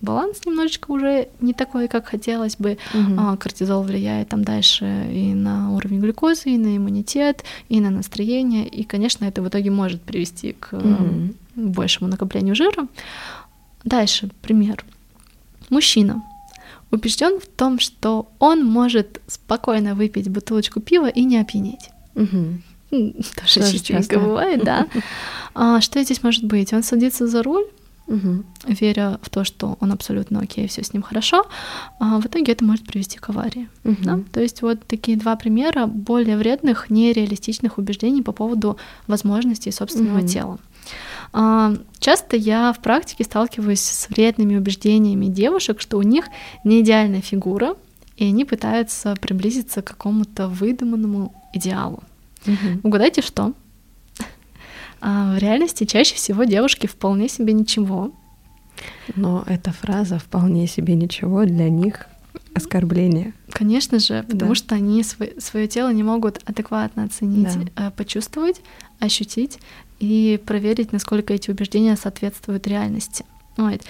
баланс 0.00 0.40
немножечко 0.46 0.90
уже 0.90 1.28
не 1.40 1.52
такой, 1.52 1.88
как 1.88 2.06
хотелось 2.06 2.56
бы. 2.56 2.78
Угу. 2.94 3.14
А, 3.18 3.36
кортизол 3.36 3.82
влияет 3.82 4.28
там 4.28 4.44
дальше 4.44 5.08
и 5.12 5.34
на 5.34 5.72
уровень 5.72 6.00
глюкозы, 6.00 6.50
и 6.50 6.58
на 6.58 6.76
иммунитет, 6.76 7.44
и 7.68 7.80
на 7.80 7.90
настроение. 7.90 8.66
И, 8.66 8.84
конечно, 8.84 9.24
это 9.24 9.42
в 9.42 9.48
итоге 9.48 9.70
может 9.70 10.00
привести 10.02 10.52
к 10.52 10.72
угу 10.74 11.34
большему 11.58 12.08
накоплению 12.08 12.54
жира. 12.54 12.88
Дальше, 13.84 14.30
пример. 14.42 14.84
Мужчина 15.70 16.22
убежден 16.90 17.38
в 17.40 17.46
том, 17.46 17.78
что 17.78 18.28
он 18.38 18.64
может 18.64 19.20
спокойно 19.26 19.94
выпить 19.94 20.28
бутылочку 20.28 20.80
пива 20.80 21.08
и 21.08 21.24
не 21.24 21.38
опьянеть. 21.38 21.90
Угу. 22.14 22.62
Тоже, 22.90 23.78
частенько 23.78 24.18
бывает, 24.18 24.64
да. 24.64 24.86
А 25.54 25.80
что 25.80 26.02
здесь 26.02 26.22
может 26.22 26.44
быть? 26.44 26.72
Он 26.72 26.82
садится 26.82 27.26
за 27.26 27.42
руль, 27.42 27.64
угу. 28.06 28.44
веря 28.66 29.18
в 29.22 29.28
то, 29.28 29.44
что 29.44 29.76
он 29.80 29.92
абсолютно 29.92 30.40
окей, 30.40 30.68
все 30.68 30.82
с 30.84 30.92
ним 30.92 31.02
хорошо, 31.02 31.46
а 31.98 32.20
в 32.20 32.26
итоге 32.26 32.52
это 32.52 32.64
может 32.64 32.86
привести 32.86 33.18
к 33.18 33.28
аварии. 33.28 33.68
Угу. 33.84 33.96
Да? 34.02 34.20
То 34.32 34.40
есть 34.40 34.62
вот 34.62 34.84
такие 34.86 35.16
два 35.16 35.36
примера 35.36 35.86
более 35.86 36.36
вредных, 36.36 36.90
нереалистичных 36.90 37.78
убеждений 37.78 38.22
по 38.22 38.32
поводу 38.32 38.78
возможностей 39.06 39.72
собственного 39.72 40.20
угу. 40.20 40.28
тела. 40.28 40.58
А, 41.32 41.74
часто 41.98 42.36
я 42.36 42.72
в 42.72 42.80
практике 42.80 43.24
сталкиваюсь 43.24 43.80
с 43.80 44.08
вредными 44.08 44.56
убеждениями 44.56 45.26
девушек, 45.26 45.80
что 45.80 45.98
у 45.98 46.02
них 46.02 46.26
не 46.64 46.80
идеальная 46.80 47.20
фигура, 47.20 47.76
и 48.16 48.24
они 48.26 48.44
пытаются 48.44 49.14
приблизиться 49.20 49.82
к 49.82 49.86
какому-то 49.86 50.48
выдуманному 50.48 51.32
идеалу. 51.52 52.02
Угу. 52.46 52.80
Угадайте, 52.82 53.22
что? 53.22 53.52
А 55.00 55.34
в 55.34 55.38
реальности 55.38 55.84
чаще 55.84 56.16
всего 56.16 56.42
девушки 56.44 56.88
вполне 56.88 57.28
себе 57.28 57.52
ничего. 57.52 58.12
Но 59.14 59.44
эта 59.46 59.72
фраза 59.72 60.18
вполне 60.18 60.66
себе 60.66 60.94
ничего 60.94 61.44
для 61.44 61.68
них 61.68 62.06
оскорбление. 62.54 63.32
Конечно 63.50 63.98
же, 63.98 64.24
потому 64.28 64.50
да. 64.50 64.54
что 64.54 64.74
они 64.74 65.02
свое, 65.02 65.40
свое 65.40 65.68
тело 65.68 65.92
не 65.92 66.02
могут 66.02 66.40
адекватно 66.44 67.04
оценить, 67.04 67.48
да. 67.74 67.88
Э, 67.88 67.90
почувствовать, 67.90 68.60
ощутить 68.98 69.58
и 69.98 70.40
проверить, 70.44 70.92
насколько 70.92 71.34
эти 71.34 71.50
убеждения 71.50 71.96
соответствуют 71.96 72.66
реальности. 72.66 73.24
Вот. 73.56 73.80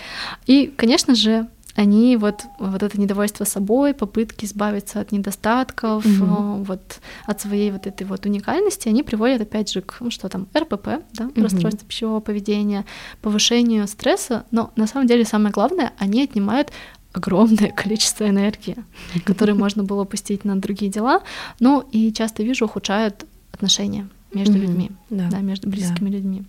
И, 0.46 0.72
конечно 0.76 1.14
же, 1.14 1.48
они 1.78 2.16
вот, 2.16 2.42
вот 2.58 2.82
это 2.82 3.00
недовольство 3.00 3.44
собой, 3.44 3.94
попытки 3.94 4.44
избавиться 4.44 5.00
от 5.00 5.12
недостатков, 5.12 6.04
mm-hmm. 6.04 6.64
вот 6.64 6.98
от 7.24 7.40
своей 7.40 7.70
вот 7.70 7.86
этой 7.86 8.04
вот 8.04 8.26
уникальности, 8.26 8.88
они 8.88 9.04
приводят 9.04 9.42
опять 9.42 9.70
же 9.70 9.80
к, 9.82 9.98
ну, 10.00 10.10
что 10.10 10.28
там, 10.28 10.48
РПП, 10.56 11.04
да, 11.12 11.24
mm-hmm. 11.24 11.42
расстройство 11.42 11.86
пищевого 11.86 12.20
поведения, 12.20 12.84
повышению 13.22 13.86
стресса, 13.86 14.44
но 14.50 14.72
на 14.74 14.88
самом 14.88 15.06
деле 15.06 15.24
самое 15.24 15.52
главное, 15.52 15.92
они 15.98 16.24
отнимают 16.24 16.72
огромное 17.12 17.70
количество 17.76 18.28
энергии, 18.28 18.76
которое 19.24 19.54
можно 19.54 19.84
было 19.84 20.02
пустить 20.04 20.44
на 20.44 20.60
другие 20.60 20.90
дела, 20.90 21.22
ну 21.60 21.86
и 21.92 22.12
часто 22.12 22.42
вижу, 22.42 22.64
ухудшают 22.64 23.24
отношения 23.52 24.08
между 24.32 24.54
mm-hmm. 24.54 24.60
людьми, 24.60 24.90
да. 25.10 25.28
да, 25.30 25.38
между 25.40 25.68
близкими 25.68 26.10
да. 26.10 26.16
людьми. 26.16 26.42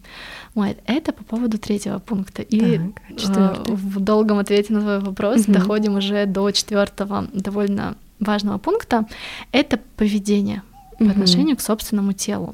Вот, 0.55 0.77
это 0.86 1.13
по 1.13 1.23
поводу 1.23 1.57
третьего 1.57 1.99
пункта. 1.99 2.41
И 2.41 2.80
так, 3.17 3.69
э, 3.69 3.73
в 3.73 3.99
долгом 3.99 4.39
ответе 4.39 4.73
на 4.73 4.82
твой 4.82 4.99
вопрос 4.99 5.41
mm-hmm. 5.41 5.53
доходим 5.53 5.95
уже 5.95 6.25
до 6.25 6.51
четвертого 6.51 7.27
довольно 7.34 7.95
важного 8.19 8.57
пункта. 8.57 9.05
Это 9.51 9.80
поведение 9.95 10.61
по 11.00 11.06
угу. 11.06 11.12
отношению 11.12 11.56
к 11.56 11.62
собственному 11.62 12.14
телу. 12.14 12.54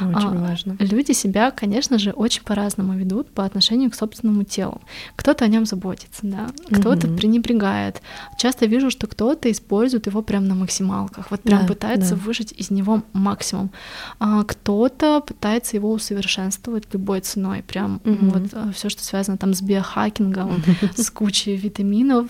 Очень 0.00 0.36
а, 0.36 0.48
важно. 0.48 0.76
Люди 0.80 1.12
себя, 1.12 1.50
конечно 1.52 1.98
же, 1.98 2.10
очень 2.10 2.42
по-разному 2.42 2.94
ведут 2.94 3.30
по 3.30 3.44
отношению 3.44 3.90
к 3.90 3.94
собственному 3.94 4.42
телу. 4.42 4.80
Кто-то 5.16 5.44
о 5.44 5.48
нем 5.48 5.64
заботится, 5.64 6.20
да, 6.22 6.48
кто-то 6.70 7.06
угу. 7.06 7.16
пренебрегает. 7.16 8.02
Часто 8.36 8.66
вижу, 8.66 8.90
что 8.90 9.06
кто-то 9.06 9.50
использует 9.50 10.06
его 10.06 10.22
прям 10.22 10.48
на 10.48 10.54
максималках, 10.54 11.30
вот 11.30 11.42
прям 11.42 11.62
да, 11.62 11.68
пытается 11.68 12.16
да. 12.16 12.20
выжать 12.20 12.52
из 12.52 12.70
него 12.70 13.02
максимум. 13.12 13.70
А 14.18 14.42
кто-то 14.42 15.20
пытается 15.20 15.76
его 15.76 15.92
усовершенствовать 15.92 16.92
любой 16.92 17.20
ценой, 17.20 17.62
прям 17.62 18.00
угу. 18.04 18.26
вот 18.26 18.42
э, 18.52 18.72
все, 18.74 18.88
что 18.88 19.04
связано 19.04 19.38
там 19.38 19.54
с 19.54 19.62
биохакингом, 19.62 20.62
с 20.96 21.10
кучей 21.10 21.56
витаминов, 21.56 22.26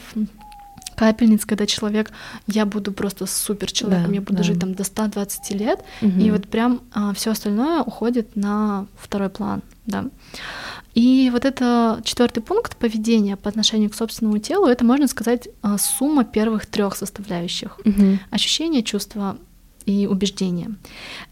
капельниц, 0.95 1.45
когда 1.45 1.67
человек, 1.67 2.11
я 2.47 2.67
буду 2.67 2.93
просто 2.93 3.27
супер 3.27 3.71
человеком, 3.71 4.09
да, 4.09 4.15
я 4.15 4.21
буду 4.21 4.39
да. 4.39 4.43
жить 4.43 4.61
там 4.61 4.75
до 4.75 4.85
120 4.85 5.51
лет, 5.53 5.85
угу. 6.01 6.21
и 6.21 6.31
вот 6.31 6.49
прям 6.49 6.83
а, 6.93 7.13
все 7.15 7.31
остальное 7.31 7.83
уходит 7.83 8.37
на 8.37 8.87
второй 8.97 9.29
план, 9.29 9.63
да. 9.87 10.07
И 10.95 11.29
вот 11.33 11.45
это 11.45 12.01
четвертый 12.05 12.41
пункт 12.41 12.77
поведения 12.77 13.37
по 13.37 13.49
отношению 13.49 13.91
к 13.91 13.95
собственному 13.95 14.39
телу, 14.39 14.67
это 14.67 14.85
можно 14.85 15.09
сказать 15.09 15.49
а, 15.63 15.77
сумма 15.79 16.25
первых 16.25 16.67
трех 16.67 16.97
составляющих: 16.97 17.79
угу. 17.85 18.19
ощущения, 18.31 18.83
чувства 18.83 19.37
и 19.87 20.07
убеждения. 20.07 20.77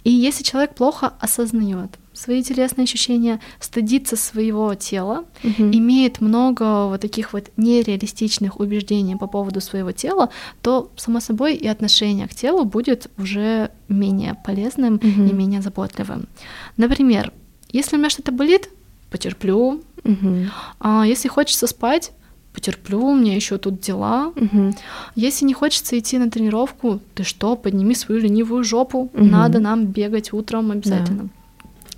И 0.04 0.10
если 0.10 0.42
человек 0.42 0.74
плохо 0.74 1.12
осознает 1.20 1.90
свои 2.22 2.42
телесные 2.42 2.84
ощущения, 2.84 3.40
стыдится 3.58 4.16
своего 4.16 4.74
тела, 4.74 5.24
угу. 5.42 5.62
имеет 5.62 6.20
много 6.20 6.86
вот 6.86 7.00
таких 7.00 7.32
вот 7.32 7.50
нереалистичных 7.56 8.60
убеждений 8.60 9.16
по 9.16 9.26
поводу 9.26 9.60
своего 9.60 9.92
тела, 9.92 10.28
то, 10.60 10.90
само 10.96 11.20
собой, 11.20 11.54
и 11.56 11.66
отношение 11.66 12.28
к 12.28 12.34
телу 12.34 12.64
будет 12.64 13.10
уже 13.18 13.70
менее 13.88 14.36
полезным 14.44 14.94
угу. 14.94 15.06
и 15.06 15.32
менее 15.32 15.62
заботливым. 15.62 16.28
Например, 16.76 17.32
если 17.72 17.96
у 17.96 17.98
меня 17.98 18.10
что-то 18.10 18.32
болит, 18.32 18.68
потерплю. 19.10 19.82
Угу. 20.04 20.36
А 20.80 21.04
если 21.06 21.28
хочется 21.28 21.66
спать, 21.66 22.12
потерплю, 22.54 23.04
у 23.04 23.16
меня 23.16 23.34
еще 23.34 23.58
тут 23.58 23.80
дела. 23.80 24.32
Угу. 24.36 24.74
Если 25.16 25.44
не 25.44 25.54
хочется 25.54 25.98
идти 25.98 26.18
на 26.18 26.30
тренировку, 26.30 27.00
ты 27.14 27.24
что, 27.24 27.56
подними 27.56 27.94
свою 27.94 28.20
ленивую 28.20 28.62
жопу, 28.62 29.10
угу. 29.12 29.24
надо 29.24 29.58
нам 29.58 29.86
бегать 29.86 30.32
утром 30.32 30.70
обязательно. 30.70 31.24
Да. 31.24 31.28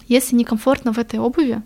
Если 0.09 0.37
некомфортно 0.37 0.93
в 0.93 0.99
этой 0.99 1.19
обуви, 1.19 1.63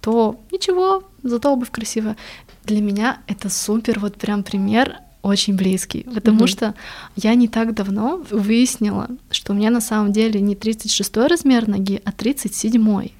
то 0.00 0.38
ничего, 0.52 1.02
зато 1.22 1.52
обувь 1.52 1.70
красивая. 1.70 2.16
Для 2.64 2.80
меня 2.80 3.18
это 3.26 3.48
супер, 3.48 3.98
вот 4.00 4.16
прям 4.16 4.42
пример 4.42 4.98
очень 5.22 5.56
близкий, 5.56 6.06
потому 6.14 6.44
mm-hmm. 6.44 6.46
что 6.46 6.74
я 7.16 7.34
не 7.34 7.48
так 7.48 7.74
давно 7.74 8.22
выяснила, 8.30 9.08
что 9.30 9.52
у 9.52 9.56
меня 9.56 9.70
на 9.70 9.80
самом 9.80 10.12
деле 10.12 10.40
не 10.40 10.54
36 10.54 11.16
размер 11.16 11.68
ноги, 11.68 12.00
а 12.04 12.12
37. 12.12 13.10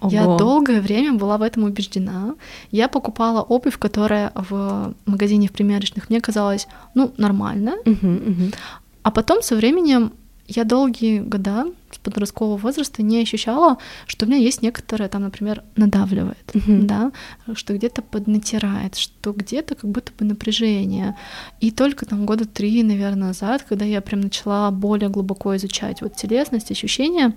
Ого. 0.00 0.12
Я 0.12 0.24
долгое 0.24 0.80
время 0.80 1.14
была 1.14 1.38
в 1.38 1.42
этом 1.42 1.64
убеждена. 1.64 2.34
Я 2.70 2.88
покупала 2.88 3.42
обувь, 3.42 3.78
которая 3.78 4.30
в 4.34 4.94
магазине 5.06 5.48
в 5.48 5.52
примерочных 5.52 6.10
мне 6.10 6.20
казалась, 6.20 6.68
ну, 6.94 7.12
нормально. 7.16 7.74
Uh-huh, 7.84 8.00
uh-huh. 8.00 8.54
А 9.02 9.10
потом 9.10 9.42
со 9.42 9.56
временем 9.56 10.12
я 10.46 10.64
долгие 10.64 11.20
года 11.20 11.66
подросткового 12.00 12.56
возраста 12.56 13.02
не 13.02 13.22
ощущала, 13.22 13.78
что 14.06 14.26
у 14.26 14.28
меня 14.28 14.38
есть 14.38 14.62
некоторое 14.62 15.08
там, 15.08 15.22
например, 15.22 15.62
надавливает, 15.76 16.44
uh-huh. 16.52 16.82
да, 16.82 17.12
что 17.54 17.74
где-то 17.74 18.02
поднатирает, 18.02 18.96
что 18.96 19.32
где-то 19.32 19.74
как 19.74 19.90
будто 19.90 20.12
бы 20.18 20.24
напряжение. 20.24 21.16
И 21.60 21.70
только 21.70 22.06
там 22.06 22.26
года 22.26 22.46
три, 22.46 22.82
наверное, 22.82 23.28
назад, 23.28 23.64
когда 23.68 23.84
я 23.84 24.00
прям 24.00 24.20
начала 24.20 24.70
более 24.70 25.08
глубоко 25.08 25.56
изучать 25.56 26.02
вот 26.02 26.16
телесность, 26.16 26.70
ощущения, 26.70 27.34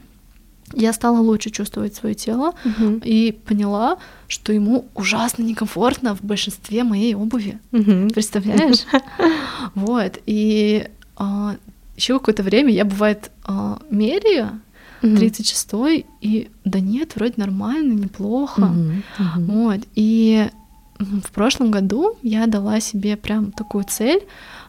я 0.74 0.94
стала 0.94 1.20
лучше 1.20 1.50
чувствовать 1.50 1.96
свое 1.96 2.14
тело 2.14 2.54
uh-huh. 2.64 3.04
и 3.04 3.32
поняла, 3.32 3.98
что 4.28 4.54
ему 4.54 4.86
ужасно 4.94 5.44
некомфортно 5.44 6.16
в 6.16 6.22
большинстве 6.22 6.84
моей 6.84 7.16
обуви. 7.16 7.60
Uh-huh. 7.72 8.14
Представляешь? 8.14 8.86
Вот. 9.76 10.20
И 10.26 10.88
а, 11.16 11.58
еще 12.00 12.18
какое-то 12.18 12.44
время 12.44 12.72
я, 12.72 12.86
бывает, 12.86 13.30
э, 13.48 13.76
меряю, 13.92 14.62
36-й, 15.02 16.06
и 16.22 16.50
да 16.66 16.80
нет, 16.80 17.16
вроде 17.16 17.34
нормально, 17.38 17.94
неплохо. 17.94 18.62
Mm-hmm. 18.62 19.04
Mm-hmm. 19.18 19.46
Вот. 19.46 19.80
И 19.96 20.50
в 21.00 21.32
прошлом 21.32 21.72
году 21.72 22.18
я 22.22 22.48
дала 22.48 22.80
себе 22.80 23.16
прям 23.16 23.52
такую 23.52 23.86
цель 23.86 24.24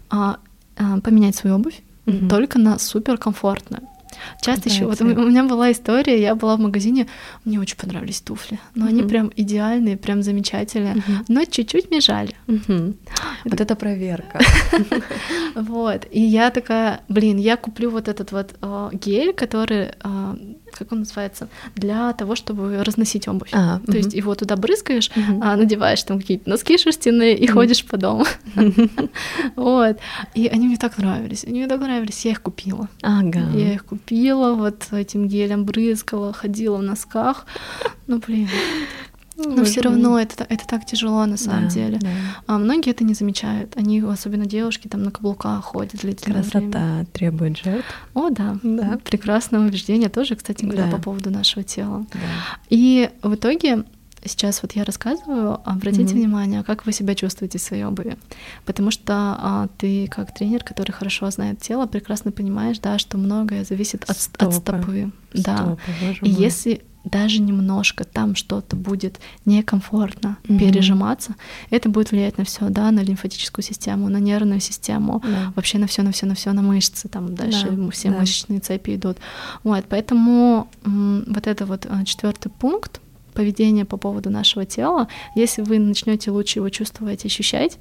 а, 0.09 0.39
а, 0.77 1.01
поменять 1.01 1.35
свою 1.35 1.57
обувь 1.57 1.81
mm-hmm. 2.07 2.29
только 2.29 2.59
на 2.59 2.79
суперкомфортную. 2.79 3.83
Часто 4.41 4.69
еще, 4.69 4.87
вот 4.87 5.01
у 5.01 5.05
меня 5.05 5.45
была 5.45 5.71
история, 5.73 6.21
я 6.21 6.35
была 6.35 6.57
в 6.57 6.61
магазине, 6.61 7.07
мне 7.45 7.61
очень 7.61 7.77
понравились 7.77 8.21
туфли, 8.21 8.59
но 8.75 8.87
они 8.87 9.03
прям 9.03 9.31
идеальные, 9.37 9.97
прям 9.97 10.23
замечательные, 10.23 11.03
но 11.29 11.45
чуть-чуть 11.45 11.91
мне 11.91 12.01
жаль. 12.01 12.31
Вот 13.45 13.61
это 13.61 13.75
проверка. 13.75 14.41
Вот, 15.55 16.07
и 16.11 16.21
я 16.21 16.51
такая, 16.51 17.01
блин, 17.09 17.39
я 17.39 17.57
куплю 17.57 17.91
вот 17.91 18.09
этот 18.09 18.33
вот 18.33 18.55
а, 18.61 18.91
гель, 18.93 19.33
который 19.33 19.89
а, 20.03 20.37
как 20.77 20.93
он 20.93 21.01
называется, 21.01 21.49
для 21.75 22.13
того, 22.13 22.35
чтобы 22.35 22.83
разносить 22.85 23.29
обувь. 23.29 23.51
А, 23.53 23.79
То 23.79 23.93
угу. 23.93 23.97
есть 23.97 24.15
его 24.15 24.35
туда 24.35 24.57
брызгаешь, 24.57 25.11
угу. 25.15 25.41
а, 25.43 25.57
надеваешь 25.57 26.03
там 26.03 26.21
какие-то 26.21 26.49
носки 26.49 26.79
шерстяные 26.79 27.37
и 27.37 27.47
угу. 27.47 27.55
ходишь 27.55 27.85
по 27.85 27.97
дому. 27.97 28.25
Вот. 29.57 29.99
И 30.35 30.47
они 30.47 30.67
мне 30.67 30.77
так 30.77 30.99
нравились. 30.99 31.45
Они 31.45 31.61
мне 31.61 31.69
так 31.69 31.81
нравились. 31.81 32.25
Я 32.25 32.33
их 32.33 32.43
купила. 32.43 32.89
Ага. 33.03 33.41
Я 33.55 33.75
их 33.75 33.85
купила, 33.85 34.55
вот 34.55 34.87
этим 34.93 35.29
гелем 35.29 35.65
брызгала, 35.65 36.33
ходила 36.33 36.77
в 36.77 36.83
носках. 36.83 37.47
Ну, 38.07 38.19
блин, 38.19 38.49
но 39.47 39.65
все 39.65 39.81
равно 39.81 40.19
это, 40.19 40.45
это 40.49 40.67
так 40.67 40.85
тяжело 40.85 41.25
на 41.27 41.37
самом 41.37 41.65
да, 41.65 41.71
деле. 41.71 41.99
Да. 41.99 42.09
А 42.47 42.59
многие 42.59 42.91
это 42.91 43.05
не 43.05 43.15
замечают. 43.15 43.77
Они, 43.77 44.01
особенно 44.01 44.47
девушки, 44.47 44.89
там 44.89 45.03
на 45.03 45.11
каблуках 45.11 45.65
ходят 45.65 45.97
длительное 46.01 46.43
Красота 46.43 46.61
время. 46.61 47.07
требует 47.13 47.59
жертв. 47.59 47.87
О, 48.15 48.31
да. 48.31 48.59
да. 48.63 48.99
Прекрасное 49.05 49.61
убеждение 49.61 50.09
тоже, 50.09 50.37
кстати 50.37 50.65
говоря, 50.65 50.87
да. 50.87 50.97
по 50.97 51.03
поводу 51.03 51.31
нашего 51.31 51.63
тела. 51.63 52.07
Да. 52.13 52.19
И 52.69 53.11
в 53.23 53.35
итоге 53.35 53.85
сейчас 54.25 54.63
вот 54.63 54.73
я 54.73 54.85
рассказываю, 54.85 55.61
обратите 55.65 56.15
mm-hmm. 56.15 56.17
внимание, 56.17 56.63
как 56.63 56.87
вы 56.87 56.93
себя 56.93 57.15
чувствуете 57.15 57.59
в 57.59 57.63
своей 57.63 57.85
обуви. 57.85 58.17
Потому 58.65 58.91
что 58.91 59.15
а, 59.15 59.69
ты, 59.79 60.09
как 60.09 60.35
тренер, 60.35 60.63
который 60.65 60.93
хорошо 60.93 61.31
знает 61.31 61.61
тело, 61.61 61.87
прекрасно 61.87 62.33
понимаешь, 62.33 62.79
да, 62.79 62.99
что 62.99 63.19
многое 63.19 63.65
зависит 63.65 64.05
от, 64.09 64.19
стопы. 64.19 64.45
от 64.45 64.55
стопы. 64.55 65.13
Стопы, 65.35 65.43
да. 65.45 65.77
И 66.23 66.31
если 66.31 66.83
даже 67.05 67.41
немножко 67.41 68.05
там 68.05 68.35
что-то 68.35 68.77
будет 68.77 69.21
некомфортно 69.47 70.37
mm-hmm. 70.45 70.59
пережиматься, 70.59 71.35
это 71.71 71.89
будет 71.89 72.11
влиять 72.11 72.37
на 72.37 72.45
все, 72.45 72.69
да, 72.69 72.91
на 72.91 73.01
лимфатическую 73.01 73.65
систему, 73.65 74.09
на 74.09 74.19
нервную 74.19 74.61
систему, 74.61 75.23
yeah. 75.25 75.53
вообще 75.57 75.79
на 75.79 75.87
все, 75.87 76.03
на 76.03 76.13
все, 76.13 76.27
на 76.27 76.35
все, 76.35 76.53
на 76.53 76.63
мышцы, 76.63 77.09
там 77.09 77.35
дальше 77.35 77.69
yeah. 77.69 77.91
все 77.91 78.09
yeah. 78.09 78.19
мышечные 78.19 78.61
цепи 78.61 78.97
идут. 78.97 79.17
Вот, 79.63 79.87
поэтому 79.89 80.69
вот 80.85 81.47
это 81.47 81.65
вот 81.65 81.87
а, 81.89 82.05
четвертый 82.05 82.51
пункт 82.51 83.01
поведения 83.33 83.85
по 83.85 83.97
поводу 83.97 84.31
нашего 84.31 84.65
тела, 84.65 85.09
если 85.35 85.63
вы 85.63 85.79
начнете 85.79 86.31
лучше 86.31 86.59
его 86.59 86.69
чувствовать, 86.69 87.25
ощущать, 87.25 87.79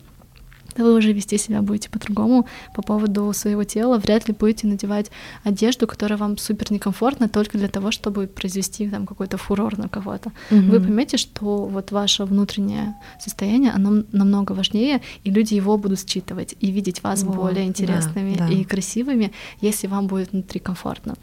вы 0.78 0.96
уже 0.96 1.14
вести 1.14 1.38
себя 1.38 1.62
будете 1.62 1.90
по-другому 1.90 2.48
по 2.74 2.82
поводу 2.82 3.32
своего 3.34 3.64
тела. 3.64 3.98
Вряд 3.98 4.28
ли 4.28 4.36
будете 4.38 4.68
надевать 4.68 5.12
одежду, 5.44 5.88
которая 5.88 6.18
вам 6.18 6.38
супер 6.38 6.72
некомфортна 6.72 7.30
только 7.30 7.58
для 7.58 7.68
того, 7.68 7.92
чтобы 7.92 8.28
произвести 8.28 8.88
там 8.90 9.06
какой-то 9.06 9.38
фурор 9.38 9.78
на 9.78 9.90
кого-то. 9.90 10.32
Угу. 10.52 10.62
Вы 10.62 10.80
поймете, 10.80 11.18
что 11.18 11.66
вот 11.66 11.92
ваше 11.92 12.26
внутреннее 12.26 12.96
состояние, 13.20 13.72
оно 13.72 14.04
намного 14.12 14.54
важнее, 14.54 15.02
и 15.24 15.32
люди 15.32 15.54
его 15.54 15.78
будут 15.78 16.08
считывать 16.08 16.56
и 16.60 16.72
видеть 16.72 17.04
вас 17.04 17.24
вот, 17.24 17.36
более 17.36 17.66
интересными 17.66 18.36
да, 18.36 18.48
да. 18.48 18.54
и 18.54 18.64
красивыми, 18.64 19.32
если 19.62 19.88
вам 19.88 20.08
будет 20.08 20.32
внутри 20.32 20.60
комфортно. 20.60 21.16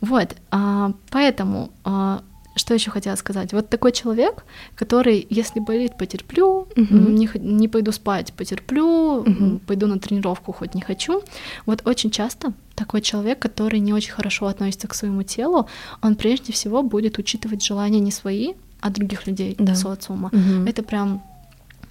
Вот, 0.00 0.36
а, 0.50 0.92
поэтому 1.10 1.70
а, 1.84 2.22
что 2.56 2.74
еще 2.74 2.90
хотела 2.90 3.16
сказать? 3.16 3.52
Вот 3.52 3.68
такой 3.68 3.92
человек, 3.92 4.44
который, 4.74 5.26
если 5.30 5.60
болит, 5.60 5.96
потерплю, 5.98 6.66
uh-huh. 6.74 7.10
не, 7.10 7.28
не 7.34 7.68
пойду 7.68 7.92
спать, 7.92 8.32
потерплю, 8.32 9.22
uh-huh. 9.22 9.58
пойду 9.66 9.86
на 9.86 9.98
тренировку, 9.98 10.52
хоть 10.52 10.74
не 10.74 10.80
хочу. 10.80 11.22
Вот 11.66 11.82
очень 11.86 12.10
часто 12.10 12.52
такой 12.74 13.02
человек, 13.02 13.38
который 13.38 13.78
не 13.78 13.92
очень 13.92 14.12
хорошо 14.12 14.46
относится 14.46 14.88
к 14.88 14.94
своему 14.94 15.22
телу, 15.22 15.68
он 16.02 16.16
прежде 16.16 16.52
всего 16.52 16.82
будет 16.82 17.18
учитывать 17.18 17.62
желания 17.62 18.00
не 18.00 18.10
свои, 18.10 18.54
а 18.80 18.90
других 18.90 19.26
людей, 19.26 19.54
да. 19.58 19.74
социума. 19.74 20.28
Угу. 20.28 20.68
Это 20.68 20.82
прям 20.82 21.22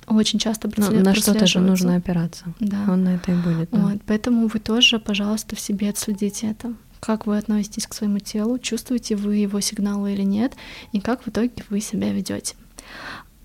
очень 0.08 0.40
часто 0.40 0.70
Но 0.78 0.90
На 0.92 1.16
что-то 1.16 1.48
же 1.48 1.60
нужно 1.60 1.96
опираться. 1.96 2.46
Да. 2.60 2.78
Он 2.88 3.04
на 3.04 3.16
это 3.16 3.32
и 3.32 3.36
будет. 3.36 3.70
Да. 3.72 3.78
Вот, 3.80 4.02
поэтому 4.06 4.48
вы 4.48 4.60
тоже, 4.60 5.00
пожалуйста, 5.00 5.56
в 5.56 5.60
себе 5.60 5.90
отследите 5.90 6.48
это. 6.48 6.74
Как 7.00 7.26
вы 7.28 7.38
относитесь 7.38 7.88
к 7.88 7.94
своему 7.94 8.20
телу, 8.20 8.58
чувствуете 8.58 9.16
вы 9.16 9.36
его 9.38 9.60
сигналы 9.60 10.14
или 10.14 10.24
нет, 10.24 10.54
и 10.92 11.00
как 11.00 11.24
в 11.24 11.30
итоге 11.30 11.52
вы 11.70 11.82
себя 11.82 12.12
ведете. 12.12 12.56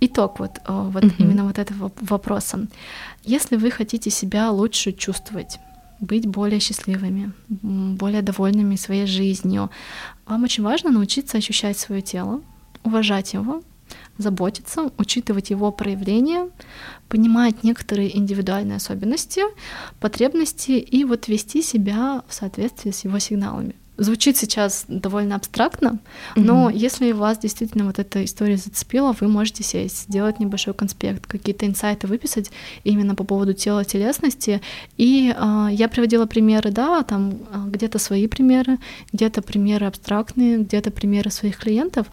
Итог 0.01 0.39
вот, 0.39 0.53
вот 0.67 1.05
uh 1.05 1.15
именно 1.19 1.45
вот 1.45 1.59
этого 1.59 1.93
вопроса. 2.01 2.67
Если 3.23 3.57
вы 3.57 3.71
хотите 3.71 4.09
себя 4.09 4.51
лучше 4.51 4.93
чувствовать, 4.93 5.59
быть 6.01 6.27
более 6.27 6.61
счастливыми, 6.61 7.33
более 7.49 8.23
довольными 8.23 8.77
своей 8.77 9.07
жизнью, 9.07 9.71
вам 10.25 10.45
очень 10.45 10.65
важно 10.65 10.91
научиться 10.91 11.37
ощущать 11.37 11.79
свое 11.79 12.01
тело, 12.01 12.41
уважать 12.83 13.35
его, 13.35 13.63
заботиться, 14.21 14.91
учитывать 14.99 15.51
его 15.51 15.73
проявления, 15.73 16.49
понимать 17.09 17.65
некоторые 17.65 18.17
индивидуальные 18.17 18.77
особенности, 18.77 19.43
потребности 19.99 20.73
и 20.73 21.05
вот 21.05 21.29
вести 21.29 21.63
себя 21.63 22.23
в 22.29 22.35
соответствии 22.35 22.91
с 22.91 23.05
его 23.05 23.19
сигналами. 23.19 23.75
Звучит 24.01 24.39
сейчас 24.39 24.87
довольно 24.89 25.37
абстрактно, 25.37 25.99
но 26.35 26.71
mm-hmm. 26.71 26.75
если 26.75 27.13
вас 27.13 27.37
действительно 27.37 27.85
вот 27.85 27.99
эта 27.99 28.25
история 28.25 28.57
зацепила, 28.57 29.15
вы 29.21 29.29
можете 29.29 29.63
сесть, 29.63 30.05
сделать 30.05 30.41
небольшой 30.41 30.73
конспект, 30.73 31.27
какие-то 31.27 31.67
инсайты 31.67 32.07
выписать 32.07 32.51
именно 32.83 33.15
по 33.15 33.25
поводу 33.25 33.53
тела, 33.53 33.85
телесности. 33.85 34.63
И 34.97 35.35
э, 35.37 35.69
я 35.73 35.87
приводила 35.89 36.25
примеры, 36.25 36.71
да, 36.71 37.03
там 37.03 37.33
э, 37.33 37.35
где-то 37.67 37.99
свои 37.99 38.27
примеры, 38.27 38.79
где-то 39.13 39.43
примеры 39.43 39.85
абстрактные, 39.85 40.57
где-то 40.57 40.91
примеры 40.91 41.31
своих 41.31 41.59
клиентов 41.59 42.07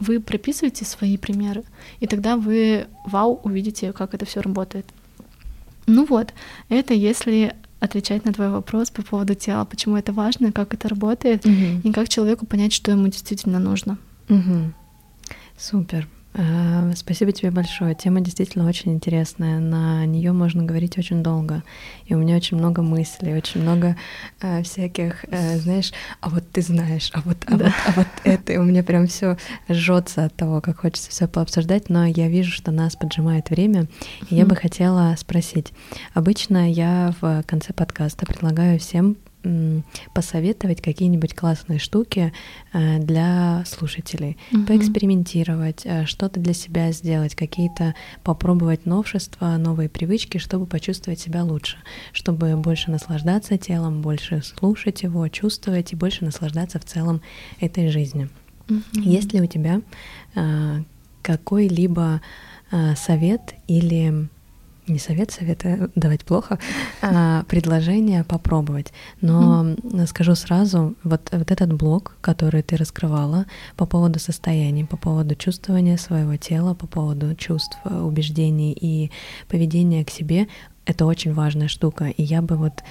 вы 0.00 0.20
прописываете 0.20 0.84
свои 0.84 1.16
примеры, 1.16 1.64
и 2.00 2.06
тогда 2.06 2.36
вы, 2.36 2.86
вау, 3.06 3.40
увидите, 3.42 3.92
как 3.92 4.14
это 4.14 4.24
все 4.24 4.40
работает. 4.40 4.86
Ну 5.86 6.06
вот, 6.06 6.32
это 6.68 6.94
если 6.94 7.54
отвечать 7.80 8.24
на 8.24 8.32
твой 8.32 8.48
вопрос 8.48 8.90
по 8.90 9.02
поводу 9.02 9.34
тела, 9.34 9.64
почему 9.64 9.96
это 9.96 10.12
важно, 10.12 10.52
как 10.52 10.74
это 10.74 10.88
работает, 10.88 11.44
угу. 11.44 11.80
и 11.84 11.92
как 11.92 12.08
человеку 12.08 12.46
понять, 12.46 12.72
что 12.72 12.90
ему 12.90 13.06
действительно 13.08 13.58
нужно. 13.58 13.98
Угу. 14.28 14.72
Супер. 15.58 16.08
Э, 16.34 16.92
спасибо 16.96 17.32
тебе 17.32 17.50
большое. 17.50 17.94
Тема 17.94 18.20
действительно 18.20 18.68
очень 18.68 18.92
интересная. 18.92 19.60
На 19.60 20.04
нее 20.04 20.32
можно 20.32 20.64
говорить 20.64 20.98
очень 20.98 21.22
долго. 21.22 21.62
И 22.06 22.14
у 22.14 22.18
меня 22.18 22.36
очень 22.36 22.56
много 22.56 22.82
мыслей, 22.82 23.34
очень 23.34 23.62
много 23.62 23.96
э, 24.40 24.62
всяких, 24.62 25.24
э, 25.30 25.58
знаешь, 25.58 25.92
а 26.20 26.28
вот 26.30 26.44
ты 26.50 26.60
знаешь, 26.62 27.10
а 27.12 27.20
вот, 27.20 27.36
а 27.46 27.56
да. 27.56 27.64
вот, 27.64 27.74
а 27.86 27.92
вот 27.92 28.06
это. 28.24 28.52
И 28.52 28.56
у 28.56 28.64
меня 28.64 28.82
прям 28.82 29.06
все 29.06 29.36
жжется 29.68 30.24
от 30.24 30.34
того, 30.34 30.60
как 30.60 30.80
хочется 30.80 31.10
все 31.10 31.28
пообсуждать. 31.28 31.88
Но 31.88 32.04
я 32.04 32.28
вижу, 32.28 32.50
что 32.50 32.72
нас 32.72 32.96
поджимает 32.96 33.50
время. 33.50 33.86
И 34.28 34.34
я 34.34 34.44
бы 34.44 34.56
хотела 34.56 35.14
спросить. 35.16 35.72
Обычно 36.14 36.70
я 36.70 37.14
в 37.20 37.44
конце 37.46 37.72
подкаста 37.72 38.26
предлагаю 38.26 38.80
всем 38.80 39.16
посоветовать 40.12 40.80
какие-нибудь 40.80 41.34
классные 41.34 41.78
штуки 41.78 42.32
э, 42.72 42.98
для 42.98 43.64
слушателей, 43.66 44.36
угу. 44.52 44.64
поэкспериментировать, 44.64 45.82
э, 45.84 46.06
что-то 46.06 46.40
для 46.40 46.54
себя 46.54 46.92
сделать, 46.92 47.34
какие-то 47.34 47.94
попробовать 48.22 48.86
новшества, 48.86 49.56
новые 49.56 49.88
привычки, 49.88 50.38
чтобы 50.38 50.66
почувствовать 50.66 51.20
себя 51.20 51.44
лучше, 51.44 51.76
чтобы 52.12 52.56
больше 52.56 52.90
наслаждаться 52.90 53.58
телом, 53.58 54.02
больше 54.02 54.42
слушать 54.42 55.02
его, 55.02 55.26
чувствовать 55.28 55.92
и 55.92 55.96
больше 55.96 56.24
наслаждаться 56.24 56.78
в 56.78 56.84
целом 56.84 57.20
этой 57.60 57.88
жизнью. 57.88 58.30
Угу. 58.68 59.00
Есть 59.00 59.32
ли 59.32 59.40
у 59.40 59.46
тебя 59.46 59.80
э, 60.34 60.82
какой-либо 61.22 62.20
совет 62.96 63.54
или 63.68 64.28
не 64.86 64.98
совет, 64.98 65.30
советы 65.30 65.90
давать 65.94 66.24
плохо, 66.24 66.58
а 67.02 67.44
предложение 67.44 68.24
попробовать. 68.24 68.92
Но 69.20 69.64
mm. 69.64 70.06
скажу 70.06 70.34
сразу, 70.34 70.94
вот, 71.02 71.28
вот 71.32 71.50
этот 71.50 71.72
блок, 71.72 72.16
который 72.20 72.62
ты 72.62 72.76
раскрывала 72.76 73.46
по 73.76 73.86
поводу 73.86 74.18
состояний, 74.18 74.84
по 74.84 74.96
поводу 74.96 75.34
чувствования 75.34 75.96
своего 75.96 76.36
тела, 76.36 76.74
по 76.74 76.86
поводу 76.86 77.34
чувств, 77.34 77.78
убеждений 77.84 78.76
и 78.78 79.10
поведения 79.48 80.04
к 80.04 80.10
себе, 80.10 80.48
это 80.84 81.06
очень 81.06 81.32
важная 81.32 81.68
штука. 81.68 82.06
И 82.06 82.22
я 82.22 82.42
бы 82.42 82.56
вот 82.56 82.82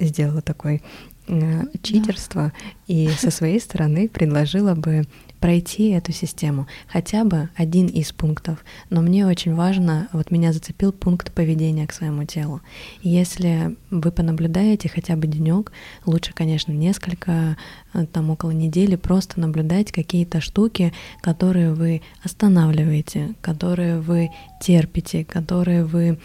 сделала 0.00 0.42
такое 0.42 0.80
э, 1.26 1.62
читерство 1.82 2.42
да. 2.42 2.52
и 2.86 3.08
со 3.08 3.30
своей 3.30 3.60
стороны 3.60 4.08
предложила 4.08 4.74
бы 4.74 5.06
пройти 5.40 5.90
эту 5.90 6.12
систему, 6.12 6.66
хотя 6.86 7.24
бы 7.24 7.48
один 7.56 7.86
из 7.86 8.12
пунктов. 8.12 8.64
Но 8.90 9.00
мне 9.00 9.26
очень 9.26 9.54
важно, 9.54 10.08
вот 10.12 10.30
меня 10.30 10.52
зацепил 10.52 10.92
пункт 10.92 11.32
поведения 11.32 11.86
к 11.86 11.92
своему 11.92 12.24
телу. 12.24 12.60
Если 13.02 13.76
вы 13.90 14.10
понаблюдаете 14.10 14.88
хотя 14.88 15.16
бы 15.16 15.26
денек, 15.26 15.72
лучше, 16.06 16.32
конечно, 16.32 16.72
несколько, 16.72 17.56
э, 17.94 18.06
там 18.06 18.30
около 18.30 18.50
недели, 18.50 18.96
просто 18.96 19.40
наблюдать 19.40 19.92
какие-то 19.92 20.40
штуки, 20.40 20.92
которые 21.20 21.72
вы 21.74 22.02
останавливаете, 22.22 23.34
которые 23.40 24.00
вы 24.00 24.30
терпите, 24.60 25.24
которые 25.24 25.84
вы 25.84 26.18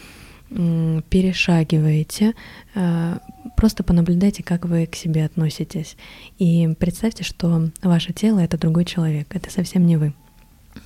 перешагиваете, 0.48 2.34
э, 2.74 3.18
просто 3.56 3.82
понаблюдайте, 3.82 4.42
как 4.42 4.66
вы 4.66 4.86
к 4.86 4.94
себе 4.94 5.24
относитесь. 5.24 5.96
И 6.38 6.68
представьте, 6.78 7.24
что 7.24 7.70
ваше 7.82 8.12
тело— 8.12 8.38
это 8.40 8.58
другой 8.58 8.84
человек, 8.84 9.34
это 9.34 9.50
совсем 9.50 9.86
не 9.86 9.96
вы. 9.96 10.12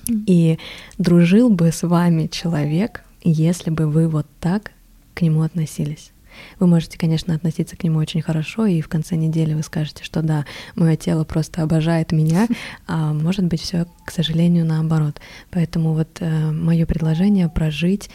И 0.07 0.57
дружил 0.97 1.49
бы 1.49 1.71
с 1.71 1.83
вами 1.83 2.27
человек, 2.27 3.03
если 3.23 3.69
бы 3.69 3.87
вы 3.87 4.07
вот 4.07 4.27
так 4.39 4.71
к 5.13 5.21
нему 5.21 5.41
относились. 5.41 6.11
Вы 6.59 6.67
можете, 6.67 6.97
конечно, 6.97 7.35
относиться 7.35 7.75
к 7.75 7.83
нему 7.83 7.99
очень 7.99 8.21
хорошо, 8.21 8.65
и 8.65 8.81
в 8.81 8.87
конце 8.87 9.15
недели 9.15 9.53
вы 9.53 9.63
скажете, 9.63 10.03
что 10.03 10.21
да, 10.21 10.45
мое 10.75 10.95
тело 10.95 11.23
просто 11.23 11.63
обожает 11.63 12.11
меня, 12.11 12.47
а 12.87 13.13
может 13.13 13.45
быть 13.45 13.61
все, 13.61 13.87
к 14.05 14.11
сожалению, 14.11 14.65
наоборот. 14.65 15.19
Поэтому 15.51 15.93
вот 15.93 16.17
э, 16.19 16.51
мое 16.51 16.85
предложение 16.85 17.49
прожить 17.49 18.09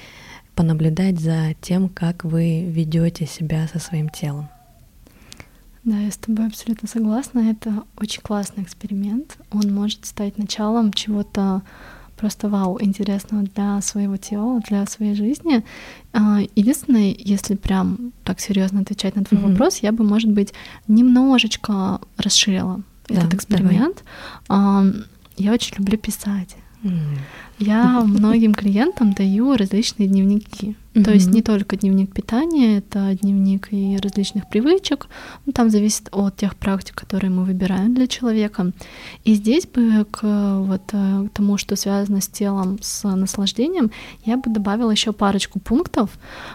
понаблюдать 0.55 1.21
за 1.21 1.55
тем, 1.61 1.89
как 1.89 2.25
вы 2.25 2.65
ведете 2.65 3.27
себя 3.27 3.69
со 3.69 3.79
своим 3.79 4.09
телом. 4.09 4.49
Да, 5.85 5.99
я 5.99 6.11
с 6.11 6.17
тобой 6.17 6.47
абсолютно 6.47 6.89
согласна. 6.89 7.51
Это 7.51 7.83
очень 7.99 8.23
классный 8.23 8.63
эксперимент. 8.63 9.37
Он 9.51 9.73
может 9.75 10.07
стать 10.07 10.39
началом 10.39 10.93
чего-то 10.93 11.63
просто 12.17 12.49
вау, 12.49 12.79
интересного 12.81 13.43
для 13.43 13.81
своего 13.83 14.17
тела, 14.17 14.61
для 14.67 14.87
своей 14.87 15.15
жизни. 15.15 15.63
А, 16.13 16.39
единственное, 16.55 17.15
если 17.19 17.55
прям 17.55 18.13
так 18.23 18.41
серьезно 18.41 18.81
отвечать 18.81 19.15
на 19.17 19.25
твой 19.25 19.41
mm-hmm. 19.41 19.51
вопрос, 19.51 19.79
я 19.79 19.93
бы, 19.93 20.05
может 20.05 20.31
быть, 20.31 20.55
немножечко 20.89 22.01
расширила 22.17 22.83
да, 23.09 23.17
этот 23.17 23.35
эксперимент. 23.35 24.05
Давай. 24.49 25.05
Я 25.37 25.53
очень 25.53 25.77
люблю 25.77 25.99
писать. 25.99 26.57
Mm. 26.83 27.19
Я 27.59 28.01
многим 28.01 28.55
клиентам 28.55 29.13
даю 29.13 29.57
различные 29.57 30.09
дневники. 30.09 30.77
То 31.03 31.13
есть 31.13 31.29
не 31.29 31.43
только 31.43 31.77
дневник 31.77 32.13
питания, 32.13 32.79
это 32.79 33.17
дневник 33.21 33.69
и 33.73 33.97
различных 34.01 34.49
привычек. 34.49 35.09
Ну, 35.45 35.53
там 35.53 35.69
зависит 35.69 36.09
от 36.13 36.37
тех 36.37 36.55
практик, 36.55 36.95
которые 36.95 37.31
мы 37.31 37.45
выбираем 37.45 37.95
для 37.95 38.07
человека. 38.07 38.71
И 39.25 39.35
здесь 39.35 39.67
бы 39.67 40.07
к 40.09 40.23
вот 40.23 40.83
э, 40.93 41.27
к 41.27 41.31
тому, 41.35 41.59
что 41.59 41.75
связано 41.75 42.21
с 42.21 42.29
телом, 42.29 42.79
с 42.81 43.09
наслаждением, 43.09 43.91
я 44.25 44.37
бы 44.37 44.51
добавила 44.51 44.93
еще 44.93 45.13
парочку 45.13 45.59
пунктов. 45.59 46.11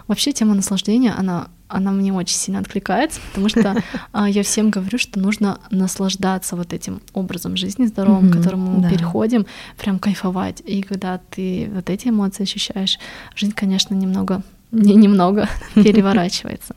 Вообще 0.08 0.32
тема 0.32 0.56
наслаждения, 0.56 1.14
она 1.18 1.50
она 1.70 1.92
мне 1.92 2.12
очень 2.12 2.36
сильно 2.36 2.60
откликается, 2.60 3.22
потому 3.30 3.48
что 3.48 3.82
а, 4.12 4.30
я 4.30 4.44
всем 4.44 4.72
говорю, 4.72 4.98
что 4.98 5.20
нужно 5.20 5.60
наслаждаться 5.72 6.56
вот 6.56 6.74
этим 6.74 7.02
образом 7.14 7.56
жизни 7.56 7.86
здоровым, 7.86 8.26
mm-hmm, 8.26 8.34
к 8.34 8.38
которому 8.38 8.72
мы 8.72 8.82
да. 8.84 8.90
переходим, 8.90 9.46
прям 9.78 10.00
кайфовать. 10.00 10.62
И 10.66 10.82
когда 10.82 11.20
ты 11.30 11.70
вот 11.74 11.90
эти 11.90 12.10
эмоции 12.10 12.44
ощущаешь, 12.44 13.00
жизнь, 13.36 13.54
конечно, 13.54 13.94
немного, 13.94 14.42
не 14.72 14.96
немного 14.96 15.48
переворачивается. 15.76 16.76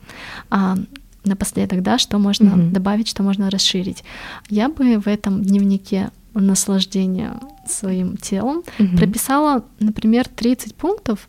А 0.49 0.77
напоследок, 1.25 1.81
да, 1.81 1.97
что 1.97 2.19
можно 2.19 2.49
mm-hmm. 2.49 2.71
добавить, 2.71 3.07
что 3.07 3.23
можно 3.23 3.49
расширить. 3.49 4.03
Я 4.49 4.69
бы 4.69 4.99
в 4.99 5.07
этом 5.07 5.43
дневнике 5.43 6.11
наслаждения 6.33 7.39
своим 7.67 8.17
телом 8.17 8.63
mm-hmm. 8.77 8.97
прописала, 8.97 9.63
например, 9.79 10.27
30 10.27 10.75
пунктов, 10.75 11.27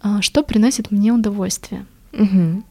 а, 0.00 0.22
что 0.22 0.42
приносит 0.42 0.90
мне 0.90 1.12
удовольствие. 1.12 1.86
Mm-hmm. 2.12 2.62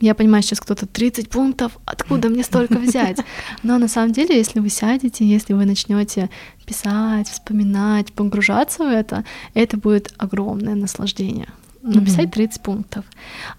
Я 0.00 0.14
понимаю, 0.14 0.42
сейчас 0.42 0.60
кто-то 0.60 0.86
30 0.86 1.28
пунктов, 1.28 1.78
откуда 1.84 2.28
мне 2.28 2.42
столько 2.42 2.74
взять? 2.78 3.18
Но 3.62 3.78
на 3.78 3.88
самом 3.88 4.12
деле, 4.12 4.36
если 4.36 4.60
вы 4.60 4.70
сядете, 4.70 5.24
если 5.24 5.52
вы 5.52 5.66
начнете 5.66 6.30
писать, 6.66 7.28
вспоминать, 7.28 8.12
погружаться 8.12 8.84
в 8.84 8.88
это, 8.88 9.24
это 9.54 9.76
будет 9.76 10.12
огромное 10.16 10.74
наслаждение. 10.74 11.48
Написать 11.82 12.30
30 12.30 12.62
пунктов. 12.62 13.04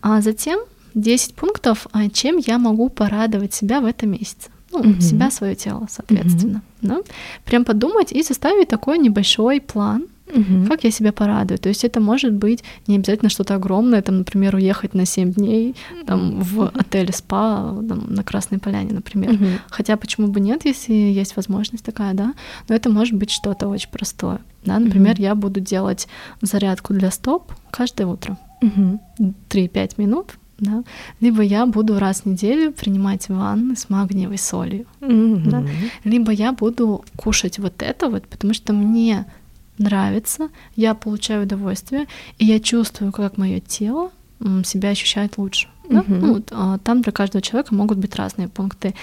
А 0.02 0.22
затем 0.22 0.60
10 0.94 1.36
пунктов, 1.36 1.88
а 1.92 2.10
чем 2.10 2.38
я 2.38 2.58
могу 2.58 2.90
порадовать 2.90 3.54
себя 3.54 3.82
в 3.82 3.86
этом 3.86 4.12
месяце. 4.12 4.50
Ну, 4.72 4.84
mm 4.84 5.02
себя, 5.02 5.32
свое 5.32 5.56
тело, 5.56 5.88
соответственно. 5.90 6.62
mm 6.82 6.88
Да? 6.88 7.02
Прям 7.46 7.66
подумать 7.66 8.12
и 8.12 8.24
составить 8.24 8.70
такой 8.70 8.98
небольшой 9.00 9.60
план, 9.60 10.08
Угу. 10.34 10.68
Как 10.68 10.84
я 10.84 10.92
себя 10.92 11.12
порадую? 11.12 11.58
То 11.58 11.70
есть 11.70 11.84
это 11.84 12.00
может 12.00 12.34
быть 12.34 12.64
не 12.88 12.96
обязательно 12.96 13.30
что-то 13.30 13.56
огромное, 13.56 14.02
там, 14.02 14.20
например, 14.20 14.56
уехать 14.56 14.94
на 14.94 15.06
7 15.06 15.34
дней 15.34 15.76
там, 16.06 16.42
в 16.42 16.72
отель 16.74 17.14
спа 17.14 17.76
там, 17.88 18.14
на 18.14 18.24
Красной 18.24 18.60
Поляне, 18.60 18.94
например. 18.94 19.34
Угу. 19.34 19.46
Хотя 19.70 19.98
почему 19.98 20.28
бы 20.28 20.40
нет, 20.40 20.66
если 20.66 20.94
есть 20.94 21.36
возможность 21.36 21.86
такая, 21.86 22.14
да? 22.14 22.34
Но 22.70 22.76
это 22.76 22.90
может 22.90 23.16
быть 23.16 23.32
что-то 23.32 23.68
очень 23.68 23.90
простое. 23.90 24.40
Да? 24.66 24.80
Например, 24.80 25.14
угу. 25.14 25.22
я 25.22 25.36
буду 25.36 25.60
делать 25.60 26.08
зарядку 26.42 26.94
для 26.94 27.12
стоп 27.12 27.52
каждое 27.72 28.08
утро. 28.08 28.38
Угу. 28.62 29.00
3-5 29.50 29.94
минут 29.98 30.36
да, 30.62 30.84
либо 31.20 31.42
я 31.42 31.66
буду 31.66 32.00
раз 32.00 32.22
в 32.22 32.26
неделю 32.28 32.72
принимать 32.72 33.28
ванны 33.30 33.76
с 33.76 33.90
магниевой 33.90 34.38
солью, 34.38 34.86
mm-hmm. 35.02 35.50
да, 35.50 35.64
либо 36.04 36.32
я 36.32 36.54
буду 36.54 37.04
кушать 37.18 37.58
вот 37.58 37.82
это 37.82 38.10
вот, 38.10 38.28
потому 38.28 38.54
что 38.54 38.72
мне 38.72 39.26
нравится, 39.82 40.50
я 40.76 40.94
получаю 40.94 41.44
удовольствие, 41.44 42.08
и 42.38 42.46
я 42.46 42.60
чувствую, 42.60 43.12
как 43.12 43.38
мое 43.38 43.60
тело 43.60 44.12
себя 44.64 44.90
ощущает 44.90 45.38
лучше. 45.38 45.68
Да? 45.92 46.00
Угу. 46.00 46.14
Ну, 46.14 46.34
вот, 46.34 46.82
там 46.84 47.02
для 47.02 47.12
каждого 47.12 47.42
человека 47.42 47.76
могут 47.76 47.98
быть 47.98 48.16
разные 48.16 48.48
пункты. 48.48 48.96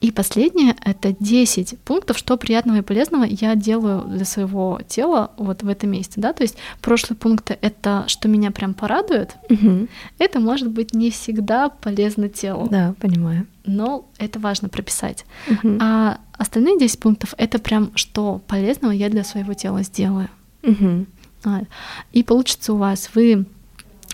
И 0.00 0.10
последнее— 0.10 0.76
это 0.84 1.14
10 1.18 1.78
пунктов, 1.80 2.18
что 2.18 2.36
приятного 2.36 2.78
и 2.78 2.82
полезного 2.82 3.24
я 3.24 3.54
делаю 3.54 4.02
для 4.02 4.24
своего 4.24 4.80
тела 4.86 5.30
вот 5.36 5.62
в 5.62 5.68
этом 5.68 5.90
месте. 5.90 6.20
Да? 6.20 6.32
То 6.32 6.42
есть 6.42 6.56
прошлые 6.80 7.16
пункты— 7.16 7.56
это 7.60 8.04
что 8.06 8.28
меня 8.28 8.50
прям 8.50 8.74
порадует. 8.74 9.36
Угу. 9.48 9.88
Это 10.18 10.40
может 10.40 10.70
быть 10.70 10.92
не 10.92 11.10
всегда 11.10 11.68
полезно 11.68 12.28
телу. 12.28 12.68
Да, 12.70 12.94
понимаю. 13.00 13.46
Но 13.64 14.06
это 14.18 14.40
важно 14.40 14.68
прописать. 14.68 15.24
Угу. 15.48 15.78
А 15.80 16.18
остальные 16.32 16.78
10 16.78 16.98
пунктов— 16.98 17.34
это 17.38 17.58
прям 17.58 17.92
что 17.94 18.40
полезного 18.48 18.92
я 18.92 19.08
для 19.08 19.22
своего 19.22 19.54
тела 19.54 19.82
сделаю. 19.82 20.28
Угу. 20.64 21.06
И 22.12 22.22
получится 22.22 22.72
у 22.72 22.76
вас, 22.76 23.10
вы 23.14 23.46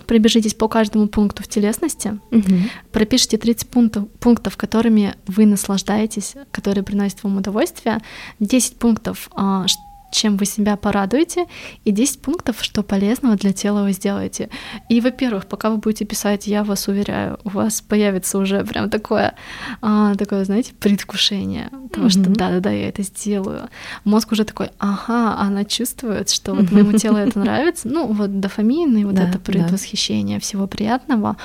пробежитесь 0.09 0.55
по 0.55 0.69
каждому 0.69 1.07
пункту 1.07 1.43
в 1.43 1.49
телесности, 1.49 2.19
угу. 2.33 2.55
пропишите 2.91 3.37
30 3.37 3.69
пунктов, 3.69 4.09
пунктов, 4.19 4.57
которыми 4.57 5.15
вы 5.27 5.45
наслаждаетесь, 5.45 6.35
которые 6.51 6.83
приносят 6.83 7.23
вам 7.23 7.37
удовольствие, 7.37 8.01
10 8.41 8.77
пунктов, 8.77 9.29
а, 9.33 9.67
чем 10.11 10.37
вы 10.37 10.47
себя 10.47 10.77
порадуете, 10.77 11.47
и 11.85 11.91
10 11.91 12.23
пунктов, 12.23 12.57
что 12.61 12.83
полезного 12.83 13.37
для 13.37 13.53
тела 13.53 13.83
вы 13.83 13.93
сделаете. 13.93 14.49
И, 14.89 15.01
во-первых, 15.01 15.47
пока 15.47 15.71
вы 15.71 15.79
будете 15.79 16.05
писать, 16.05 16.47
я 16.47 16.65
вас 16.65 16.89
уверяю, 16.89 17.39
у 17.45 17.51
вас 17.51 17.81
появится 17.81 18.39
уже 18.39 18.65
прям 18.65 18.91
такое, 18.91 19.35
а, 19.81 20.15
такое, 20.15 20.45
знаете, 20.45 20.73
предвкушение 20.75 21.71
того, 21.93 22.07
mm-hmm. 22.07 22.11
что 22.11 22.31
да-да-да, 22.31 22.71
я 22.71 22.89
это 22.89 23.03
сделаю. 23.03 23.69
Мозг 24.05 24.33
уже 24.33 24.45
такой, 24.45 24.71
ага, 24.79 25.37
она 25.39 25.65
чувствует, 25.65 26.31
что 26.31 26.55
вот 26.55 26.71
моему 26.73 26.93
телу 26.99 27.17
это 27.17 27.39
нравится. 27.39 27.89
Ну, 27.89 28.07
вот 28.07 28.41
дофамин 28.41 28.97
и 28.97 29.05
вот 29.05 29.19
это 29.19 29.39
предвосхищение 29.39 30.41
всего 30.41 30.67
приятного. 30.67 31.37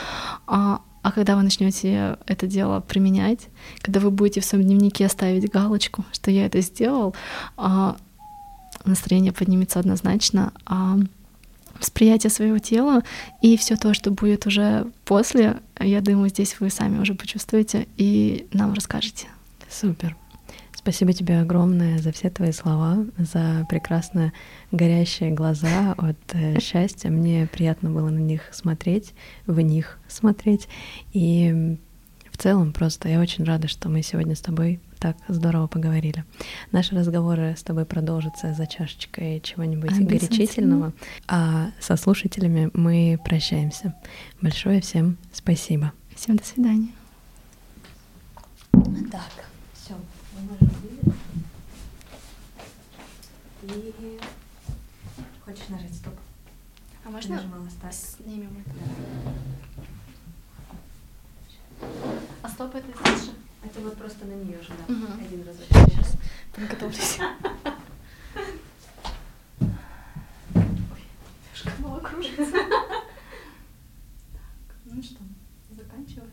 А, 0.48 0.82
а 1.04 1.12
когда 1.12 1.36
вы 1.36 1.44
начнете 1.44 2.18
это 2.26 2.48
дело 2.48 2.80
применять, 2.80 3.50
когда 3.82 4.00
вы 4.00 4.10
будете 4.10 4.40
в 4.40 4.46
своем 4.46 4.64
дневнике 4.64 5.10
ставить 5.10 5.52
галочку, 5.52 6.06
что 6.14 6.32
я 6.32 6.46
это 6.46 6.62
сделал, 6.62 7.14
а, 7.58 7.98
настроение 8.86 9.32
поднимется 9.32 9.80
однозначно, 9.80 10.54
а 10.66 10.98
восприятие 11.80 12.30
своего 12.30 12.60
тела 12.60 13.02
и 13.42 13.58
все 13.58 13.76
то, 13.76 13.94
что 13.94 14.12
будет 14.12 14.46
уже 14.46 14.88
после, 15.06 15.58
я 15.80 16.02
думаю, 16.02 16.30
здесь 16.30 16.60
вы 16.60 16.70
сами 16.70 17.00
уже 17.00 17.14
почувствуете 17.16 17.88
и 17.98 18.48
нам 18.54 18.74
расскажете. 18.74 19.28
Супер. 19.70 20.16
Спасибо 20.76 21.14
тебе 21.14 21.40
огромное 21.40 22.00
за 22.00 22.12
все 22.12 22.30
твои 22.30 22.52
слова, 22.52 23.06
за 23.18 23.66
прекрасно 23.70 24.34
горящие 24.72 25.32
глаза 25.32 25.94
от 25.98 26.18
э, 26.34 26.60
счастья. 26.62 27.10
Мне 27.10 27.48
приятно 27.48 27.90
было 27.90 28.10
на 28.10 28.20
них 28.20 28.42
смотреть, 28.52 29.14
в 29.48 29.62
них 29.62 29.98
смотреть. 30.10 30.68
И 31.14 31.78
в 32.32 32.38
целом 32.38 32.74
просто 32.74 33.08
я 33.08 33.22
очень 33.22 33.46
рада, 33.46 33.70
что 33.70 33.88
мы 33.88 34.02
сегодня 34.02 34.36
с 34.36 34.42
тобой 34.42 34.82
так 35.04 35.18
здорово 35.28 35.68
поговорили. 35.68 36.24
Наши 36.72 36.96
разговоры 36.96 37.56
с 37.58 37.64
тобой 37.64 37.84
продолжатся 37.84 38.54
за 38.54 38.66
чашечкой 38.66 39.42
чего-нибудь 39.42 39.92
горячительного, 40.00 40.94
а 41.28 41.72
со 41.82 41.98
слушателями 41.98 42.72
мы 42.74 43.20
прощаемся. 43.26 43.94
Большое 44.42 44.80
всем 44.80 45.18
спасибо. 45.34 45.92
Всем 46.16 46.38
до 46.38 46.46
свидания. 46.46 46.88
Так, 49.12 49.46
все, 49.74 49.94
И 53.64 54.20
хочешь 55.44 55.68
нажать 55.68 55.94
стоп? 55.94 56.14
А 57.04 57.10
можно 57.10 57.42
снимем 57.92 58.64
это? 58.66 58.72
А 62.42 62.48
стоп 62.48 62.74
это 62.76 62.88
же? 62.88 63.43
Это 63.64 63.80
вот 63.80 63.98
просто 63.98 64.26
на 64.26 64.34
нее 64.34 64.62
же, 64.62 64.70
да. 64.88 64.94
Угу. 64.94 65.14
Один 65.26 65.48
разок. 65.48 65.66
Сейчас 65.70 66.18
подготовлюсь. 66.54 67.20
Ой, 69.60 69.72
немножко 70.56 71.82
мало 71.82 72.00
кружится. 72.00 72.46
Так, 74.34 74.76
ну 74.86 75.02
что, 75.02 75.20
заканчиваем. 75.72 76.33